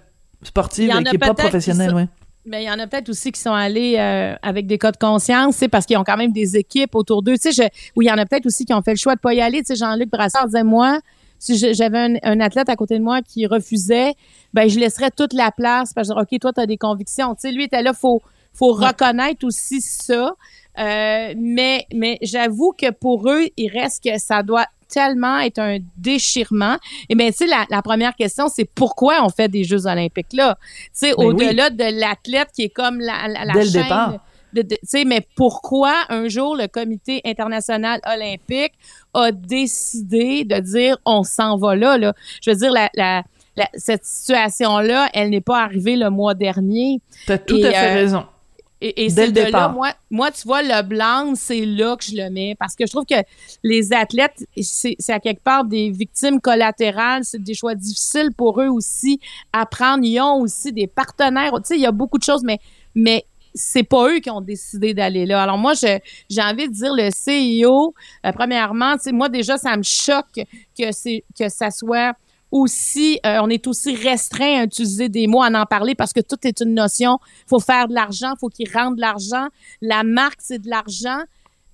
sportive 0.42 0.92
qui 1.04 1.16
est 1.16 1.18
pas 1.18 1.34
professionnelle, 1.34 1.94
ouais 1.94 2.06
mais 2.48 2.64
il 2.64 2.66
y 2.66 2.70
en 2.70 2.78
a 2.78 2.86
peut-être 2.86 3.08
aussi 3.08 3.30
qui 3.32 3.40
sont 3.40 3.52
allés 3.52 3.96
euh, 3.98 4.34
avec 4.42 4.66
des 4.66 4.78
cas 4.78 4.90
de 4.90 4.96
conscience, 4.96 5.56
c'est 5.56 5.68
parce 5.68 5.86
qu'ils 5.86 5.96
ont 5.98 6.04
quand 6.04 6.16
même 6.16 6.32
des 6.32 6.56
équipes 6.56 6.94
autour 6.94 7.22
d'eux. 7.22 7.36
Tu 7.36 7.52
sais, 7.52 7.70
il 7.96 8.06
y 8.06 8.10
en 8.10 8.18
a 8.18 8.26
peut-être 8.26 8.46
aussi 8.46 8.64
qui 8.64 8.74
ont 8.74 8.82
fait 8.82 8.92
le 8.92 8.98
choix 8.98 9.14
de 9.14 9.20
pas 9.20 9.34
y 9.34 9.40
aller. 9.40 9.58
Tu 9.58 9.66
sais, 9.66 9.76
Jean-Luc 9.76 10.10
Brassard 10.10 10.46
disait 10.46 10.64
moi, 10.64 11.00
si 11.38 11.56
j'avais 11.74 12.18
un, 12.22 12.40
athlète 12.40 12.68
à 12.68 12.76
côté 12.76 12.98
de 12.98 13.04
moi 13.04 13.22
qui 13.22 13.46
refusait, 13.46 14.14
ben 14.52 14.68
je 14.68 14.78
laisserais 14.78 15.10
toute 15.10 15.32
la 15.32 15.52
place 15.52 15.92
parce 15.92 16.08
que 16.08 16.20
ok, 16.20 16.40
toi 16.40 16.52
tu 16.52 16.60
as 16.60 16.66
des 16.66 16.76
convictions. 16.76 17.34
Tu 17.34 17.42
sais, 17.42 17.52
lui 17.52 17.64
était 17.64 17.82
là, 17.82 17.92
faut 17.92 18.22
faut 18.52 18.72
reconnaître 18.72 19.46
aussi 19.46 19.80
ça. 19.80 20.34
Euh, 20.78 21.34
mais 21.36 21.86
mais 21.92 22.18
j'avoue 22.22 22.72
que 22.72 22.90
pour 22.90 23.28
eux, 23.28 23.46
il 23.56 23.70
reste 23.70 24.02
que 24.02 24.18
ça 24.18 24.42
doit 24.42 24.66
tellement 24.88 25.38
être 25.38 25.58
un 25.58 25.78
déchirement. 25.96 26.76
Et 27.08 27.14
bien, 27.14 27.28
tu 27.30 27.36
sais, 27.36 27.46
la, 27.46 27.82
première 27.82 28.14
question, 28.14 28.48
c'est 28.48 28.64
pourquoi 28.64 29.24
on 29.24 29.28
fait 29.28 29.48
des 29.48 29.64
Jeux 29.64 29.86
olympiques 29.86 30.32
là? 30.32 30.56
Tu 30.60 30.90
sais, 30.92 31.14
ben 31.16 31.24
au-delà 31.24 31.70
de 31.70 32.00
l'athlète 32.00 32.48
qui 32.54 32.62
est 32.62 32.68
comme 32.68 33.00
la, 33.00 33.28
la, 33.28 33.52
Dès 33.52 33.64
le 33.64 33.70
départ. 33.70 34.14
Tu 34.54 34.64
sais, 34.82 35.04
mais 35.04 35.26
pourquoi 35.36 35.94
un 36.08 36.28
jour 36.28 36.56
le 36.56 36.68
comité 36.68 37.20
international 37.24 38.00
olympique 38.06 38.72
a 39.12 39.30
décidé 39.30 40.44
de 40.44 40.58
dire 40.58 40.96
on 41.04 41.22
s'en 41.22 41.58
va 41.58 41.76
là, 41.76 41.98
là? 41.98 42.14
Je 42.42 42.50
veux 42.50 42.56
dire, 42.56 42.72
la, 42.72 42.90
la, 42.94 43.22
cette 43.74 44.04
situation-là, 44.04 45.10
elle 45.12 45.30
n'est 45.30 45.40
pas 45.40 45.62
arrivée 45.62 45.96
le 45.96 46.10
mois 46.10 46.34
dernier. 46.34 47.00
Tu 47.26 47.32
as 47.32 47.38
tout 47.38 47.56
à 47.56 47.70
fait 47.70 47.90
euh, 47.90 47.94
raison. 47.94 48.24
Et, 48.80 49.04
et 49.04 49.10
c'est 49.10 49.32
de 49.32 49.40
là, 49.40 49.68
moi, 49.68 49.92
moi, 50.10 50.30
tu 50.30 50.46
vois, 50.46 50.62
le 50.62 50.82
blanc, 50.82 51.34
c'est 51.34 51.64
là 51.64 51.96
que 51.96 52.04
je 52.04 52.16
le 52.16 52.30
mets 52.30 52.54
parce 52.58 52.76
que 52.76 52.86
je 52.86 52.92
trouve 52.92 53.06
que 53.06 53.22
les 53.64 53.92
athlètes, 53.92 54.46
c'est 54.60 54.96
à 55.08 55.18
quelque 55.18 55.42
part 55.42 55.64
des 55.64 55.90
victimes 55.90 56.40
collatérales, 56.40 57.24
c'est 57.24 57.42
des 57.42 57.54
choix 57.54 57.74
difficiles 57.74 58.30
pour 58.36 58.60
eux 58.60 58.68
aussi 58.68 59.20
à 59.52 59.66
prendre. 59.66 60.04
Ils 60.04 60.20
ont 60.20 60.42
aussi 60.42 60.72
des 60.72 60.86
partenaires. 60.86 61.52
Tu 61.56 61.60
sais, 61.64 61.76
il 61.76 61.82
y 61.82 61.86
a 61.86 61.92
beaucoup 61.92 62.18
de 62.18 62.22
choses, 62.22 62.44
mais, 62.44 62.60
mais 62.94 63.24
c'est 63.54 63.82
pas 63.82 64.08
eux 64.08 64.20
qui 64.20 64.30
ont 64.30 64.40
décidé 64.40 64.94
d'aller 64.94 65.26
là. 65.26 65.42
Alors 65.42 65.58
moi, 65.58 65.72
j'ai 65.74 66.42
envie 66.42 66.68
de 66.68 66.72
dire 66.72 66.94
le 66.94 67.10
CIO, 67.10 67.94
euh, 68.24 68.32
premièrement, 68.32 68.94
tu 68.94 69.04
sais, 69.04 69.12
moi 69.12 69.28
déjà, 69.28 69.56
ça 69.56 69.76
me 69.76 69.82
choque 69.82 70.40
que 70.78 70.92
c'est 70.92 71.24
que 71.36 71.48
ça 71.48 71.70
soit 71.70 72.14
aussi, 72.50 73.20
euh, 73.26 73.38
on 73.42 73.48
est 73.50 73.66
aussi 73.66 73.94
restreint 73.94 74.60
à 74.60 74.64
utiliser 74.64 75.08
des 75.08 75.26
mots, 75.26 75.42
à 75.42 75.48
en 75.48 75.66
parler 75.66 75.94
parce 75.94 76.12
que 76.12 76.20
tout 76.20 76.38
est 76.44 76.60
une 76.60 76.74
notion. 76.74 77.18
Il 77.46 77.48
faut 77.48 77.60
faire 77.60 77.88
de 77.88 77.94
l'argent, 77.94 78.32
il 78.34 78.38
faut 78.38 78.48
qu'ils 78.48 78.70
rendent 78.72 78.96
de 78.96 79.00
l'argent. 79.00 79.48
La 79.80 80.02
marque, 80.02 80.40
c'est 80.40 80.58
de 80.58 80.68
l'argent. 80.68 81.20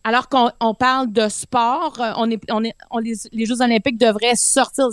Alors 0.02 0.28
qu'on 0.28 0.50
on 0.60 0.74
parle 0.74 1.12
de 1.12 1.28
sport, 1.28 1.94
euh, 2.00 2.12
on 2.16 2.30
est, 2.30 2.40
on 2.50 2.64
est, 2.64 2.74
on 2.90 2.98
les, 2.98 3.14
les 3.32 3.46
Jeux 3.46 3.62
olympiques 3.62 3.98
devraient 3.98 4.37
sortir. 4.37 4.87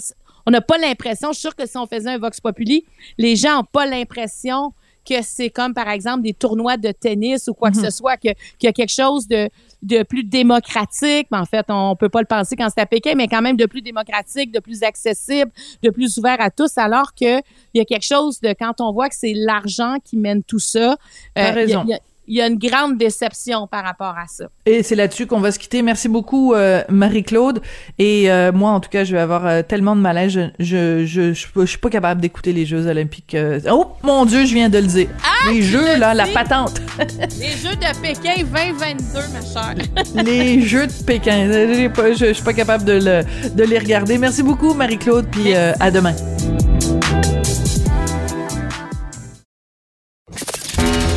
On 0.46 0.52
n'a 0.52 0.62
pas 0.62 0.78
l'impression, 0.78 1.30
je 1.30 1.34
suis 1.34 1.42
sûre 1.42 1.56
que 1.56 1.68
si 1.68 1.78
on 1.78 1.86
faisait 1.86 2.12
un 2.12 2.18
Vox 2.18 2.40
Populi, 2.40 2.86
les 3.18 3.36
gens 3.36 3.58
n'ont 3.58 3.64
pas 3.64 3.86
l'impression 3.86 4.74
que 5.08 5.22
c'est 5.24 5.50
comme, 5.50 5.74
par 5.74 5.90
exemple, 5.90 6.22
des 6.22 6.34
tournois 6.34 6.78
de 6.78 6.92
tennis 6.92 7.48
ou 7.48 7.54
quoi 7.54 7.72
que 7.72 7.78
mm-hmm. 7.78 7.86
ce 7.86 7.90
soit, 7.90 8.18
qu'il 8.18 8.36
y 8.64 8.68
a 8.68 8.74
quelque 8.74 8.92
chose 8.92 9.28
de, 9.28 9.50
de 9.82 10.04
plus 10.04 10.24
démocratique. 10.24 11.28
En 11.32 11.46
fait, 11.46 11.66
on 11.70 11.96
peut 11.96 12.10
pas 12.10 12.22
le 12.22 12.28
penser 12.28 12.56
quand 12.56 12.68
c'est 12.74 12.82
à 12.82 12.86
Pékin, 12.86 13.14
mais 13.16 13.28
quand 13.28 13.42
même 13.42 13.58
de 13.58 13.66
plus 13.66 13.82
démocratique, 13.82 14.52
de 14.52 14.60
plus 14.60 14.84
accessible, 14.84 15.52
de 15.82 15.90
plus 15.90 16.18
ouvert 16.18 16.40
à 16.40 16.50
tous, 16.50 16.78
alors 16.78 17.14
que 17.14 17.40
il 17.74 17.78
y 17.78 17.80
a 17.80 17.86
quelque 17.86 18.06
chose 18.06 18.40
de 18.42 18.54
quand 18.58 18.82
on 18.82 18.92
voit 18.92 19.10
que 19.10 19.16
c'est 19.16 19.34
l'argent 19.34 19.98
qui 20.04 20.18
mène 20.18 20.44
tout 20.44 20.60
ça. 20.60 20.98
Euh, 21.38 21.52
raison 21.52 21.86
il 22.28 22.36
y 22.36 22.42
a 22.42 22.48
une 22.48 22.58
grande 22.58 22.98
déception 22.98 23.68
par 23.68 23.84
rapport 23.84 24.16
à 24.18 24.26
ça. 24.28 24.46
Et 24.66 24.84
c'est 24.84 24.96
là-dessus 24.96 25.28
qu'on 25.28 25.40
va 25.40 25.52
se 25.52 25.60
quitter. 25.60 25.82
Merci 25.82 26.08
beaucoup, 26.08 26.54
euh, 26.54 26.84
Marie-Claude. 26.90 27.62
Et 27.98 28.32
euh, 28.32 28.52
moi, 28.52 28.72
en 28.72 28.80
tout 28.80 28.90
cas, 28.90 29.04
je 29.04 29.14
vais 29.14 29.20
avoir 29.20 29.46
euh, 29.46 29.62
tellement 29.64 29.96
de 29.96 30.02
malaise. 30.02 30.32
Je, 30.32 30.46
je, 30.60 31.06
je, 31.06 31.34
je, 31.34 31.66
suis 31.66 31.78
pas 31.78 31.90
capable 31.90 32.22
d'écouter 32.22 32.54
les 32.54 32.66
Jeux 32.66 32.88
olympiques. 32.88 33.36
Oh, 33.70 33.88
mon 34.04 34.26
Dieu, 34.26 34.46
je 34.46 34.54
viens 34.54 34.70
de 34.70 34.78
le 34.78 34.88
dire. 34.88 35.08
Ah, 35.24 35.52
les 35.52 35.62
Jeux, 35.62 35.98
là, 35.98 36.14
la 36.14 36.28
patente. 36.28 36.82
les 37.40 37.52
Jeux 37.52 37.76
de 37.76 38.02
Pékin 38.02 38.44
2022, 38.44 39.20
ma 39.34 39.42
chère. 39.42 39.76
les 40.24 40.62
Jeux 40.62 40.88
de 40.88 41.04
Pékin. 41.06 41.52
Je, 41.52 42.14
je, 42.18 42.34
suis 42.34 42.44
pas 42.44 42.54
capable 42.54 42.86
de, 42.86 42.94
le, 42.94 43.50
de 43.56 43.64
les 43.64 43.80
regarder. 43.80 44.18
Merci 44.18 44.44
beaucoup, 44.44 44.74
Marie-Claude, 44.74 45.28
puis 45.32 45.54
à 45.54 45.92
demain. 45.92 46.14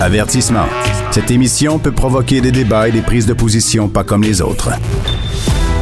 Avertissement. 0.01 0.67
Cette 1.14 1.31
émission 1.31 1.79
peut 1.79 1.92
provoquer 1.92 2.40
des 2.40 2.50
débats 2.50 2.88
et 2.88 2.90
des 2.90 3.00
prises 3.00 3.27
de 3.27 3.35
position 3.35 3.88
pas 3.88 4.03
comme 4.03 4.24
les 4.24 4.42
autres. 4.42 4.70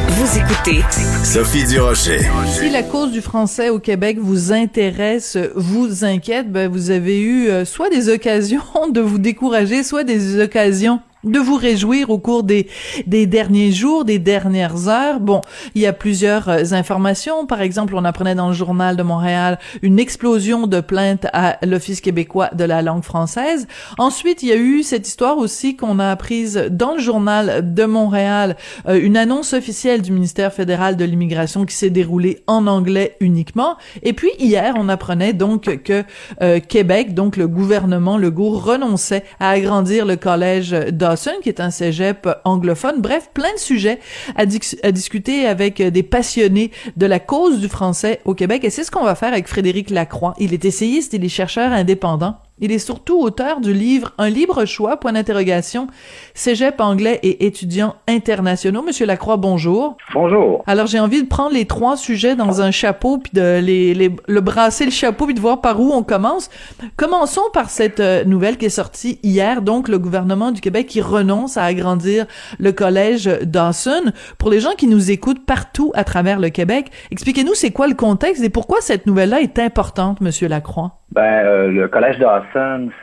Vous 0.09 0.39
écoutez 0.39 0.83
Sophie 1.25 1.65
Durocher. 1.65 2.21
Si 2.47 2.69
la 2.69 2.83
cause 2.83 3.13
du 3.13 3.23
français 3.23 3.71
au 3.71 3.79
Québec 3.79 4.19
vous 4.21 4.53
intéresse, 4.53 5.39
vous 5.55 6.05
inquiète, 6.05 6.53
ben 6.53 6.71
vous 6.71 6.91
avez 6.91 7.19
eu 7.19 7.49
euh, 7.49 7.65
soit 7.65 7.89
des 7.89 8.11
occasions 8.11 8.61
de 8.93 9.01
vous 9.01 9.17
décourager, 9.17 9.83
soit 9.83 10.05
des 10.05 10.39
occasions 10.39 11.01
de 11.25 11.39
vous 11.39 11.57
réjouir 11.57 12.11
au 12.11 12.19
cours 12.19 12.43
des, 12.43 12.67
des 13.07 13.27
derniers 13.27 13.71
jours, 13.71 14.05
des 14.05 14.19
dernières 14.19 14.89
heures. 14.89 15.21
Bon, 15.21 15.41
il 15.75 15.83
y 15.83 15.87
a 15.87 15.93
plusieurs 15.93 16.49
euh, 16.49 16.63
informations. 16.73 17.47
Par 17.47 17.61
exemple, 17.61 17.95
on 17.95 18.05
apprenait 18.05 18.35
dans 18.35 18.49
le 18.49 18.55
journal 18.55 18.97
de 18.97 19.03
Montréal 19.03 19.59
une 19.83 19.99
explosion 19.99 20.67
de 20.67 20.81
plaintes 20.81 21.27
à 21.33 21.59
l'Office 21.65 22.01
québécois 22.01 22.51
de 22.53 22.65
la 22.65 22.83
langue 22.83 23.05
française. 23.05 23.69
Ensuite, 23.99 24.43
il 24.43 24.49
y 24.49 24.53
a 24.53 24.57
eu 24.57 24.83
cette 24.83 25.07
histoire 25.07 25.39
aussi 25.39 25.77
qu'on 25.77 25.99
a 25.99 26.11
apprise 26.11 26.67
dans 26.71 26.95
le 26.95 27.01
journal 27.01 27.73
de 27.73 27.85
Montréal, 27.85 28.57
euh, 28.89 29.01
une 29.01 29.17
annonce 29.17 29.53
officielle 29.53 30.03
du 30.03 30.11
ministère 30.11 30.53
fédéral 30.53 30.97
de 30.97 31.05
l'immigration 31.05 31.65
qui 31.67 31.77
s'est 31.77 31.91
déroulée 31.91 32.43
en 32.49 32.67
anglais 32.67 33.17
uniquement. 33.21 33.77
Et 34.03 34.13
puis 34.13 34.31
hier, 34.41 34.75
on 34.77 34.89
apprenait 34.89 35.33
donc 35.33 35.83
que 35.85 36.03
euh, 36.43 36.59
Québec, 36.59 37.15
donc 37.15 37.37
le 37.37 37.47
gouvernement 37.47 38.19
Legault 38.19 38.51
renonçait 38.51 39.25
à 39.39 39.51
agrandir 39.51 40.05
le 40.05 40.17
collège 40.17 40.71
d'Ottawa 40.71 41.12
Qui 41.43 41.49
est 41.49 41.61
un 41.61 41.71
cégep 41.71 42.29
anglophone. 42.45 43.01
Bref, 43.01 43.31
plein 43.35 43.53
de 43.55 43.59
sujets 43.59 43.99
à, 44.37 44.43
à 44.43 44.93
discuter 44.93 45.47
avec 45.47 45.83
des 45.83 46.03
passionnés 46.03 46.71
de 46.97 47.07
la 47.07 47.21
cause 47.21 47.61
du 47.61 47.69
français 47.69 48.21
au 48.25 48.35
Québec. 48.35 48.65
Et 48.65 48.71
c'est 48.71 48.85
ce 48.85 48.91
qu'on 48.91 49.05
va 49.05 49.15
faire 49.15 49.33
avec 49.33 49.49
Frédéric 49.49 49.91
Lacroix. 49.91 50.35
Il 50.39 50.55
est 50.55 50.65
essayiste, 50.65 51.13
il 51.13 51.25
est 51.25 51.29
chercheur 51.29 51.73
indépendant. 51.73 52.37
Il 52.59 52.71
est 52.71 52.79
surtout 52.79 53.19
auteur 53.19 53.61
du 53.61 53.73
livre 53.73 54.13
Un 54.19 54.29
libre 54.29 54.67
choix, 54.67 54.99
point 54.99 55.15
d'interrogation, 55.15 55.87
Cégep 56.35 56.81
anglais 56.81 57.19
et 57.23 57.47
étudiants 57.47 57.97
internationaux. 58.07 58.83
Monsieur 58.83 59.07
Lacroix, 59.07 59.39
bonjour. 59.39 59.97
Bonjour. 60.13 60.63
Alors, 60.67 60.87
j'ai 60.87 61.01
envie 61.01 61.23
de 61.23 61.29
prendre 61.29 61.55
les 61.55 61.65
trois 61.65 61.97
sujets 61.97 62.37
dans 62.37 62.61
un 62.61 62.71
chapeau, 62.71 63.19
puis 63.19 63.33
de 63.33 63.59
les, 63.59 63.95
les, 63.95 64.15
le 64.29 64.41
brasser 64.41 64.85
le 64.85 64.91
chapeau, 64.91 65.25
puis 65.25 65.35
de 65.35 65.41
voir 65.41 65.61
par 65.63 65.81
où 65.81 65.93
on 65.93 66.03
commence. 66.03 66.51
Commençons 66.97 67.41
par 67.55 67.71
cette 67.71 68.01
euh, 68.01 68.25
nouvelle 68.25 68.59
qui 68.59 68.67
est 68.67 68.71
sortie 68.71 69.19
hier, 69.23 69.63
donc 69.63 69.89
le 69.89 69.99
gouvernement 69.99 70.53
du 70.53 70.61
Québec 70.61 70.87
qui 70.87 71.01
renonce 71.01 71.57
à 71.57 71.65
agrandir 71.65 72.27
le 72.59 72.73
collège 72.73 73.25
Dawson. 73.43 74.13
Pour 74.39 74.51
les 74.51 74.61
gens 74.61 74.75
qui 74.77 74.87
nous 74.87 75.11
écoutent 75.11 75.45
partout 75.47 75.91
à 75.95 76.05
travers 76.05 76.39
le 76.39 76.51
Québec, 76.51 76.91
expliquez-nous 77.11 77.55
c'est 77.55 77.71
quoi 77.71 77.89
le 77.89 77.95
contexte 77.95 78.45
et 78.45 78.51
pourquoi 78.51 78.79
cette 78.83 79.07
nouvelle-là 79.07 79.41
est 79.41 79.59
importante, 79.59 80.21
Monsieur 80.21 80.49
Lacroix? 80.49 80.99
Ben, 81.13 81.45
euh, 81.45 81.69
le 81.69 81.89
collège 81.89 82.19
Dawson, 82.19 82.42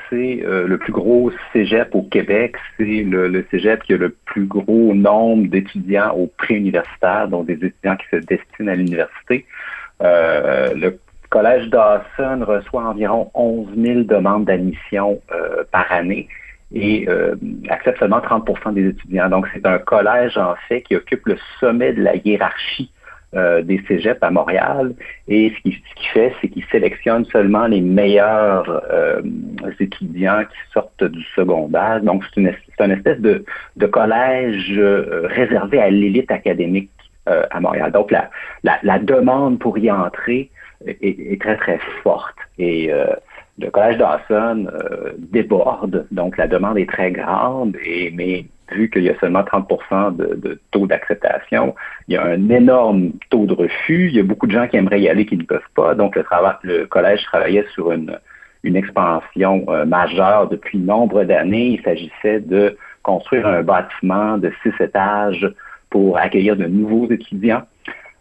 c'est 0.10 0.42
euh, 0.44 0.68
le 0.68 0.78
plus 0.78 0.92
gros 0.92 1.32
cégep 1.54 1.94
au 1.94 2.04
Québec. 2.04 2.56
C'est 2.78 3.04
le, 3.04 3.46
cégep 3.52 3.84
qui 3.84 3.94
a 3.94 3.98
le 3.98 4.10
plus 4.26 4.46
gros 4.46 4.94
nombre 4.94 5.48
d'étudiants 5.48 6.12
au 6.16 6.28
pré-universitaire, 6.28 7.28
donc 7.28 7.48
des 7.48 7.54
étudiants 7.54 7.96
qui 7.98 8.08
se 8.12 8.18
destinent 8.18 8.72
à 8.72 8.76
l'université. 8.76 9.46
Euh, 10.02 10.74
le 10.76 11.00
collège 11.30 11.70
Dawson 11.70 12.44
reçoit 12.46 12.84
environ 12.84 13.30
11 13.34 13.68
000 13.78 14.04
demandes 14.04 14.46
d'admission 14.46 15.22
par 15.72 15.92
année 15.92 16.28
et 16.74 17.08
accepte 17.70 18.00
seulement 18.00 18.20
30% 18.20 18.74
des 18.74 18.88
étudiants. 18.88 19.30
Donc, 19.30 19.48
c'est 19.54 19.66
un 19.66 19.78
collège, 19.78 20.38
en 20.38 20.56
fait, 20.68 20.82
qui 20.82 20.96
occupe 20.96 21.28
le 21.28 21.38
sommet 21.60 21.94
de 21.94 22.02
la 22.02 22.16
hiérarchie 22.16 22.92
euh, 23.36 23.62
des 23.62 23.80
cégeps 23.88 24.24
à 24.24 24.32
Montréal. 24.32 24.96
Et 25.28 25.54
ce 25.56 25.62
qu'il 25.62 25.74
ce 25.76 26.10
fait, 26.14 26.34
c'est 26.42 26.48
qu'il 26.48 26.66
sélectionne 26.72 27.26
seulement 27.26 27.68
les 27.68 27.80
meilleurs 27.80 28.82
euh, 28.92 29.22
étudiants 29.80 30.42
qui 30.46 30.74
sortent 30.74 31.04
du 31.04 31.22
secondaire. 31.36 32.02
Donc, 32.02 32.24
c'est 32.34 32.42
une, 32.42 32.92
espèce 32.92 33.20
de, 33.20 33.46
de 33.76 33.86
collège 33.86 34.74
euh, 34.76 35.28
réservé 35.28 35.80
à 35.80 35.92
l'élite 35.92 36.32
académique 36.32 36.90
à 37.28 37.60
Montréal. 37.60 37.92
Donc, 37.92 38.10
la, 38.10 38.32
la, 38.64 38.80
la, 38.82 38.98
demande 38.98 39.60
pour 39.60 39.78
y 39.78 39.92
entrer 39.92 40.50
est, 40.88 40.98
est 41.04 41.40
très, 41.40 41.58
très 41.58 41.80
forte. 42.02 42.36
Et 42.58 42.92
le 43.60 43.70
collège 43.70 44.00
Dawson 44.00 44.66
déborde, 45.20 46.08
donc 46.10 46.38
la 46.38 46.48
demande 46.48 46.80
est 46.80 46.90
très 46.90 47.12
grande, 47.12 47.78
et 47.86 48.10
mais 48.10 48.46
vu 48.72 48.90
qu'il 48.90 49.04
y 49.04 49.10
a 49.10 49.20
seulement 49.20 49.44
30 49.44 50.18
de, 50.18 50.36
de, 50.36 50.60
taux 50.72 50.88
d'acceptation, 50.88 51.76
il 52.08 52.16
y 52.16 52.18
a 52.18 52.24
un 52.24 52.50
énorme 52.50 53.12
taux 53.30 53.46
de 53.46 53.54
refus. 53.54 54.08
Il 54.08 54.16
y 54.16 54.20
a 54.20 54.24
beaucoup 54.24 54.48
de 54.48 54.52
gens 54.52 54.68
qui 54.68 54.78
aimeraient 54.78 55.02
y 55.02 55.10
aller 55.10 55.26
qui 55.26 55.38
ne 55.38 55.44
peuvent 55.44 55.62
pas. 55.76 55.96
Donc, 55.96 56.16
le, 56.16 56.86
collège 56.86 57.24
travaillait 57.24 57.66
sur 57.74 57.92
une, 57.92 58.18
une 58.64 58.76
expansion 58.76 59.66
euh, 59.70 59.86
majeure 59.86 60.50
depuis 60.50 60.78
nombre 60.78 61.24
d'années. 61.24 61.78
Il 61.80 61.82
s'agissait 61.82 62.40
de 62.40 62.78
construire 63.04 63.48
un 63.48 63.64
bâtiment 63.64 64.38
de 64.38 64.52
six 64.64 64.74
étages 64.80 65.48
pour 65.90 66.18
accueillir 66.18 66.56
de 66.56 66.66
nouveaux 66.66 67.10
étudiants. 67.10 67.64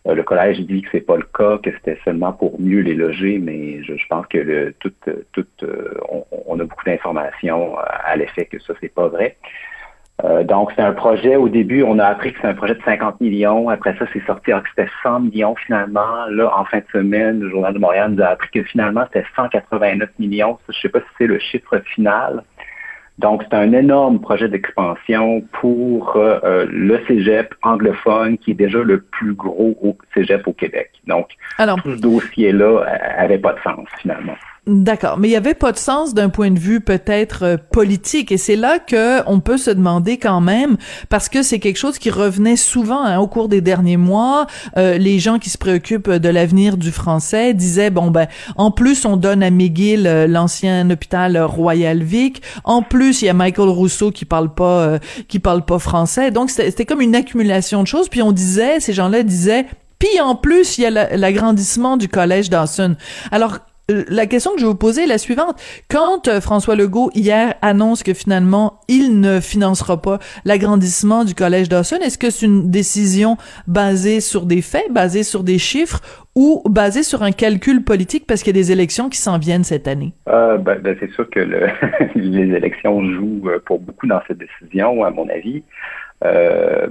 Euh, 0.07 0.15
le 0.15 0.23
collège 0.23 0.61
dit 0.61 0.83
que 0.83 0.89
c'est 0.93 1.01
pas 1.01 1.17
le 1.17 1.27
cas, 1.37 1.59
que 1.59 1.71
c'était 1.73 1.99
seulement 2.05 2.33
pour 2.33 2.61
mieux 2.61 2.81
les 2.81 2.95
loger, 2.95 3.39
mais 3.39 3.83
je, 3.83 3.95
pense 4.09 4.27
que 4.29 4.73
tout, 4.81 4.93
tout, 5.33 5.47
euh, 5.63 5.95
on, 6.09 6.25
on, 6.47 6.61
a 6.61 6.65
beaucoup 6.65 6.85
d'informations 6.85 7.77
à 7.79 8.17
l'effet 8.17 8.47
que 8.47 8.59
ça 8.61 8.75
c'est 8.81 8.95
pas 8.95 9.09
vrai. 9.09 9.37
Euh, 10.25 10.43
donc, 10.43 10.73
c'est 10.75 10.83
un 10.83 10.93
projet, 10.93 11.37
au 11.37 11.49
début, 11.49 11.83
on 11.83 11.99
a 11.99 12.07
appris 12.07 12.33
que 12.33 12.39
c'est 12.41 12.49
un 12.49 12.55
projet 12.55 12.75
de 12.75 12.83
50 12.85 13.21
millions. 13.21 13.69
Après 13.69 13.97
ça, 13.99 14.05
c'est 14.13 14.25
sorti 14.27 14.51
que 14.51 14.69
c'était 14.71 14.91
100 15.03 15.21
millions 15.21 15.55
finalement. 15.55 16.27
Là, 16.31 16.53
en 16.59 16.65
fin 16.65 16.79
de 16.79 16.85
semaine, 16.93 17.41
le 17.41 17.51
Journal 17.51 17.73
de 17.73 17.79
Montréal 17.79 18.13
nous 18.13 18.23
a 18.23 18.29
appris 18.29 18.51
que 18.51 18.63
finalement, 18.65 19.05
c'était 19.13 19.27
189 19.37 20.11
millions. 20.19 20.59
Je 20.69 20.77
ne 20.77 20.81
sais 20.81 20.89
pas 20.89 21.01
si 21.01 21.07
c'est 21.19 21.27
le 21.27 21.39
chiffre 21.39 21.79
final. 21.95 22.43
Donc, 23.19 23.43
c'est 23.49 23.57
un 23.57 23.73
énorme 23.73 24.21
projet 24.21 24.49
d'expansion 24.49 25.43
pour 25.61 26.17
euh, 26.17 26.39
euh, 26.45 26.67
le 26.71 27.01
cégep 27.07 27.53
anglophone, 27.63 28.39
qui 28.39 28.53
est 28.53 28.55
déjà 28.55 28.79
le 28.79 29.01
plus 29.01 29.35
gros 29.35 29.97
cégep 30.15 30.47
au 30.47 30.53
Québec. 30.53 30.91
Donc, 31.07 31.29
Alors, 31.59 31.81
tout 31.83 31.97
ce 31.97 32.01
dossier-là 32.01 32.85
n'avait 33.19 33.39
pas 33.39 33.55
de 33.55 33.61
sens, 33.61 33.87
finalement. 34.01 34.37
D'accord, 34.69 35.17
mais 35.19 35.29
il 35.29 35.31
y 35.31 35.37
avait 35.37 35.55
pas 35.55 35.73
de 35.73 35.79
sens 35.79 36.13
d'un 36.13 36.29
point 36.29 36.51
de 36.51 36.59
vue 36.59 36.83
peut-être 36.83 37.43
euh, 37.43 37.57
politique 37.57 38.31
et 38.31 38.37
c'est 38.37 38.55
là 38.55 38.79
que 38.79 39.27
on 39.27 39.41
peut 39.41 39.57
se 39.57 39.71
demander 39.71 40.19
quand 40.19 40.43
même 40.43 40.77
parce 41.09 41.31
que 41.31 41.43
c'est 41.43 41.59
quelque 41.59 41.79
chose 41.79 41.99
qui 41.99 42.11
revenait 42.11 42.57
souvent 42.57 43.03
hein, 43.03 43.19
au 43.19 43.29
cours 43.29 43.49
des 43.49 43.63
derniers 43.63 43.97
mois. 43.97 44.47
Euh, 44.77 44.99
les 44.99 45.21
gens 45.21 45.39
qui 45.39 45.49
se 45.49 45.57
préoccupent 45.57 46.11
de 46.11 46.29
l'avenir 46.29 46.77
du 46.77 46.93
français 46.93 47.55
disaient 47.55 47.89
bon 47.89 48.11
ben 48.11 48.27
en 48.57 48.71
plus 48.71 49.07
on 49.07 49.17
donne 49.17 49.43
à 49.43 49.51
McGill 49.51 50.07
euh, 50.07 50.27
l'ancien 50.27 50.91
hôpital 50.91 51.39
Royal 51.39 52.03
Vic, 52.03 52.43
en 52.65 52.83
plus 52.83 53.23
il 53.23 53.25
y 53.25 53.29
a 53.31 53.35
Michael 53.35 53.71
Rousseau 53.71 54.11
qui 54.11 54.27
parle 54.27 54.53
pas 54.53 54.99
qui 55.29 55.39
parle 55.39 55.65
pas 55.65 55.79
français, 55.79 56.31
donc 56.31 56.51
c'était 56.51 56.85
comme 56.85 57.01
une 57.01 57.17
accumulation 57.17 57.83
de 57.83 57.87
choses. 57.87 58.11
Puis 58.11 58.21
on 58.21 58.33
disait 58.33 58.81
ces 58.81 58.93
gens-là 58.93 59.23
disaient 59.23 59.65
puis 59.99 60.21
en 60.21 60.37
plus, 60.37 60.79
il 60.79 60.83
y 60.83 60.87
a 60.87 61.17
l'agrandissement 61.17 61.97
du 61.97 62.09
collège 62.09 62.51
Dawson. 62.51 62.95
Alors, 63.33 63.55
euh, 63.55 63.59
la 63.89 64.27
question 64.27 64.53
que 64.53 64.59
je 64.59 64.65
vais 64.65 64.71
vous 64.71 64.77
poser 64.77 65.05
est 65.05 65.07
la 65.07 65.19
suivante. 65.19 65.61
Quand 65.91 66.29
euh, 66.29 66.41
François 66.41 66.77
Legault 66.77 67.11
hier 67.15 67.55
annonce 67.63 68.03
que 68.03 68.13
finalement 68.13 68.81
il 68.89 69.21
ne 69.21 69.41
financera 69.41 70.01
pas 70.01 70.19
l'agrandissement 70.45 71.25
du 71.25 71.35
collège 71.35 71.69
Dawson, 71.69 71.97
est-ce 72.03 72.19
que 72.19 72.29
c'est 72.31 72.47
une 72.47 72.71
décision 72.71 73.37
basée 73.67 74.21
sur 74.21 74.45
des 74.45 74.61
faits, 74.61 74.93
basée 74.93 75.23
sur 75.23 75.43
des 75.43 75.59
chiffres 75.59 76.01
ou 76.35 76.63
basée 76.69 77.03
sur 77.03 77.23
un 77.23 77.33
calcul 77.33 77.83
politique 77.83 78.27
parce 78.27 78.43
qu'il 78.43 78.55
y 78.55 78.59
a 78.59 78.63
des 78.63 78.73
élections 78.73 79.09
qui 79.09 79.19
s'en 79.19 79.39
viennent 79.39 79.65
cette 79.65 79.89
année? 79.89 80.13
Euh, 80.29 80.59
ben, 80.59 80.79
ben, 80.81 80.97
c'est 81.01 81.11
sûr 81.13 81.29
que 81.31 81.41
le, 81.41 81.69
les 82.15 82.55
élections 82.55 83.03
jouent 83.03 83.49
euh, 83.49 83.59
pour 83.65 83.81
beaucoup 83.81 84.07
dans 84.07 84.21
cette 84.29 84.39
décision, 84.39 85.03
à 85.03 85.11
mon 85.11 85.29
avis. 85.31 85.63
Euh, 86.25 86.89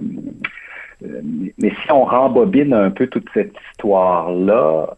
mais 1.02 1.72
si 1.84 1.91
on 1.91 2.06
rembobine 2.06 2.74
un 2.74 2.89
peu 2.89 3.06
toute 3.06 3.28
cette 3.34 3.54
histoire-là, 3.72 4.98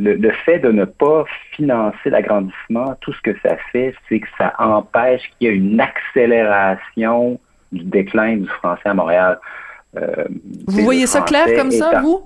euh, 0.00 0.16
le, 0.18 0.30
fait 0.44 0.58
de 0.58 0.70
ne 0.70 0.84
pas 0.84 1.24
financer 1.52 2.10
l'agrandissement, 2.10 2.94
tout 3.00 3.12
ce 3.12 3.20
que 3.20 3.38
ça 3.40 3.56
fait, 3.72 3.94
c'est 4.08 4.20
que 4.20 4.28
ça 4.38 4.54
empêche 4.58 5.22
qu'il 5.38 5.48
y 5.48 5.50
ait 5.50 5.56
une 5.56 5.80
accélération 5.80 7.38
du 7.72 7.84
déclin 7.84 8.36
du 8.36 8.46
français 8.46 8.88
à 8.88 8.94
Montréal. 8.94 9.38
Euh, 9.96 10.24
vous 10.66 10.82
voyez 10.82 11.06
ça 11.06 11.22
clair 11.22 11.46
comme 11.56 11.70
ça, 11.70 12.00
vous? 12.00 12.22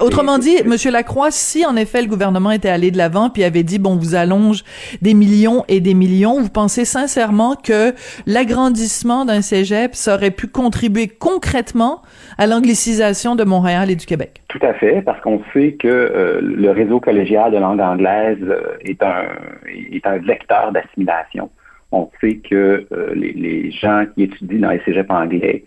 Autrement 0.00 0.38
dit, 0.38 0.56
Monsieur 0.64 0.90
Lacroix, 0.90 1.30
si 1.30 1.66
en 1.66 1.76
effet 1.76 2.02
le 2.02 2.08
gouvernement 2.08 2.50
était 2.52 2.68
allé 2.68 2.90
de 2.90 2.98
l'avant 2.98 3.30
puis 3.30 3.42
avait 3.44 3.62
dit 3.62 3.78
bon, 3.78 3.96
vous 3.96 4.14
allonge 4.14 4.62
des 5.02 5.14
millions 5.14 5.64
et 5.68 5.80
des 5.80 5.94
millions, 5.94 6.40
vous 6.40 6.50
pensez 6.50 6.84
sincèrement 6.84 7.56
que 7.56 7.92
l'agrandissement 8.26 9.24
d'un 9.24 9.42
cégep 9.42 9.94
ça 9.94 10.14
aurait 10.14 10.30
pu 10.30 10.46
contribuer 10.46 11.08
concrètement 11.08 12.02
à 12.38 12.46
l'anglicisation 12.46 13.34
de 13.34 13.44
Montréal 13.44 13.90
et 13.90 13.96
du 13.96 14.06
Québec? 14.06 14.42
Tout 14.48 14.60
à 14.62 14.72
fait, 14.74 15.02
parce 15.02 15.20
qu'on 15.20 15.42
sait 15.52 15.72
que 15.72 15.88
euh, 15.88 16.40
le 16.42 16.70
réseau 16.70 17.00
collégial 17.00 17.52
de 17.52 17.58
langue 17.58 17.80
anglaise 17.80 18.38
euh, 18.42 18.76
est 18.84 19.02
un 19.02 19.24
est 19.66 20.06
un 20.06 20.18
vecteur 20.18 20.72
d'assimilation. 20.72 21.50
On 21.92 22.08
sait 22.20 22.36
que 22.36 22.86
euh, 22.92 23.12
les, 23.14 23.32
les 23.32 23.70
gens 23.72 24.04
qui 24.14 24.24
étudient 24.24 24.60
dans 24.60 24.70
les 24.70 24.80
cégeps 24.84 25.10
anglais 25.10 25.64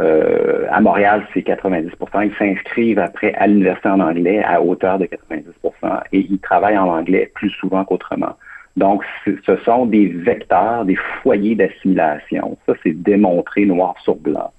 euh, 0.00 0.66
à 0.70 0.80
Montréal, 0.80 1.24
c'est 1.32 1.46
90% 1.46 1.90
Ils 2.24 2.34
s'inscrivent 2.36 2.98
après 2.98 3.32
à 3.34 3.46
l'université 3.46 3.88
en 3.88 4.00
anglais 4.00 4.42
à 4.42 4.60
hauteur 4.60 4.98
de 4.98 5.06
90% 5.06 6.00
et 6.12 6.18
ils 6.18 6.38
travaillent 6.40 6.78
en 6.78 6.88
anglais 6.88 7.30
plus 7.34 7.50
souvent 7.50 7.84
qu'autrement. 7.84 8.36
Donc, 8.76 9.04
ce 9.24 9.56
sont 9.64 9.86
des 9.86 10.08
vecteurs, 10.08 10.84
des 10.84 10.96
foyers 11.22 11.54
d'assimilation. 11.54 12.58
Ça, 12.66 12.74
c'est 12.82 12.92
démontré 12.92 13.66
noir 13.66 13.94
sur 14.02 14.16
blanc 14.16 14.52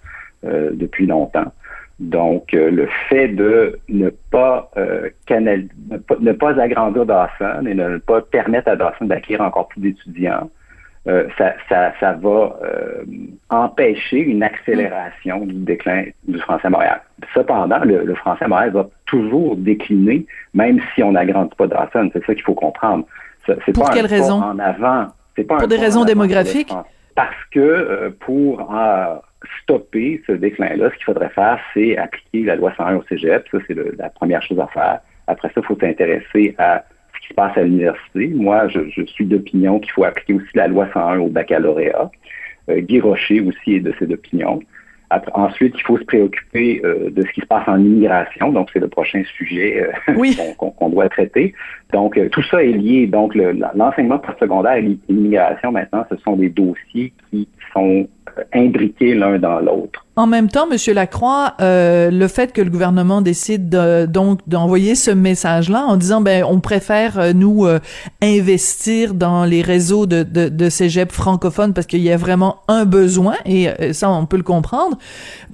euh, 0.45 0.71
depuis 0.73 1.05
longtemps. 1.05 1.51
Donc, 1.99 2.53
euh, 2.53 2.69
le 2.71 2.87
fait 3.09 3.29
de 3.29 3.79
ne 3.89 4.09
pas, 4.09 4.69
euh, 4.77 5.09
canal, 5.25 5.65
ne 5.89 5.97
pas, 5.97 6.15
ne 6.19 6.31
pas 6.31 6.59
agrandir 6.59 7.05
Dawson 7.05 7.65
et 7.65 7.73
ne 7.73 7.97
pas 7.97 8.21
permettre 8.21 8.69
à 8.69 8.75
Dawson 8.75 9.05
d'acquérir 9.05 9.45
encore 9.45 9.67
plus 9.67 9.81
d'étudiants, 9.81 10.49
euh, 11.07 11.27
ça, 11.37 11.53
ça, 11.69 11.93
ça, 11.99 12.13
va 12.13 12.57
euh, 12.63 13.03
empêcher 13.49 14.17
une 14.17 14.41
accélération 14.41 15.45
du 15.45 15.53
déclin 15.53 16.05
du 16.27 16.39
français 16.39 16.65
à 16.65 16.69
Montréal. 16.71 17.01
Cependant, 17.31 17.79
le, 17.83 18.15
français 18.15 18.45
à 18.45 18.47
Montréal 18.47 18.71
va 18.71 18.87
toujours 19.05 19.55
décliner, 19.55 20.25
même 20.55 20.79
si 20.93 21.03
on 21.03 21.11
n'agrandit 21.11 21.55
pas 21.55 21.67
Dawson. 21.67 22.09
C'est 22.11 22.25
ça 22.25 22.33
qu'il 22.33 22.43
faut 22.43 22.55
comprendre. 22.55 23.05
C'est 23.45 23.71
pour 23.73 23.85
pas 23.85 23.93
quelle 23.93 24.07
raison? 24.07 24.41
en 24.41 24.57
avant. 24.57 25.07
Pas 25.47 25.57
pour 25.57 25.67
des 25.67 25.77
raisons 25.77 26.05
démographiques? 26.05 26.73
Parce 27.13 27.35
que 27.51 27.59
euh, 27.59 28.09
pour 28.21 28.67
stopper 29.61 30.23
ce 30.25 30.31
déclin-là, 30.31 30.89
ce 30.89 30.95
qu'il 30.95 31.05
faudrait 31.05 31.29
faire, 31.29 31.59
c'est 31.75 31.97
appliquer 31.97 32.43
la 32.45 32.55
loi 32.55 32.73
101 32.75 32.95
au 32.95 33.03
Cégep. 33.03 33.45
Ça, 33.51 33.59
c'est 33.67 33.75
la 33.97 34.09
première 34.09 34.41
chose 34.41 34.59
à 34.59 34.67
faire. 34.67 34.99
Après 35.27 35.49
ça, 35.49 35.61
il 35.61 35.65
faut 35.65 35.77
s'intéresser 35.79 36.55
à 36.57 36.83
qui 37.25 37.29
se 37.29 37.33
passe 37.33 37.57
à 37.57 37.63
l'université. 37.63 38.27
Moi, 38.27 38.67
je, 38.69 38.79
je 38.89 39.03
suis 39.03 39.25
d'opinion 39.25 39.79
qu'il 39.79 39.91
faut 39.91 40.03
appliquer 40.03 40.33
aussi 40.33 40.47
la 40.55 40.67
loi 40.67 40.87
101 40.93 41.19
au 41.19 41.27
baccalauréat. 41.27 42.09
Euh, 42.69 42.79
Guy 42.81 42.99
Rocher 42.99 43.41
aussi 43.41 43.75
est 43.75 43.79
de 43.79 43.93
cette 43.99 44.11
opinion. 44.11 44.59
Après, 45.11 45.31
ensuite, 45.35 45.75
il 45.77 45.81
faut 45.83 45.97
se 45.99 46.03
préoccuper 46.03 46.81
euh, 46.83 47.11
de 47.11 47.21
ce 47.21 47.31
qui 47.31 47.41
se 47.41 47.45
passe 47.45 47.67
en 47.67 47.77
immigration. 47.79 48.51
Donc, 48.51 48.69
c'est 48.73 48.79
le 48.79 48.87
prochain 48.87 49.23
sujet 49.37 49.83
euh, 50.07 50.13
Oui. 50.17 50.35
qu'on 50.57 50.89
doit 50.89 51.07
traiter. 51.09 51.53
Donc, 51.93 52.17
euh, 52.17 52.27
tout 52.29 52.41
ça 52.43 52.63
est 52.63 52.71
lié. 52.73 53.05
Donc, 53.07 53.35
le- 53.35 53.55
l'enseignement 53.75 54.17
postsecondaire 54.19 54.75
et 54.77 54.97
l'immigration, 55.07 55.71
maintenant, 55.71 56.05
ce 56.09 56.17
sont 56.17 56.35
des 56.35 56.49
dossiers 56.49 57.13
qui 57.29 57.47
sont 57.71 58.07
euh, 58.37 58.43
imbriqués 58.53 59.13
l'un 59.13 59.37
dans 59.37 59.59
l'autre. 59.59 60.04
En 60.17 60.27
même 60.27 60.47
temps, 60.47 60.65
Monsieur 60.65 60.93
Lacroix, 60.93 61.55
euh, 61.59 62.09
le 62.09 62.27
fait 62.29 62.53
que 62.53 62.61
le 62.61 62.69
gouvernement 62.69 63.21
décide 63.21 63.67
de- 63.67 64.05
donc 64.05 64.39
d'envoyer 64.47 64.95
ce 64.95 65.11
message-là 65.11 65.83
en 65.85 65.97
disant 65.97 66.21
ben 66.21 66.45
on 66.49 66.61
préfère 66.61 67.19
euh, 67.19 67.33
nous 67.33 67.65
euh, 67.65 67.79
investir 68.23 69.13
dans 69.13 69.43
les 69.43 69.61
réseaux 69.61 70.05
de 70.05 70.23
de, 70.23 70.47
de 70.47 70.69
cégep 70.69 71.11
francophones 71.11 71.73
parce 71.73 71.85
qu'il 71.85 72.01
y 72.01 72.11
a 72.11 72.17
vraiment 72.17 72.59
un 72.69 72.85
besoin 72.85 73.35
et 73.45 73.67
euh, 73.69 73.91
ça 73.91 74.09
on 74.09 74.25
peut 74.25 74.37
le 74.37 74.43
comprendre. 74.43 74.97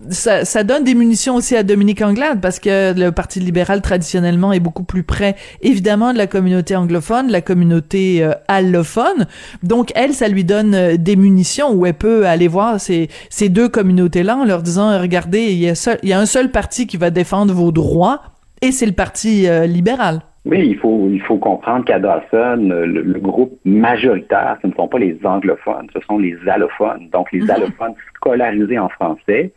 Ça, 0.09 0.45
ça 0.45 0.63
donne 0.63 0.83
des 0.83 0.95
munitions 0.95 1.35
aussi 1.35 1.55
à 1.55 1.63
Dominique 1.63 2.01
Anglade 2.01 2.39
parce 2.41 2.59
que 2.59 2.93
le 2.97 3.11
Parti 3.11 3.39
libéral 3.39 3.81
traditionnellement 3.81 4.51
est 4.53 4.59
beaucoup 4.59 4.83
plus 4.83 5.03
près 5.03 5.35
évidemment 5.61 6.13
de 6.13 6.17
la 6.19 6.27
communauté 6.27 6.75
anglophone, 6.75 7.31
la 7.31 7.41
communauté 7.41 8.23
euh, 8.23 8.33
allophone. 8.47 9.25
Donc 9.63 9.91
elle, 9.95 10.13
ça 10.13 10.27
lui 10.27 10.43
donne 10.43 10.97
des 10.97 11.15
munitions 11.15 11.71
où 11.73 11.85
elle 11.87 11.93
peut 11.95 12.27
aller 12.27 12.47
voir 12.47 12.79
ces, 12.79 13.09
ces 13.31 13.49
deux 13.49 13.67
communautés-là 13.67 14.35
leur 14.51 14.61
disant 14.61 14.99
regardez, 14.99 15.43
il 15.53 15.59
y, 15.59 15.69
a 15.69 15.75
seul- 15.75 15.97
il 16.03 16.09
y 16.09 16.13
a 16.13 16.19
un 16.19 16.25
seul 16.25 16.49
parti 16.51 16.85
qui 16.87 16.97
va 16.97 17.09
défendre 17.09 17.53
vos 17.53 17.71
droits 17.71 18.21
et 18.61 18.71
c'est 18.71 18.85
le 18.85 18.91
Parti 18.91 19.47
euh, 19.47 19.65
libéral. 19.65 20.21
Oui, 20.45 20.59
il 20.71 20.77
faut, 20.77 21.07
il 21.11 21.21
faut 21.21 21.37
comprendre 21.37 21.85
qu'à 21.85 21.99
Dawson, 21.99 22.69
euh, 22.71 22.85
le, 22.85 23.01
le 23.15 23.19
groupe 23.19 23.53
majoritaire, 23.63 24.57
ce 24.61 24.67
ne 24.67 24.73
sont 24.73 24.87
pas 24.87 24.97
les 24.99 25.17
anglophones, 25.23 25.87
ce 25.93 25.99
sont 26.07 26.17
les 26.17 26.35
allophones. 26.47 27.09
Donc, 27.11 27.31
les 27.31 27.41
Mhm. 27.41 27.49
allophones 27.51 27.93
scolarisés 28.15 28.79
en 28.79 28.89
français, 28.89 29.51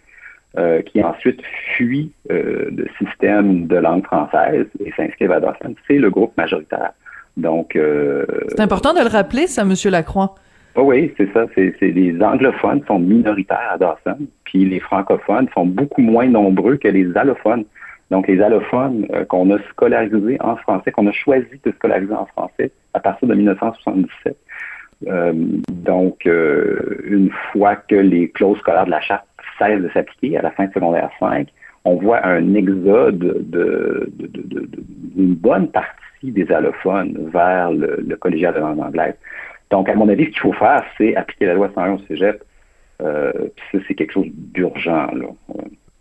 euh, 0.59 0.83
qui 0.83 1.03
ensuite 1.03 1.41
fuient 1.75 2.13
euh, 2.31 2.71
le 2.81 2.87
système 2.99 3.67
de 3.67 3.77
langue 3.77 4.05
française 4.05 4.67
et 4.85 4.93
s'inscrivent 4.97 5.33
à 5.33 5.41
Dawson, 5.41 5.75
c'est 5.89 5.99
le 5.99 6.11
groupe 6.11 6.33
majoritaire. 6.37 6.93
Donc, 7.37 7.75
euh, 7.77 8.25
C'est 8.51 8.61
important 8.61 8.93
de 8.95 9.01
le 9.01 9.09
rappeler, 9.09 9.47
ça, 9.49 9.65
Monsieur 9.65 9.91
Lacroix. 9.91 10.35
Oh 10.77 10.83
oui, 10.83 11.13
c'est 11.17 11.33
ça. 11.33 11.47
C'est, 11.55 11.75
les 11.81 12.21
anglophones 12.23 12.83
sont 12.87 12.99
minoritaires 12.99 13.71
à 13.73 13.79
Dawson, 13.79 14.27
puis 14.45 14.65
les 14.65 14.81
francophones 14.81 15.49
sont 15.55 15.67
beaucoup 15.67 16.03
moins 16.03 16.27
nombreux 16.27 16.77
que 16.77 16.89
les 16.89 17.17
allophones. 17.17 17.65
Donc, 18.11 18.27
les 18.29 18.41
allophones 18.43 19.07
euh, 19.15 19.25
qu'on 19.25 19.51
a 19.55 19.59
scolarisés 19.71 20.37
en 20.41 20.57
français, 20.57 20.91
qu'on 20.91 21.07
a 21.07 21.13
choisi 21.13 21.61
de 21.65 21.71
scolariser 21.73 22.13
en 22.15 22.27
français 22.27 22.71
à 22.93 23.01
partir 23.01 23.29
de 23.29 23.35
1977. 23.35 24.37
Euh, 25.07 25.33
donc, 25.71 26.27
euh, 26.27 27.01
une 27.05 27.31
fois 27.53 27.77
que 27.77 27.95
les 27.95 28.29
clauses 28.31 28.59
scolaires 28.59 28.87
de 28.87 28.91
la 28.91 29.01
charte 29.01 29.27
cessent 29.59 29.81
de 29.81 29.89
s'appliquer 29.91 30.39
à 30.39 30.43
la 30.43 30.51
fin 30.51 30.67
de 30.67 30.73
secondaire 30.73 31.11
5, 31.19 31.49
on 31.85 31.97
voit 31.97 32.25
un 32.27 32.55
exode 32.55 33.19
de, 33.19 33.39
de, 33.43 34.11
de- 34.19 34.69
d'une 35.15 35.35
bonne 35.35 35.69
partie 35.69 35.91
des 36.23 36.51
allophones 36.53 37.31
vers 37.33 37.71
le, 37.73 38.03
le 38.07 38.17
collégial 38.17 38.55
de 38.55 38.61
langue 38.61 38.81
anglaise. 38.81 39.15
Donc, 39.75 39.89
à 39.89 39.95
mon 39.97 40.09
avis, 40.09 40.27
ce 40.27 40.31
qu'il 40.31 40.39
faut 40.39 40.53
faire, 40.53 40.85
c'est 40.97 41.17
appliquer 41.17 41.47
la 41.47 41.55
loi 41.55 41.69
101 41.75 41.95
au 41.95 41.99
cégep. 42.07 42.45
Euh, 43.03 43.33
ça, 43.73 43.79
c'est 43.89 43.95
quelque 43.97 44.13
chose 44.13 44.29
d'urgent. 44.33 45.09
Là. 45.13 45.27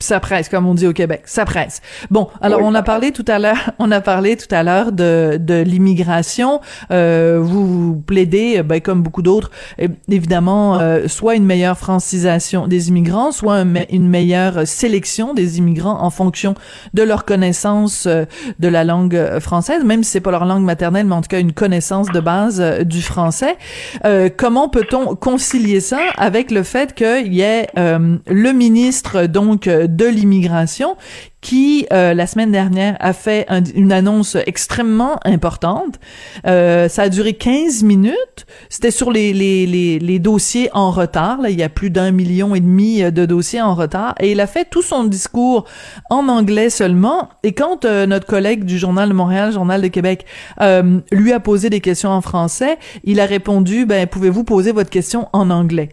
Ça 0.03 0.19
presse, 0.19 0.49
comme 0.49 0.67
on 0.67 0.73
dit 0.73 0.87
au 0.87 0.93
Québec. 0.93 1.21
Ça 1.25 1.45
presse. 1.45 1.81
Bon, 2.11 2.27
alors 2.41 2.59
Oui, 2.59 2.65
on 2.67 2.75
a 2.75 2.83
parlé 2.83 3.11
tout 3.11 3.25
à 3.27 3.39
l'heure, 3.39 3.71
on 3.79 3.91
a 3.91 4.01
parlé 4.01 4.35
tout 4.35 4.53
à 4.53 4.63
l'heure 4.63 4.91
de, 4.91 5.37
de 5.39 5.61
l'immigration. 5.61 6.61
Euh, 6.91 7.39
vous, 7.41 7.67
vous 7.67 7.95
plaidez, 7.95 8.57
euh, 8.57 8.63
ben, 8.63 8.81
comme 8.81 9.01
beaucoup 9.01 9.21
d'autres, 9.21 9.51
eh, 9.77 9.87
évidemment, 10.09 10.79
euh, 10.79 11.07
soit 11.07 11.35
une 11.35 11.45
meilleure 11.45 11.77
francisation 11.77 12.67
des 12.67 12.89
immigrants, 12.89 13.31
soit 13.31 13.55
un 13.55 13.73
une 13.89 14.07
meilleure 14.07 14.67
sélection 14.67 15.33
des 15.33 15.57
immigrants 15.57 16.01
en 16.01 16.09
fonction 16.09 16.55
de 16.93 17.03
leur 17.03 17.25
connaissance 17.25 18.05
euh, 18.05 18.25
de 18.59 18.67
la 18.67 18.83
langue 18.83 19.15
euh, 19.15 19.39
française, 19.39 19.83
même 19.83 20.03
si 20.03 20.11
c'est 20.11 20.19
pas 20.21 20.31
leur 20.31 20.45
langue 20.45 20.63
maternelle, 20.63 21.05
mais 21.05 21.15
en 21.15 21.21
tout 21.21 21.29
cas 21.29 21.39
une 21.39 21.53
connaissance 21.53 22.07
de 22.09 22.19
base 22.19 22.61
euh, 22.61 22.83
du 22.83 23.01
français. 23.01 23.57
Euh, 24.05 24.29
comment 24.35 24.69
peut-on 24.69 25.15
concilier 25.15 25.79
ça 25.79 25.99
avec 26.17 26.51
le 26.51 26.63
fait 26.63 26.93
qu'il 26.93 27.33
y 27.33 27.41
ait 27.41 27.67
euh, 27.77 28.17
le 28.27 28.51
ministre 28.51 29.25
donc 29.25 29.67
euh, 29.67 29.87
de 29.95 30.05
l'immigration 30.05 30.95
qui 31.41 31.85
euh, 31.91 32.13
la 32.13 32.25
semaine 32.25 32.51
dernière 32.53 32.95
a 33.01 33.11
fait 33.11 33.45
un- 33.49 33.61
une 33.75 33.91
annonce 33.91 34.37
extrêmement 34.45 35.19
importante. 35.25 35.99
Euh, 36.47 36.87
ça 36.87 37.03
a 37.03 37.09
duré 37.09 37.33
15 37.33 37.83
minutes. 37.83 38.45
C'était 38.69 38.91
sur 38.91 39.11
les, 39.11 39.33
les, 39.33 39.65
les, 39.67 39.99
les 39.99 40.19
dossiers 40.19 40.69
en 40.71 40.89
retard. 40.91 41.41
Là, 41.41 41.49
il 41.49 41.59
y 41.59 41.63
a 41.63 41.67
plus 41.67 41.89
d'un 41.89 42.11
million 42.11 42.55
et 42.55 42.61
demi 42.61 43.03
euh, 43.03 43.11
de 43.11 43.25
dossiers 43.25 43.61
en 43.61 43.75
retard. 43.75 44.15
Et 44.21 44.31
il 44.31 44.39
a 44.39 44.47
fait 44.47 44.65
tout 44.69 44.81
son 44.81 45.03
discours 45.03 45.65
en 46.09 46.29
anglais 46.29 46.69
seulement. 46.69 47.27
Et 47.43 47.51
quand 47.51 47.83
euh, 47.83 48.05
notre 48.05 48.25
collègue 48.25 48.63
du 48.63 48.77
Journal 48.79 49.09
de 49.09 49.13
Montréal, 49.13 49.51
Journal 49.51 49.81
de 49.81 49.87
Québec, 49.89 50.25
euh, 50.61 51.01
lui 51.11 51.33
a 51.33 51.41
posé 51.41 51.69
des 51.69 51.81
questions 51.81 52.09
en 52.11 52.21
français, 52.21 52.77
il 53.03 53.19
a 53.19 53.25
répondu, 53.25 53.85
ben, 53.85 54.07
pouvez-vous 54.07 54.45
poser 54.45 54.71
votre 54.71 54.89
question 54.89 55.27
en 55.33 55.49
anglais? 55.49 55.89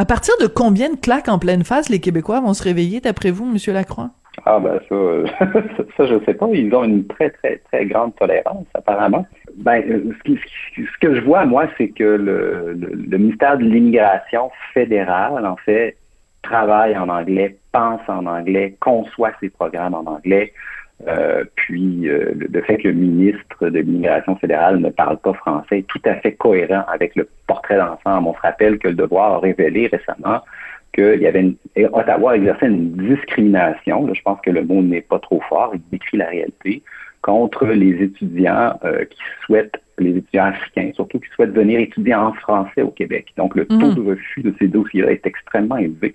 À 0.00 0.06
partir 0.06 0.32
de 0.40 0.46
combien 0.46 0.88
de 0.88 0.96
claques 0.96 1.28
en 1.28 1.38
pleine 1.38 1.62
face 1.62 1.90
les 1.90 2.00
Québécois 2.00 2.40
vont 2.40 2.54
se 2.54 2.62
réveiller, 2.62 3.00
d'après 3.02 3.30
vous, 3.30 3.44
Monsieur 3.44 3.74
Lacroix? 3.74 4.08
Ah 4.46 4.58
ben 4.58 4.80
ça, 4.88 4.94
euh, 4.94 5.26
ça, 5.98 6.06
je 6.06 6.24
sais 6.24 6.32
pas. 6.32 6.48
Ils 6.54 6.74
ont 6.74 6.84
une 6.84 7.06
très 7.06 7.28
très 7.28 7.58
très 7.70 7.84
grande 7.84 8.16
tolérance 8.16 8.64
apparemment. 8.72 9.26
Ben 9.56 9.82
euh, 9.86 10.10
ce, 10.24 10.98
que 11.02 11.14
je 11.16 11.20
vois 11.20 11.44
moi, 11.44 11.66
c'est 11.76 11.88
que 11.88 12.02
le 12.02 13.18
ministère 13.18 13.58
de 13.58 13.64
l'immigration 13.64 14.50
fédéral 14.72 15.44
en 15.44 15.56
fait 15.56 15.98
travaille 16.40 16.96
en 16.96 17.10
anglais, 17.10 17.58
pense 17.70 18.00
en 18.08 18.24
anglais, 18.24 18.78
conçoit 18.80 19.32
ses 19.38 19.50
programmes 19.50 19.92
en 19.92 20.06
anglais. 20.06 20.54
Euh, 21.08 21.44
puis 21.54 22.08
euh, 22.08 22.32
le, 22.34 22.60
fait 22.62 22.76
que 22.76 22.88
le 22.88 22.94
ministre 22.94 23.68
de 23.68 23.78
l'immigration 23.78 24.36
fédérale 24.36 24.78
ne 24.78 24.90
parle 24.90 25.16
pas 25.18 25.32
français 25.32 25.78
est 25.78 25.86
tout 25.86 26.00
à 26.04 26.14
fait 26.16 26.32
cohérent 26.32 26.84
avec 26.92 27.16
le 27.16 27.26
portrait 27.46 27.78
d'ensemble. 27.78 28.28
On 28.28 28.34
se 28.34 28.40
rappelle 28.40 28.78
que 28.78 28.88
le 28.88 28.94
devoir 28.94 29.32
a 29.32 29.38
révélé 29.38 29.86
récemment 29.86 30.40
qu'il 30.92 31.22
y 31.22 31.26
avait 31.26 31.40
une, 31.40 31.56
Ottawa 31.92 32.36
exerçait 32.36 32.66
une 32.66 32.92
discrimination, 32.92 34.06
là, 34.06 34.12
je 34.12 34.22
pense 34.22 34.40
que 34.40 34.50
le 34.50 34.64
mot 34.64 34.82
n'est 34.82 35.00
pas 35.00 35.20
trop 35.20 35.40
fort, 35.48 35.70
il 35.72 35.80
décrit 35.90 36.18
la 36.18 36.26
réalité, 36.26 36.82
contre 37.22 37.66
les 37.66 38.02
étudiants 38.02 38.78
euh, 38.84 39.04
qui 39.04 39.18
souhaitent, 39.44 39.76
les 39.98 40.16
étudiants 40.16 40.46
africains 40.46 40.90
surtout, 40.94 41.20
qui 41.20 41.28
souhaitent 41.34 41.54
venir 41.54 41.78
étudier 41.80 42.14
en 42.14 42.32
français 42.32 42.82
au 42.82 42.90
Québec. 42.90 43.26
Donc 43.36 43.54
le 43.54 43.66
taux 43.66 43.76
Mhm. 43.76 43.94
de 43.94 44.00
refus 44.00 44.42
de 44.42 44.54
ces 44.58 44.68
dossiers-là 44.68 45.12
est 45.12 45.26
extrêmement 45.26 45.76
élevé. 45.76 46.14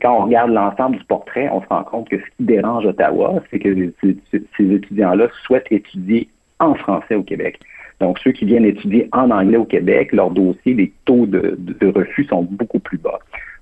Quand 0.00 0.18
on 0.18 0.24
regarde 0.24 0.50
l'ensemble 0.50 0.96
du 0.96 1.04
portrait, 1.04 1.48
on 1.52 1.60
se 1.62 1.66
rend 1.68 1.84
compte 1.84 2.08
que 2.08 2.18
ce 2.18 2.24
qui 2.36 2.44
dérange 2.44 2.86
Ottawa, 2.86 3.42
c'est 3.50 3.58
que 3.58 3.92
ces, 4.02 4.46
étudiants-là 4.58 5.28
souhaitent 5.44 5.70
étudier 5.70 6.28
en 6.58 6.74
français 6.74 7.14
au 7.14 7.22
Québec. 7.22 7.58
Donc, 8.00 8.18
ceux 8.20 8.32
qui 8.32 8.46
viennent 8.46 8.64
étudier 8.64 9.08
en 9.12 9.30
anglais 9.30 9.58
au 9.58 9.64
Québec, 9.64 10.12
leur 10.12 10.30
dossier, 10.30 10.74
les 10.74 10.92
taux 11.04 11.26
de, 11.26 11.58
refus 11.94 12.24
sont 12.24 12.42
beaucoup 12.42 12.78
plus 12.78 12.96
bas. 12.96 13.18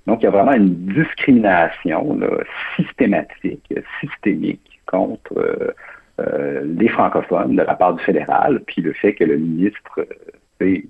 Donc, 0.07 0.21
il 0.21 0.25
y 0.25 0.27
a 0.27 0.31
vraiment 0.31 0.53
une 0.53 0.75
discrimination 0.93 2.17
systématique, 2.77 3.73
systémique 3.99 4.79
contre 4.85 5.37
euh, 5.37 5.71
euh, 6.19 6.61
les 6.77 6.87
francophones 6.87 7.55
de 7.55 7.61
la 7.61 7.75
part 7.75 7.93
du 7.93 8.03
fédéral, 8.03 8.61
puis 8.65 8.81
le 8.81 8.93
fait 8.93 9.13
que 9.13 9.23
le 9.23 9.37
ministre 9.37 9.81
euh, 10.61 10.81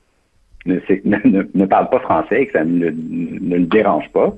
ne, 0.66 1.66
parle 1.66 1.90
pas 1.90 2.00
français 2.00 2.44
et 2.44 2.48
que 2.48 2.54
ça 2.54 2.64
ne 2.64 2.90
le 2.90 3.66
dérange 3.66 4.10
pas. 4.12 4.36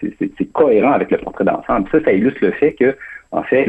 C'est- 0.00 0.52
cohérent 0.52 0.92
avec 0.92 1.10
le 1.10 1.18
portrait 1.18 1.44
d'ensemble. 1.44 1.88
Ça, 1.90 2.02
ça 2.02 2.12
illustre 2.12 2.40
le 2.42 2.52
fait 2.52 2.72
que, 2.72 2.96
en 3.32 3.42
fait, 3.42 3.66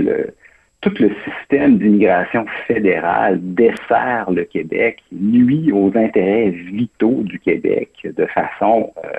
tout 0.81 0.93
le 0.99 1.09
système 1.23 1.77
d'immigration 1.77 2.45
fédérale 2.67 3.39
dessert 3.41 4.29
le 4.31 4.43
Québec, 4.43 5.01
nuit 5.11 5.71
aux 5.71 5.91
intérêts 5.95 6.49
vitaux 6.49 7.21
du 7.23 7.39
Québec 7.39 7.89
de 8.03 8.25
façon 8.27 8.91
euh, 9.03 9.09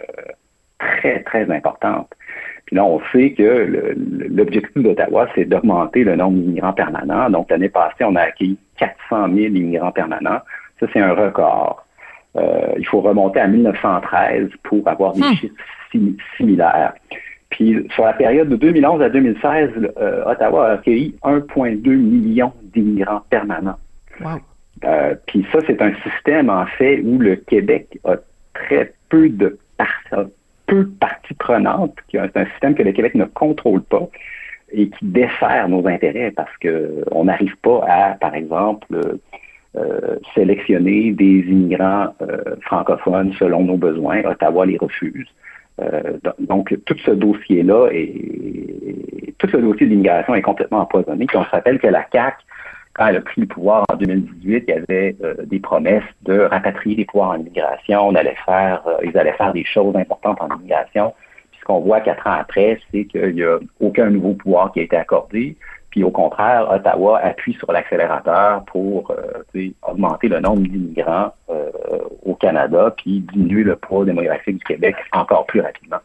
très, 0.79 1.23
très 1.25 1.51
importante. 1.51 2.09
Puis 2.67 2.77
là, 2.77 2.85
on 2.85 3.01
sait 3.13 3.33
que 3.33 3.95
l'objectif 4.29 4.83
d'Ottawa, 4.83 5.29
c'est 5.35 5.45
d'augmenter 5.45 6.03
le 6.05 6.17
nombre 6.17 6.39
d'immigrants 6.39 6.73
permanents. 6.73 7.31
Donc, 7.31 7.51
l'année 7.51 7.69
passée, 7.69 8.05
on 8.05 8.17
a 8.17 8.23
accueilli 8.23 8.59
400 8.79 9.29
000 9.33 9.55
immigrants 9.55 9.93
permanents. 9.93 10.41
Ça, 10.81 10.87
c'est 10.93 11.01
un 11.01 11.15
record. 11.15 11.86
Euh, 12.37 12.73
il 12.79 12.87
faut 12.87 13.01
remonter 13.01 13.41
à 13.41 13.47
1913 13.47 14.49
pour 14.65 14.87
avoir 14.89 15.13
des 15.15 15.23
Hmm. 15.23 15.35
chiffres 15.35 15.55
sim- 15.93 16.17
similaires. 16.37 16.93
Puis, 17.51 17.87
sur 17.95 18.05
la 18.05 18.13
période 18.13 18.49
de 18.49 18.57
2011 18.57 19.01
à 19.01 19.09
2016, 19.09 19.71
le- 19.77 19.93
euh, 19.99 20.25
Ottawa 20.31 20.69
a 20.69 20.73
accueilli 20.75 21.15
1,2 21.23 21.95
million 21.95 22.53
d'immigrants 22.75 23.23
permanents. 23.31 23.79
Wow. 24.21 24.39
Euh, 24.85 25.15
Puis 25.27 25.47
ça, 25.53 25.61
c'est 25.67 25.81
un 25.81 25.93
système, 26.03 26.51
en 26.51 26.67
fait, 26.67 27.01
où 27.03 27.19
le 27.19 27.37
Québec 27.37 27.99
a 28.05 28.17
très 28.53 28.93
peu 29.09 29.29
de 29.29 29.59
par- 29.79 30.27
peu 30.67 30.81
de 30.85 30.91
parties 31.01 31.35
prenantes. 31.35 31.95
C'est 32.11 32.19
un 32.37 32.47
système 32.47 32.75
que 32.75 32.83
le 32.83 32.93
Québec 32.93 33.15
ne 33.15 33.25
contrôle 33.25 33.81
pas 33.83 34.09
et 34.73 34.89
qui 34.89 35.05
dessert 35.07 35.69
nos 35.69 35.87
intérêts 35.87 36.33
parce 36.33 36.55
que 36.59 37.05
on 37.13 37.25
n'arrive 37.25 37.57
pas 37.63 37.85
à, 37.89 38.11
par 38.21 38.35
exemple, 38.35 38.87
euh, 39.77 40.17
sélectionner 40.35 41.13
des 41.13 41.41
immigrants 41.41 42.15
francophones 42.63 43.33
selon 43.39 43.65
nos 43.65 43.77
besoins. 43.77 44.25
Ottawa 44.25 44.67
les 44.67 44.79
refuse. 44.79 45.29
donc, 46.41 46.75
tout 46.87 46.97
ce 47.05 47.11
dossier-là 47.11 47.89
et 47.93 49.35
tout 49.39 49.49
ce 49.49 49.59
dossier 49.59 49.87
d'immigration 49.87 50.35
est 50.35 50.43
complètement 50.43 50.81
empoisonné. 50.81 51.27
Puis 51.27 51.37
on 51.37 51.45
se 51.45 51.51
rappelle 51.51 51.79
que 51.79 51.89
la 51.89 52.03
CAC 52.05 52.37
quand 52.97 53.07
elle 53.09 53.17
a 53.17 53.21
pris 53.21 53.43
le 53.43 53.47
pouvoir 53.47 53.85
en 53.93 53.97
2018, 53.97 54.65
il 54.67 54.71
y 54.71 54.73
avait 54.73 55.17
euh, 55.23 55.35
des 55.45 55.61
promesses 55.61 56.03
de 56.23 56.41
rapatrier 56.41 56.97
des 56.97 57.05
pouvoirs 57.05 57.31
en 57.31 57.37
immigration. 57.37 58.09
On 58.09 58.15
allait 58.15 58.37
faire, 58.47 58.83
euh, 58.87 58.97
ils 59.05 59.17
allaient 59.19 59.35
faire 59.35 59.53
des 59.53 59.65
choses 59.65 59.95
importantes 59.97 60.39
en 60.41 60.49
immigration. 60.57 61.13
Puis 61.51 61.61
ce 61.61 61.65
qu'on 61.67 61.81
voit 61.81 62.01
quatre 62.01 62.27
ans 62.27 62.39
après, 62.41 62.81
c'est 62.91 63.05
qu'il 63.05 63.35
n'y 63.35 63.43
a 63.43 63.59
aucun 63.81 64.09
nouveau 64.09 64.33
pouvoir 64.33 64.73
qui 64.73 64.81
a 64.81 64.83
été 64.85 64.97
accordé. 64.97 65.57
Puis 65.97 66.05
au 66.05 66.11
contraire, 66.11 66.71
Ottawa 66.71 67.21
appuie 67.21 67.55
sur 67.55 67.73
l'accélérateur 67.73 68.63
pour 68.67 69.11
euh, 69.13 69.71
augmenter 69.81 70.29
le 70.29 70.41
nombre 70.41 70.61
d'immigrants 70.61 71.33
au 72.23 72.35
Canada, 72.35 72.93
puis 72.99 73.21
diminuer 73.33 73.63
le 73.63 73.77
poids 73.77 74.05
démographique 74.05 74.59
du 74.59 74.65
Québec 74.65 74.95
encore 75.13 75.47
plus 75.47 75.63
rapidement. 75.63 75.97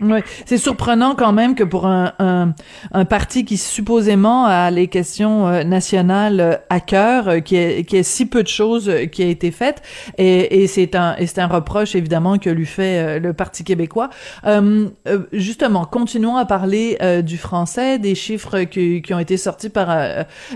Oui, 0.00 0.20
c'est 0.46 0.58
surprenant 0.58 1.14
quand 1.14 1.32
même 1.32 1.54
que 1.54 1.64
pour 1.64 1.86
un, 1.86 2.12
un, 2.18 2.54
un, 2.92 3.04
parti 3.04 3.44
qui 3.44 3.56
supposément 3.56 4.44
a 4.44 4.70
les 4.70 4.86
questions 4.86 5.48
euh, 5.48 5.64
nationales 5.64 6.40
euh, 6.40 6.54
à 6.70 6.80
cœur, 6.80 7.28
euh, 7.28 7.40
qui 7.40 7.56
ait, 7.56 7.84
qui 7.84 7.96
ait 7.96 8.02
si 8.04 8.26
peu 8.26 8.42
de 8.42 8.48
choses 8.48 8.90
qui 9.10 9.22
a 9.22 9.26
été 9.26 9.50
faites, 9.50 9.82
et, 10.16 10.62
et 10.62 10.66
c'est 10.68 10.94
un, 10.94 11.16
et 11.16 11.26
c'est 11.26 11.40
un 11.40 11.48
reproche 11.48 11.96
évidemment 11.96 12.38
que 12.38 12.50
lui 12.50 12.66
fait 12.66 13.18
le 13.18 13.32
Parti 13.32 13.64
québécois. 13.64 14.10
Euh, 14.46 14.88
justement, 15.32 15.84
continuons 15.84 16.36
à 16.36 16.44
parler 16.44 16.98
du 17.24 17.36
français, 17.36 17.98
des 17.98 18.14
chiffres 18.14 18.62
qui, 18.62 19.02
qui 19.02 19.14
ont 19.14 19.18
été 19.18 19.36
sortis 19.36 19.68
par 19.68 19.96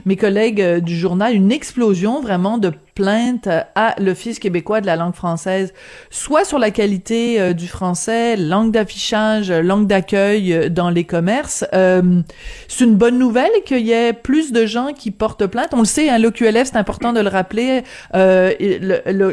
mes 0.04 0.16
collègues 0.16 0.78
du 0.78 0.96
journal, 0.96 1.34
une 1.34 1.52
explosion 1.52 2.20
vraiment 2.20 2.58
de 2.58 2.72
plainte 2.94 3.48
à 3.74 3.94
l'Office 3.98 4.38
québécois 4.38 4.80
de 4.80 4.86
la 4.86 4.96
langue 4.96 5.14
française, 5.14 5.72
soit 6.10 6.44
sur 6.44 6.58
la 6.58 6.70
qualité 6.70 7.40
euh, 7.40 7.52
du 7.52 7.66
français, 7.66 8.36
langue 8.36 8.70
d'affichage, 8.70 9.50
langue 9.50 9.86
d'accueil 9.86 10.52
euh, 10.52 10.68
dans 10.68 10.90
les 10.90 11.04
commerces. 11.04 11.64
Euh, 11.72 12.22
c'est 12.68 12.84
une 12.84 12.96
bonne 12.96 13.18
nouvelle 13.18 13.50
qu'il 13.64 13.86
y 13.86 13.92
ait 13.92 14.12
plus 14.12 14.52
de 14.52 14.66
gens 14.66 14.92
qui 14.92 15.10
portent 15.10 15.46
plainte. 15.46 15.70
On 15.72 15.80
le 15.80 15.84
sait, 15.84 16.10
hein, 16.10 16.18
l'OQLF, 16.18 16.68
c'est 16.68 16.76
important 16.76 17.12
de 17.12 17.20
le 17.20 17.28
rappeler, 17.28 17.82
euh, 18.14 18.52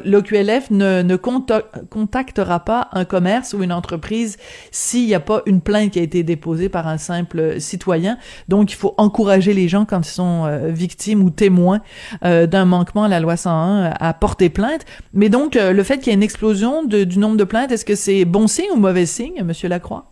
l'OQLF 0.06 0.72
ne, 0.72 1.02
ne 1.02 1.16
contactera 1.16 2.60
pas 2.60 2.90
un 2.94 3.06
commerce 3.06 3.54
ou 3.54 3.64
une 3.64 3.74
entreprise 3.74 4.38
s'il 4.72 5.06
n'y 5.06 5.16
a 5.16 5.20
pas 5.20 5.42
une 5.46 5.62
plainte 5.62 5.92
qui 5.92 6.00
a 6.00 6.04
été 6.04 6.24
déposée 6.24 6.70
par 6.70 6.88
un 6.88 6.98
simple 6.98 7.60
citoyen. 7.60 8.18
Donc, 8.48 8.72
il 8.72 8.76
faut 8.76 8.94
encourager 8.98 9.54
les 9.54 9.68
gens 9.68 9.86
quand 9.86 10.06
ils 10.06 10.12
sont 10.12 10.50
victimes 10.70 11.24
ou 11.24 11.30
témoins 11.30 11.82
d'un 12.22 12.66
manquement 12.66 13.04
à 13.04 13.08
la 13.08 13.20
loi 13.20 13.38
à 13.50 14.14
porter 14.14 14.50
plainte. 14.50 14.86
Mais 15.14 15.30
donc, 15.30 15.56
euh, 15.56 15.74
le 15.74 15.84
fait 15.84 15.98
qu'il 15.98 16.08
y 16.08 16.10
ait 16.12 16.16
une 16.18 16.24
explosion 16.24 16.84
du 16.84 17.20
nombre 17.20 17.38
de 17.38 17.44
plaintes, 17.44 17.72
est-ce 17.72 17.86
que 17.86 17.96
c'est 17.96 18.26
bon 18.26 18.48
signe 18.48 18.72
ou 18.74 18.80
mauvais 18.80 19.06
signe, 19.06 19.44
Monsieur 19.44 19.70
Lacroix? 19.70 20.06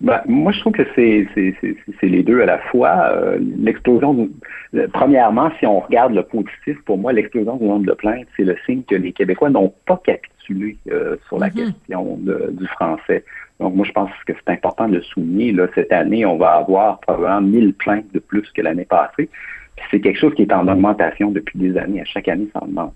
Ben, 0.00 0.22
moi, 0.26 0.50
je 0.50 0.60
trouve 0.60 0.72
que 0.72 0.86
c'est 0.94 1.26
les 2.02 2.22
deux 2.22 2.40
à 2.40 2.46
la 2.46 2.58
fois. 2.58 3.10
Euh, 3.12 3.38
l'explosion, 3.58 4.30
premièrement, 4.94 5.50
si 5.58 5.66
on 5.66 5.80
regarde 5.80 6.14
le 6.14 6.22
positif, 6.22 6.78
pour 6.86 6.96
moi, 6.96 7.12
l'explosion 7.12 7.56
du 7.56 7.64
nombre 7.64 7.86
de 7.86 7.92
plaintes, 7.92 8.26
c'est 8.36 8.44
le 8.44 8.56
signe 8.64 8.82
que 8.82 8.94
les 8.94 9.12
Québécois 9.12 9.50
n'ont 9.50 9.74
pas 9.86 10.00
capitulé 10.02 10.78
euh, 10.90 11.16
sur 11.28 11.38
la 11.38 11.48
mm-hmm. 11.48 11.54
question 11.54 12.18
du 12.50 12.66
français. 12.68 13.24
Donc, 13.60 13.74
moi, 13.74 13.84
je 13.86 13.92
pense 13.92 14.08
que 14.26 14.32
c'est 14.32 14.52
important 14.52 14.88
de 14.88 15.00
souligner. 15.00 15.52
Là, 15.52 15.66
cette 15.74 15.92
année, 15.92 16.24
on 16.24 16.38
va 16.38 16.52
avoir 16.52 17.00
probablement 17.00 17.42
1000 17.42 17.74
plaintes 17.74 18.10
de 18.14 18.20
plus 18.20 18.50
que 18.52 18.62
l'année 18.62 18.86
passée 18.86 19.28
c'est 19.90 20.00
quelque 20.00 20.18
chose 20.18 20.34
qui 20.34 20.42
est 20.42 20.52
en 20.52 20.68
augmentation 20.68 21.30
depuis 21.30 21.58
des 21.58 21.76
années. 21.76 22.00
À 22.00 22.04
chaque 22.04 22.28
année, 22.28 22.48
ça 22.52 22.62
augmente. 22.62 22.94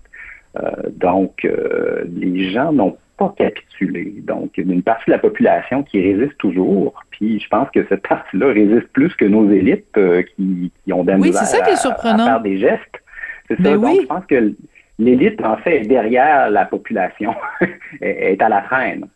Euh, 0.57 0.71
donc, 0.91 1.45
euh, 1.45 2.03
les 2.15 2.49
gens 2.51 2.71
n'ont 2.71 2.97
pas 3.17 3.33
capitulé. 3.37 4.15
Donc, 4.23 4.51
il 4.57 4.67
y 4.67 4.71
a 4.71 4.73
une 4.73 4.83
partie 4.83 5.05
de 5.07 5.11
la 5.11 5.19
population 5.19 5.83
qui 5.83 6.01
résiste 6.01 6.37
toujours. 6.37 7.03
Puis, 7.11 7.39
je 7.39 7.47
pense 7.47 7.69
que 7.71 7.85
cette 7.87 8.07
partie-là 8.07 8.47
résiste 8.47 8.87
plus 8.93 9.13
que 9.15 9.25
nos 9.25 9.49
élites 9.51 9.97
euh, 9.97 10.21
qui, 10.21 10.71
ont 10.91 11.03
des 11.03 11.13
oui, 11.15 11.31
c'est 11.33 11.45
ça 11.45 11.61
qui 11.61 11.71
est 11.71 11.77
surprenant. 11.77 12.23
À, 12.23 12.27
faire 12.27 12.41
des 12.41 12.57
gestes. 12.57 13.01
C'est 13.47 13.57
ça. 13.57 13.63
Ben 13.63 13.79
Donc, 13.79 14.01
je 14.01 14.07
pense 14.07 14.25
que 14.25 14.53
l'élite, 14.99 15.43
en 15.43 15.57
fait, 15.57 15.81
est 15.81 15.87
derrière 15.87 16.49
la 16.49 16.65
population, 16.65 17.35
est 18.01 18.41
à 18.41 18.49
la 18.49 18.61
freine. 18.63 19.07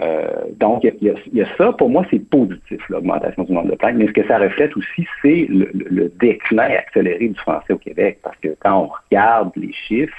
Euh, 0.00 0.28
donc, 0.58 0.84
il 0.84 1.14
y, 1.32 1.42
a 1.42 1.56
ça, 1.58 1.72
pour 1.72 1.90
moi, 1.90 2.06
c'est 2.10 2.18
positif, 2.30 2.80
l'augmentation 2.88 3.44
du 3.44 3.52
nombre 3.52 3.70
de 3.70 3.76
plaintes, 3.76 3.96
mais 3.96 4.06
ce 4.06 4.12
que 4.12 4.26
ça 4.26 4.38
reflète 4.38 4.74
aussi, 4.76 5.06
c'est 5.20 5.46
le, 5.50 6.10
déclin 6.18 6.70
accéléré 6.70 7.28
du 7.28 7.38
français 7.38 7.72
au 7.72 7.78
Québec, 7.78 8.18
parce 8.22 8.36
que 8.38 8.48
quand 8.60 8.84
on 8.84 8.86
regarde 8.86 9.50
les 9.56 9.72
chiffres, 9.72 10.16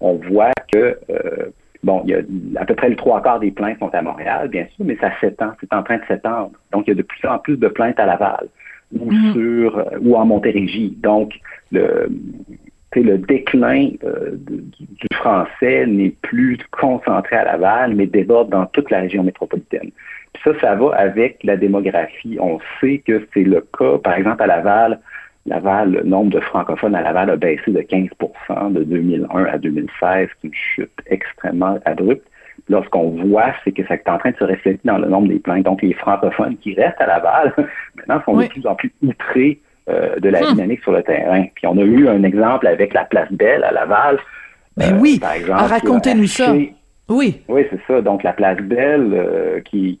on 0.00 0.14
voit 0.14 0.52
que, 0.72 0.98
euh, 1.08 1.46
bon, 1.82 2.02
il 2.04 2.10
y 2.10 2.14
a 2.14 2.18
à 2.60 2.66
peu 2.66 2.74
près 2.74 2.90
le 2.90 2.96
trois 2.96 3.22
quarts 3.22 3.40
des 3.40 3.50
plaintes 3.50 3.78
sont 3.78 3.94
à 3.94 4.02
Montréal, 4.02 4.48
bien 4.48 4.66
sûr, 4.74 4.84
mais 4.84 4.96
ça 4.96 5.10
s'étend, 5.20 5.52
c'est 5.60 5.72
en 5.72 5.82
train 5.82 5.96
de 5.96 6.04
s'étendre. 6.06 6.52
Donc, 6.72 6.86
il 6.86 6.90
y 6.90 6.92
a 6.92 6.96
de 6.96 7.02
plus 7.02 7.26
en 7.26 7.38
plus 7.38 7.56
de 7.56 7.68
plaintes 7.68 7.98
à 7.98 8.06
Laval 8.06 8.48
ou 8.92 9.10
mm-hmm. 9.10 9.32
sur 9.32 9.78
euh, 9.78 9.84
ou 10.02 10.16
en 10.16 10.26
Montérégie. 10.26 10.98
Donc, 11.02 11.40
le, 11.72 12.08
le 13.02 13.18
déclin 13.18 13.90
euh, 14.04 14.32
du, 14.36 14.86
français 15.14 15.86
n'est 15.86 16.14
plus 16.22 16.58
concentré 16.70 17.36
à 17.36 17.44
Laval, 17.44 17.94
mais 17.94 18.06
déborde 18.06 18.50
dans 18.50 18.66
toute 18.66 18.90
la 18.90 19.00
région 19.00 19.22
métropolitaine. 19.22 19.90
Puis 20.32 20.42
ça, 20.44 20.50
ça 20.60 20.74
va 20.74 20.94
avec 20.96 21.42
la 21.44 21.56
démographie. 21.56 22.38
On 22.40 22.58
sait 22.80 22.98
que 23.06 23.26
c'est 23.32 23.44
le 23.44 23.60
cas, 23.78 23.98
par 23.98 24.14
exemple, 24.14 24.42
à 24.42 24.46
Laval. 24.46 25.00
Laval, 25.46 25.92
le 25.92 26.02
nombre 26.02 26.30
de 26.30 26.40
francophones 26.40 26.94
à 26.94 27.02
Laval 27.02 27.30
a 27.30 27.36
baissé 27.36 27.70
de 27.70 27.80
15% 27.80 28.72
de 28.72 28.82
2001 28.84 29.44
à 29.44 29.58
2016, 29.58 30.28
qui 30.40 30.46
une 30.46 30.54
chute 30.54 31.02
extrêmement 31.06 31.78
abrupte. 31.84 32.26
Là, 32.68 32.82
ce 32.82 32.88
qu'on 32.88 33.10
voit, 33.10 33.52
c'est 33.62 33.72
que 33.72 33.84
ça 33.86 33.94
est 33.94 34.08
en 34.08 34.16
train 34.16 34.30
de 34.30 34.36
se 34.36 34.44
refléter 34.44 34.80
dans 34.84 34.96
le 34.96 35.08
nombre 35.08 35.28
des 35.28 35.38
plaintes. 35.38 35.64
Donc, 35.64 35.82
les 35.82 35.92
francophones 35.92 36.56
qui 36.56 36.74
restent 36.74 37.00
à 37.00 37.06
Laval, 37.06 37.52
maintenant, 37.96 38.22
sont 38.24 38.36
de 38.38 38.46
plus 38.46 38.66
en 38.66 38.74
plus 38.74 38.92
outrés 39.02 39.60
euh, 39.88 40.18
de 40.18 40.28
la 40.28 40.40
hmm. 40.40 40.54
dynamique 40.54 40.82
sur 40.82 40.92
le 40.92 41.02
terrain. 41.02 41.44
Puis 41.54 41.66
on 41.66 41.76
a 41.76 41.82
eu 41.82 42.08
un 42.08 42.22
exemple 42.22 42.66
avec 42.66 42.94
la 42.94 43.04
place 43.04 43.30
Belle 43.30 43.64
à 43.64 43.72
Laval. 43.72 44.18
Ben 44.76 44.98
oui, 44.98 45.18
par 45.18 45.32
exemple, 45.32 45.62
racontez-nous 45.62 46.26
ça. 46.26 46.54
Oui. 47.10 47.42
Oui, 47.48 47.66
c'est 47.70 47.80
ça. 47.86 48.00
Donc, 48.00 48.22
la 48.22 48.32
place 48.32 48.58
Belle 48.58 49.10
euh, 49.12 49.60
qui, 49.60 49.98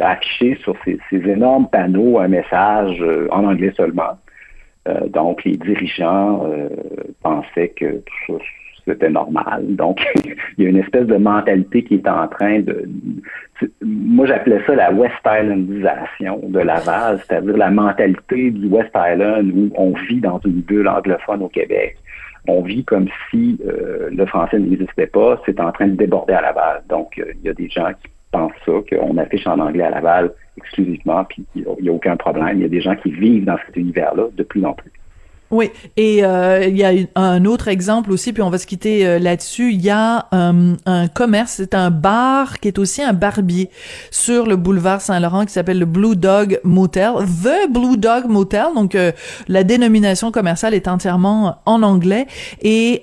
a 0.00 0.10
affiché 0.10 0.56
sur 0.62 0.76
ces, 0.84 0.98
énormes 1.10 1.68
panneaux 1.68 2.20
un 2.20 2.28
message 2.28 2.96
euh, 3.00 3.26
en 3.32 3.44
anglais 3.44 3.72
seulement. 3.76 4.16
donc, 5.08 5.42
les 5.42 5.56
dirigeants 5.56 6.48
pensaient 7.20 7.70
que 7.70 7.96
tout 7.96 8.38
ça, 8.38 8.44
c'était 8.86 9.10
normal. 9.10 9.64
Donc, 9.76 10.00
il 10.58 10.64
y 10.64 10.66
a 10.66 10.70
une 10.70 10.78
espèce 10.78 11.06
de 11.06 11.16
mentalité 11.16 11.82
qui 11.82 11.94
est 11.94 12.08
en 12.08 12.28
train 12.28 12.60
de... 12.60 12.88
Moi, 13.82 14.26
j'appelais 14.26 14.60
ça 14.66 14.74
la 14.74 14.92
West 14.92 15.14
Islandisation 15.24 16.40
de 16.48 16.60
Laval, 16.60 17.20
c'est-à-dire 17.26 17.56
la 17.56 17.70
mentalité 17.70 18.50
du 18.50 18.66
West 18.68 18.90
Island 18.94 19.50
où 19.54 19.70
on 19.76 19.92
vit 20.08 20.20
dans 20.20 20.38
une 20.44 20.60
bulle 20.60 20.88
anglophone 20.88 21.42
au 21.42 21.48
Québec. 21.48 21.96
On 22.48 22.62
vit 22.62 22.84
comme 22.84 23.08
si 23.30 23.58
euh, 23.66 24.08
le 24.12 24.24
français 24.26 24.58
n'existait 24.58 25.08
pas, 25.08 25.40
c'est 25.46 25.58
en 25.58 25.72
train 25.72 25.88
de 25.88 25.96
déborder 25.96 26.34
à 26.34 26.42
Laval. 26.42 26.82
Donc, 26.88 27.18
euh, 27.18 27.32
il 27.40 27.46
y 27.46 27.48
a 27.48 27.54
des 27.54 27.68
gens 27.68 27.90
qui 28.00 28.08
pensent 28.30 28.52
ça, 28.64 28.72
qu'on 28.88 29.16
affiche 29.16 29.46
en 29.46 29.58
anglais 29.58 29.84
à 29.84 29.90
Laval 29.90 30.30
exclusivement, 30.58 31.24
puis 31.24 31.44
il 31.54 31.66
n'y 31.80 31.88
a 31.88 31.92
aucun 31.92 32.16
problème. 32.16 32.58
Il 32.58 32.62
y 32.62 32.64
a 32.64 32.68
des 32.68 32.80
gens 32.80 32.94
qui 32.94 33.10
vivent 33.10 33.44
dans 33.44 33.58
cet 33.66 33.76
univers-là 33.76 34.28
de 34.32 34.42
plus 34.42 34.64
en 34.64 34.74
plus. 34.74 34.92
Oui, 35.52 35.70
et 35.96 36.24
euh, 36.24 36.64
il 36.66 36.76
y 36.76 36.84
a 36.84 36.92
un 37.14 37.44
autre 37.44 37.68
exemple 37.68 38.10
aussi, 38.10 38.32
puis 38.32 38.42
on 38.42 38.50
va 38.50 38.58
se 38.58 38.66
quitter 38.66 39.06
euh, 39.06 39.20
là-dessus. 39.20 39.72
Il 39.72 39.80
y 39.80 39.90
a 39.90 40.26
euh, 40.34 40.74
un 40.86 41.06
commerce, 41.06 41.52
c'est 41.58 41.74
un 41.74 41.90
bar 41.90 42.58
qui 42.58 42.66
est 42.66 42.80
aussi 42.80 43.00
un 43.00 43.12
barbier 43.12 43.70
sur 44.10 44.46
le 44.46 44.56
boulevard 44.56 45.00
Saint-Laurent 45.00 45.46
qui 45.46 45.52
s'appelle 45.52 45.78
le 45.78 45.84
Blue 45.86 46.16
Dog 46.16 46.58
Motel, 46.64 47.12
The 47.44 47.70
Blue 47.70 47.96
Dog 47.96 48.26
Motel. 48.26 48.66
Donc 48.74 48.96
la 49.46 49.62
dénomination 49.62 50.32
commerciale 50.32 50.74
est 50.74 50.88
entièrement 50.88 51.58
en 51.64 51.82
anglais 51.82 52.26
et 52.62 53.02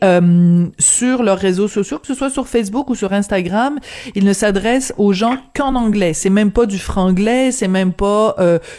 sur 0.79 1.23
leurs 1.23 1.37
réseaux 1.37 1.67
sociaux, 1.69 1.99
que 1.99 2.07
ce 2.07 2.13
soit 2.13 2.29
sur 2.29 2.47
Facebook 2.47 2.89
ou 2.89 2.95
sur 2.95 3.13
Instagram, 3.13 3.79
ils 4.15 4.25
ne 4.25 4.33
s'adressent 4.33 4.93
aux 4.97 5.13
gens 5.13 5.37
qu'en 5.55 5.75
anglais. 5.75 6.13
C'est 6.13 6.29
même 6.29 6.51
pas 6.51 6.65
du 6.65 6.79
franglais, 6.79 7.51
c'est 7.51 7.67
même 7.67 7.93
pas 7.93 8.35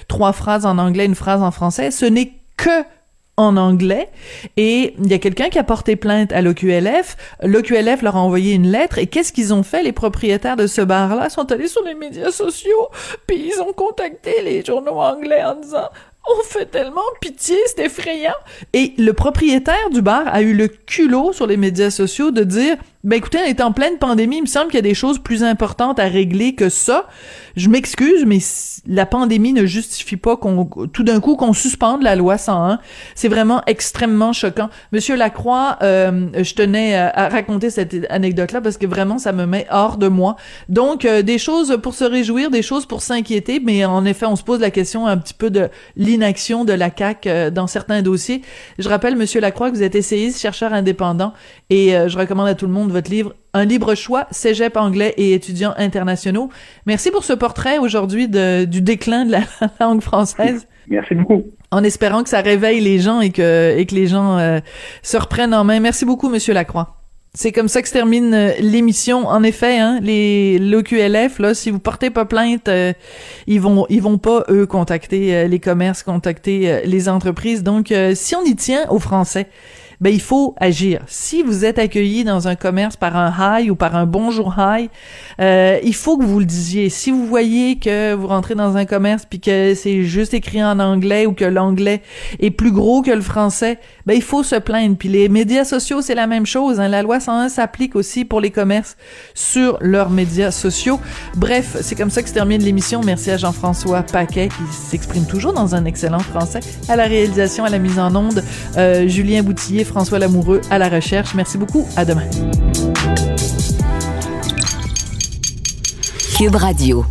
trois 0.08 0.32
phrases 0.32 0.66
en 0.66 0.76
anglais, 0.78 1.06
une 1.06 1.14
phrase 1.14 1.42
en 1.42 1.50
français. 1.50 1.90
Ce 1.90 2.04
n'est 2.04 2.32
que 2.56 2.84
en 3.36 3.56
anglais. 3.56 4.08
Et 4.56 4.94
il 4.98 5.10
y 5.10 5.14
a 5.14 5.18
quelqu'un 5.18 5.48
qui 5.48 5.58
a 5.58 5.64
porté 5.64 5.96
plainte 5.96 6.32
à 6.32 6.42
l'OQLF. 6.42 7.16
L'OQLF 7.42 8.02
leur 8.02 8.16
a 8.16 8.20
envoyé 8.20 8.54
une 8.54 8.70
lettre. 8.70 8.98
Et 8.98 9.06
qu'est-ce 9.06 9.32
qu'ils 9.32 9.52
ont 9.52 9.62
fait? 9.62 9.82
Les 9.82 9.92
propriétaires 9.92 10.56
de 10.56 10.66
ce 10.66 10.80
bar-là 10.80 11.28
sont 11.30 11.50
allés 11.52 11.68
sur 11.68 11.82
les 11.82 11.94
médias 11.94 12.30
sociaux. 12.30 12.88
Puis 13.26 13.52
ils 13.52 13.60
ont 13.60 13.72
contacté 13.72 14.42
les 14.42 14.64
journaux 14.64 15.00
anglais 15.00 15.42
en 15.44 15.56
disant 15.56 15.88
on 16.26 16.42
fait 16.42 16.66
tellement 16.66 17.00
pitié, 17.20 17.56
c'est 17.66 17.84
effrayant. 17.84 18.34
Et 18.72 18.94
le 18.98 19.12
propriétaire 19.12 19.90
du 19.90 20.02
bar 20.02 20.22
a 20.26 20.42
eu 20.42 20.54
le 20.54 20.68
culot 20.68 21.32
sur 21.32 21.46
les 21.46 21.56
médias 21.56 21.90
sociaux 21.90 22.30
de 22.30 22.44
dire, 22.44 22.76
ben 23.04 23.16
écoutez, 23.16 23.38
on 23.44 23.46
est 23.46 23.60
en 23.60 23.70
pleine 23.70 23.98
pandémie, 23.98 24.38
il 24.38 24.42
me 24.42 24.46
semble 24.46 24.68
qu'il 24.68 24.76
y 24.76 24.78
a 24.78 24.82
des 24.82 24.94
choses 24.94 25.18
plus 25.18 25.44
importantes 25.44 25.98
à 25.98 26.04
régler 26.04 26.54
que 26.54 26.70
ça. 26.70 27.06
je 27.54 27.68
m'excuse, 27.68 28.24
mais 28.24 28.38
la 28.86 29.04
pandémie 29.04 29.52
ne 29.52 29.66
justifie 29.66 30.16
pas 30.16 30.38
qu'on 30.38 30.64
tout 30.64 31.02
d'un 31.02 31.20
coup 31.20 31.36
qu'on 31.36 31.52
suspende 31.52 32.02
la 32.02 32.16
loi 32.16 32.38
101. 32.38 32.78
C'est 33.14 33.28
vraiment 33.28 33.62
extrêmement 33.66 34.32
choquant. 34.32 34.70
Monsieur 34.92 35.16
Lacroix, 35.16 35.76
euh, 35.82 36.28
je 36.34 36.54
tenais 36.54 36.96
à, 36.96 37.28
raconter 37.28 37.68
cette 37.68 37.94
anecdote-là 38.08 38.62
parce 38.62 38.78
que 38.78 38.86
vraiment 38.86 39.18
ça 39.18 39.32
me 39.32 39.44
met 39.44 39.66
hors 39.70 39.98
de 39.98 40.08
moi. 40.08 40.36
Donc 40.70 41.04
euh, 41.04 41.20
des 41.20 41.38
choses 41.38 41.78
pour 41.82 41.92
se 41.92 42.04
réjouir, 42.04 42.50
des 42.50 42.62
choses 42.62 42.86
pour 42.86 43.02
s'inquiéter, 43.02 43.60
mais 43.62 43.84
en 43.84 44.06
effet 44.06 44.24
on 44.24 44.36
se 44.36 44.42
pose 44.42 44.60
la 44.60 44.70
question 44.70 45.06
un 45.06 45.18
petit 45.18 45.34
peu 45.34 45.50
de 45.50 45.68
l'inaction 46.14 46.64
de 46.64 46.72
la 46.72 46.90
CAC 46.90 47.26
euh, 47.26 47.50
dans 47.50 47.66
certains 47.66 48.02
dossiers. 48.02 48.42
Je 48.78 48.88
rappelle 48.88 49.16
Monsieur 49.16 49.40
Lacroix 49.40 49.70
que 49.70 49.76
vous 49.76 49.82
êtes 49.82 49.94
essayiste, 49.94 50.40
chercheur 50.40 50.72
indépendant, 50.72 51.32
et 51.70 51.90
je 51.90 52.18
recommande 52.18 52.48
à 52.48 52.54
tout 52.54 52.66
le 52.66 52.72
monde 52.72 52.90
votre 52.90 53.10
livre 53.10 53.34
un 53.54 53.64
libre 53.64 53.94
choix, 53.94 54.26
cégep 54.30 54.76
anglais 54.76 55.14
et 55.16 55.32
étudiants 55.32 55.74
internationaux. 55.76 56.50
Merci 56.86 57.10
pour 57.10 57.24
ce 57.24 57.32
portrait 57.32 57.78
aujourd'hui 57.78 58.28
du 58.28 58.80
déclin 58.82 59.24
de 59.24 59.32
la 59.32 59.42
langue 59.80 60.02
française. 60.02 60.66
Merci 60.88 61.14
beaucoup. 61.14 61.44
En 61.70 61.82
espérant 61.82 62.22
que 62.22 62.28
ça 62.28 62.40
réveille 62.40 62.80
les 62.80 62.98
gens 62.98 63.20
et 63.20 63.30
que, 63.30 63.76
et 63.76 63.86
que 63.86 63.94
les 63.94 64.06
gens 64.06 64.38
euh, 64.38 64.60
se 65.02 65.16
reprennent 65.16 65.54
en 65.54 65.64
main. 65.64 65.80
Merci 65.80 66.04
beaucoup, 66.04 66.28
Monsieur 66.28 66.52
Lacroix. 66.54 67.03
C'est 67.36 67.50
comme 67.50 67.66
ça 67.68 67.82
que 67.82 67.88
se 67.88 67.92
termine 67.92 68.32
euh, 68.32 68.52
l'émission. 68.60 69.26
En 69.26 69.42
effet, 69.42 69.78
hein, 69.78 69.98
les 70.00 70.58
l'OQLF, 70.58 71.40
là, 71.40 71.52
si 71.52 71.70
vous 71.70 71.80
portez 71.80 72.10
pas 72.10 72.24
plainte, 72.24 72.68
euh, 72.68 72.92
ils 73.46 73.60
vont 73.60 73.86
ils 73.90 74.00
vont 74.00 74.18
pas 74.18 74.44
eux 74.50 74.66
contacter 74.66 75.48
les 75.48 75.58
commerces, 75.58 76.02
contacter 76.02 76.82
les 76.84 77.08
entreprises. 77.08 77.62
Donc, 77.62 77.92
si 78.14 78.36
on 78.36 78.44
y 78.44 78.54
tient 78.54 78.88
aux 78.88 79.00
Français, 79.00 79.48
ben 80.04 80.12
il 80.12 80.20
faut 80.20 80.54
agir. 80.60 81.00
Si 81.06 81.42
vous 81.42 81.64
êtes 81.64 81.78
accueilli 81.78 82.24
dans 82.24 82.46
un 82.46 82.56
commerce 82.56 82.94
par 82.94 83.16
un 83.16 83.32
hi 83.58 83.70
ou 83.70 83.74
par 83.74 83.96
un 83.96 84.04
bonjour 84.04 84.54
hi, 84.58 84.90
euh, 85.40 85.78
il 85.82 85.94
faut 85.94 86.18
que 86.18 86.24
vous 86.24 86.40
le 86.40 86.44
disiez. 86.44 86.90
Si 86.90 87.10
vous 87.10 87.24
voyez 87.24 87.76
que 87.78 88.12
vous 88.12 88.26
rentrez 88.26 88.54
dans 88.54 88.76
un 88.76 88.84
commerce 88.84 89.24
puis 89.24 89.40
que 89.40 89.72
c'est 89.74 90.02
juste 90.02 90.34
écrit 90.34 90.62
en 90.62 90.78
anglais 90.78 91.24
ou 91.24 91.32
que 91.32 91.46
l'anglais 91.46 92.02
est 92.38 92.50
plus 92.50 92.70
gros 92.70 93.00
que 93.00 93.12
le 93.12 93.22
français, 93.22 93.78
ben 94.04 94.12
il 94.12 94.20
faut 94.22 94.42
se 94.42 94.56
plaindre. 94.56 94.94
Puis 94.98 95.08
les 95.08 95.30
médias 95.30 95.64
sociaux, 95.64 96.02
c'est 96.02 96.14
la 96.14 96.26
même 96.26 96.44
chose. 96.44 96.80
Hein. 96.80 96.88
La 96.88 97.02
loi 97.02 97.18
101 97.18 97.48
s'applique 97.48 97.96
aussi 97.96 98.26
pour 98.26 98.42
les 98.42 98.50
commerces 98.50 98.98
sur 99.32 99.78
leurs 99.80 100.10
médias 100.10 100.50
sociaux. 100.50 101.00
Bref, 101.34 101.78
c'est 101.80 101.94
comme 101.94 102.10
ça 102.10 102.22
que 102.22 102.28
se 102.28 102.34
termine 102.34 102.62
l'émission. 102.62 103.00
Merci 103.02 103.30
à 103.30 103.38
Jean-François 103.38 104.02
Paquet 104.02 104.48
qui 104.48 104.74
s'exprime 104.74 105.24
toujours 105.24 105.54
dans 105.54 105.74
un 105.74 105.86
excellent 105.86 106.18
français. 106.18 106.60
À 106.90 106.96
la 106.96 107.04
réalisation, 107.04 107.64
à 107.64 107.70
la 107.70 107.78
mise 107.78 107.98
en 107.98 108.14
onde, 108.14 108.44
euh, 108.76 109.08
Julien 109.08 109.42
Boutillier, 109.42 109.84
François 109.94 110.18
Lamoureux 110.18 110.60
à 110.70 110.78
la 110.78 110.88
recherche. 110.88 111.36
Merci 111.36 111.56
beaucoup. 111.56 111.86
À 111.94 112.04
demain. 112.04 112.26
Cube 116.36 116.56
Radio. 116.56 117.04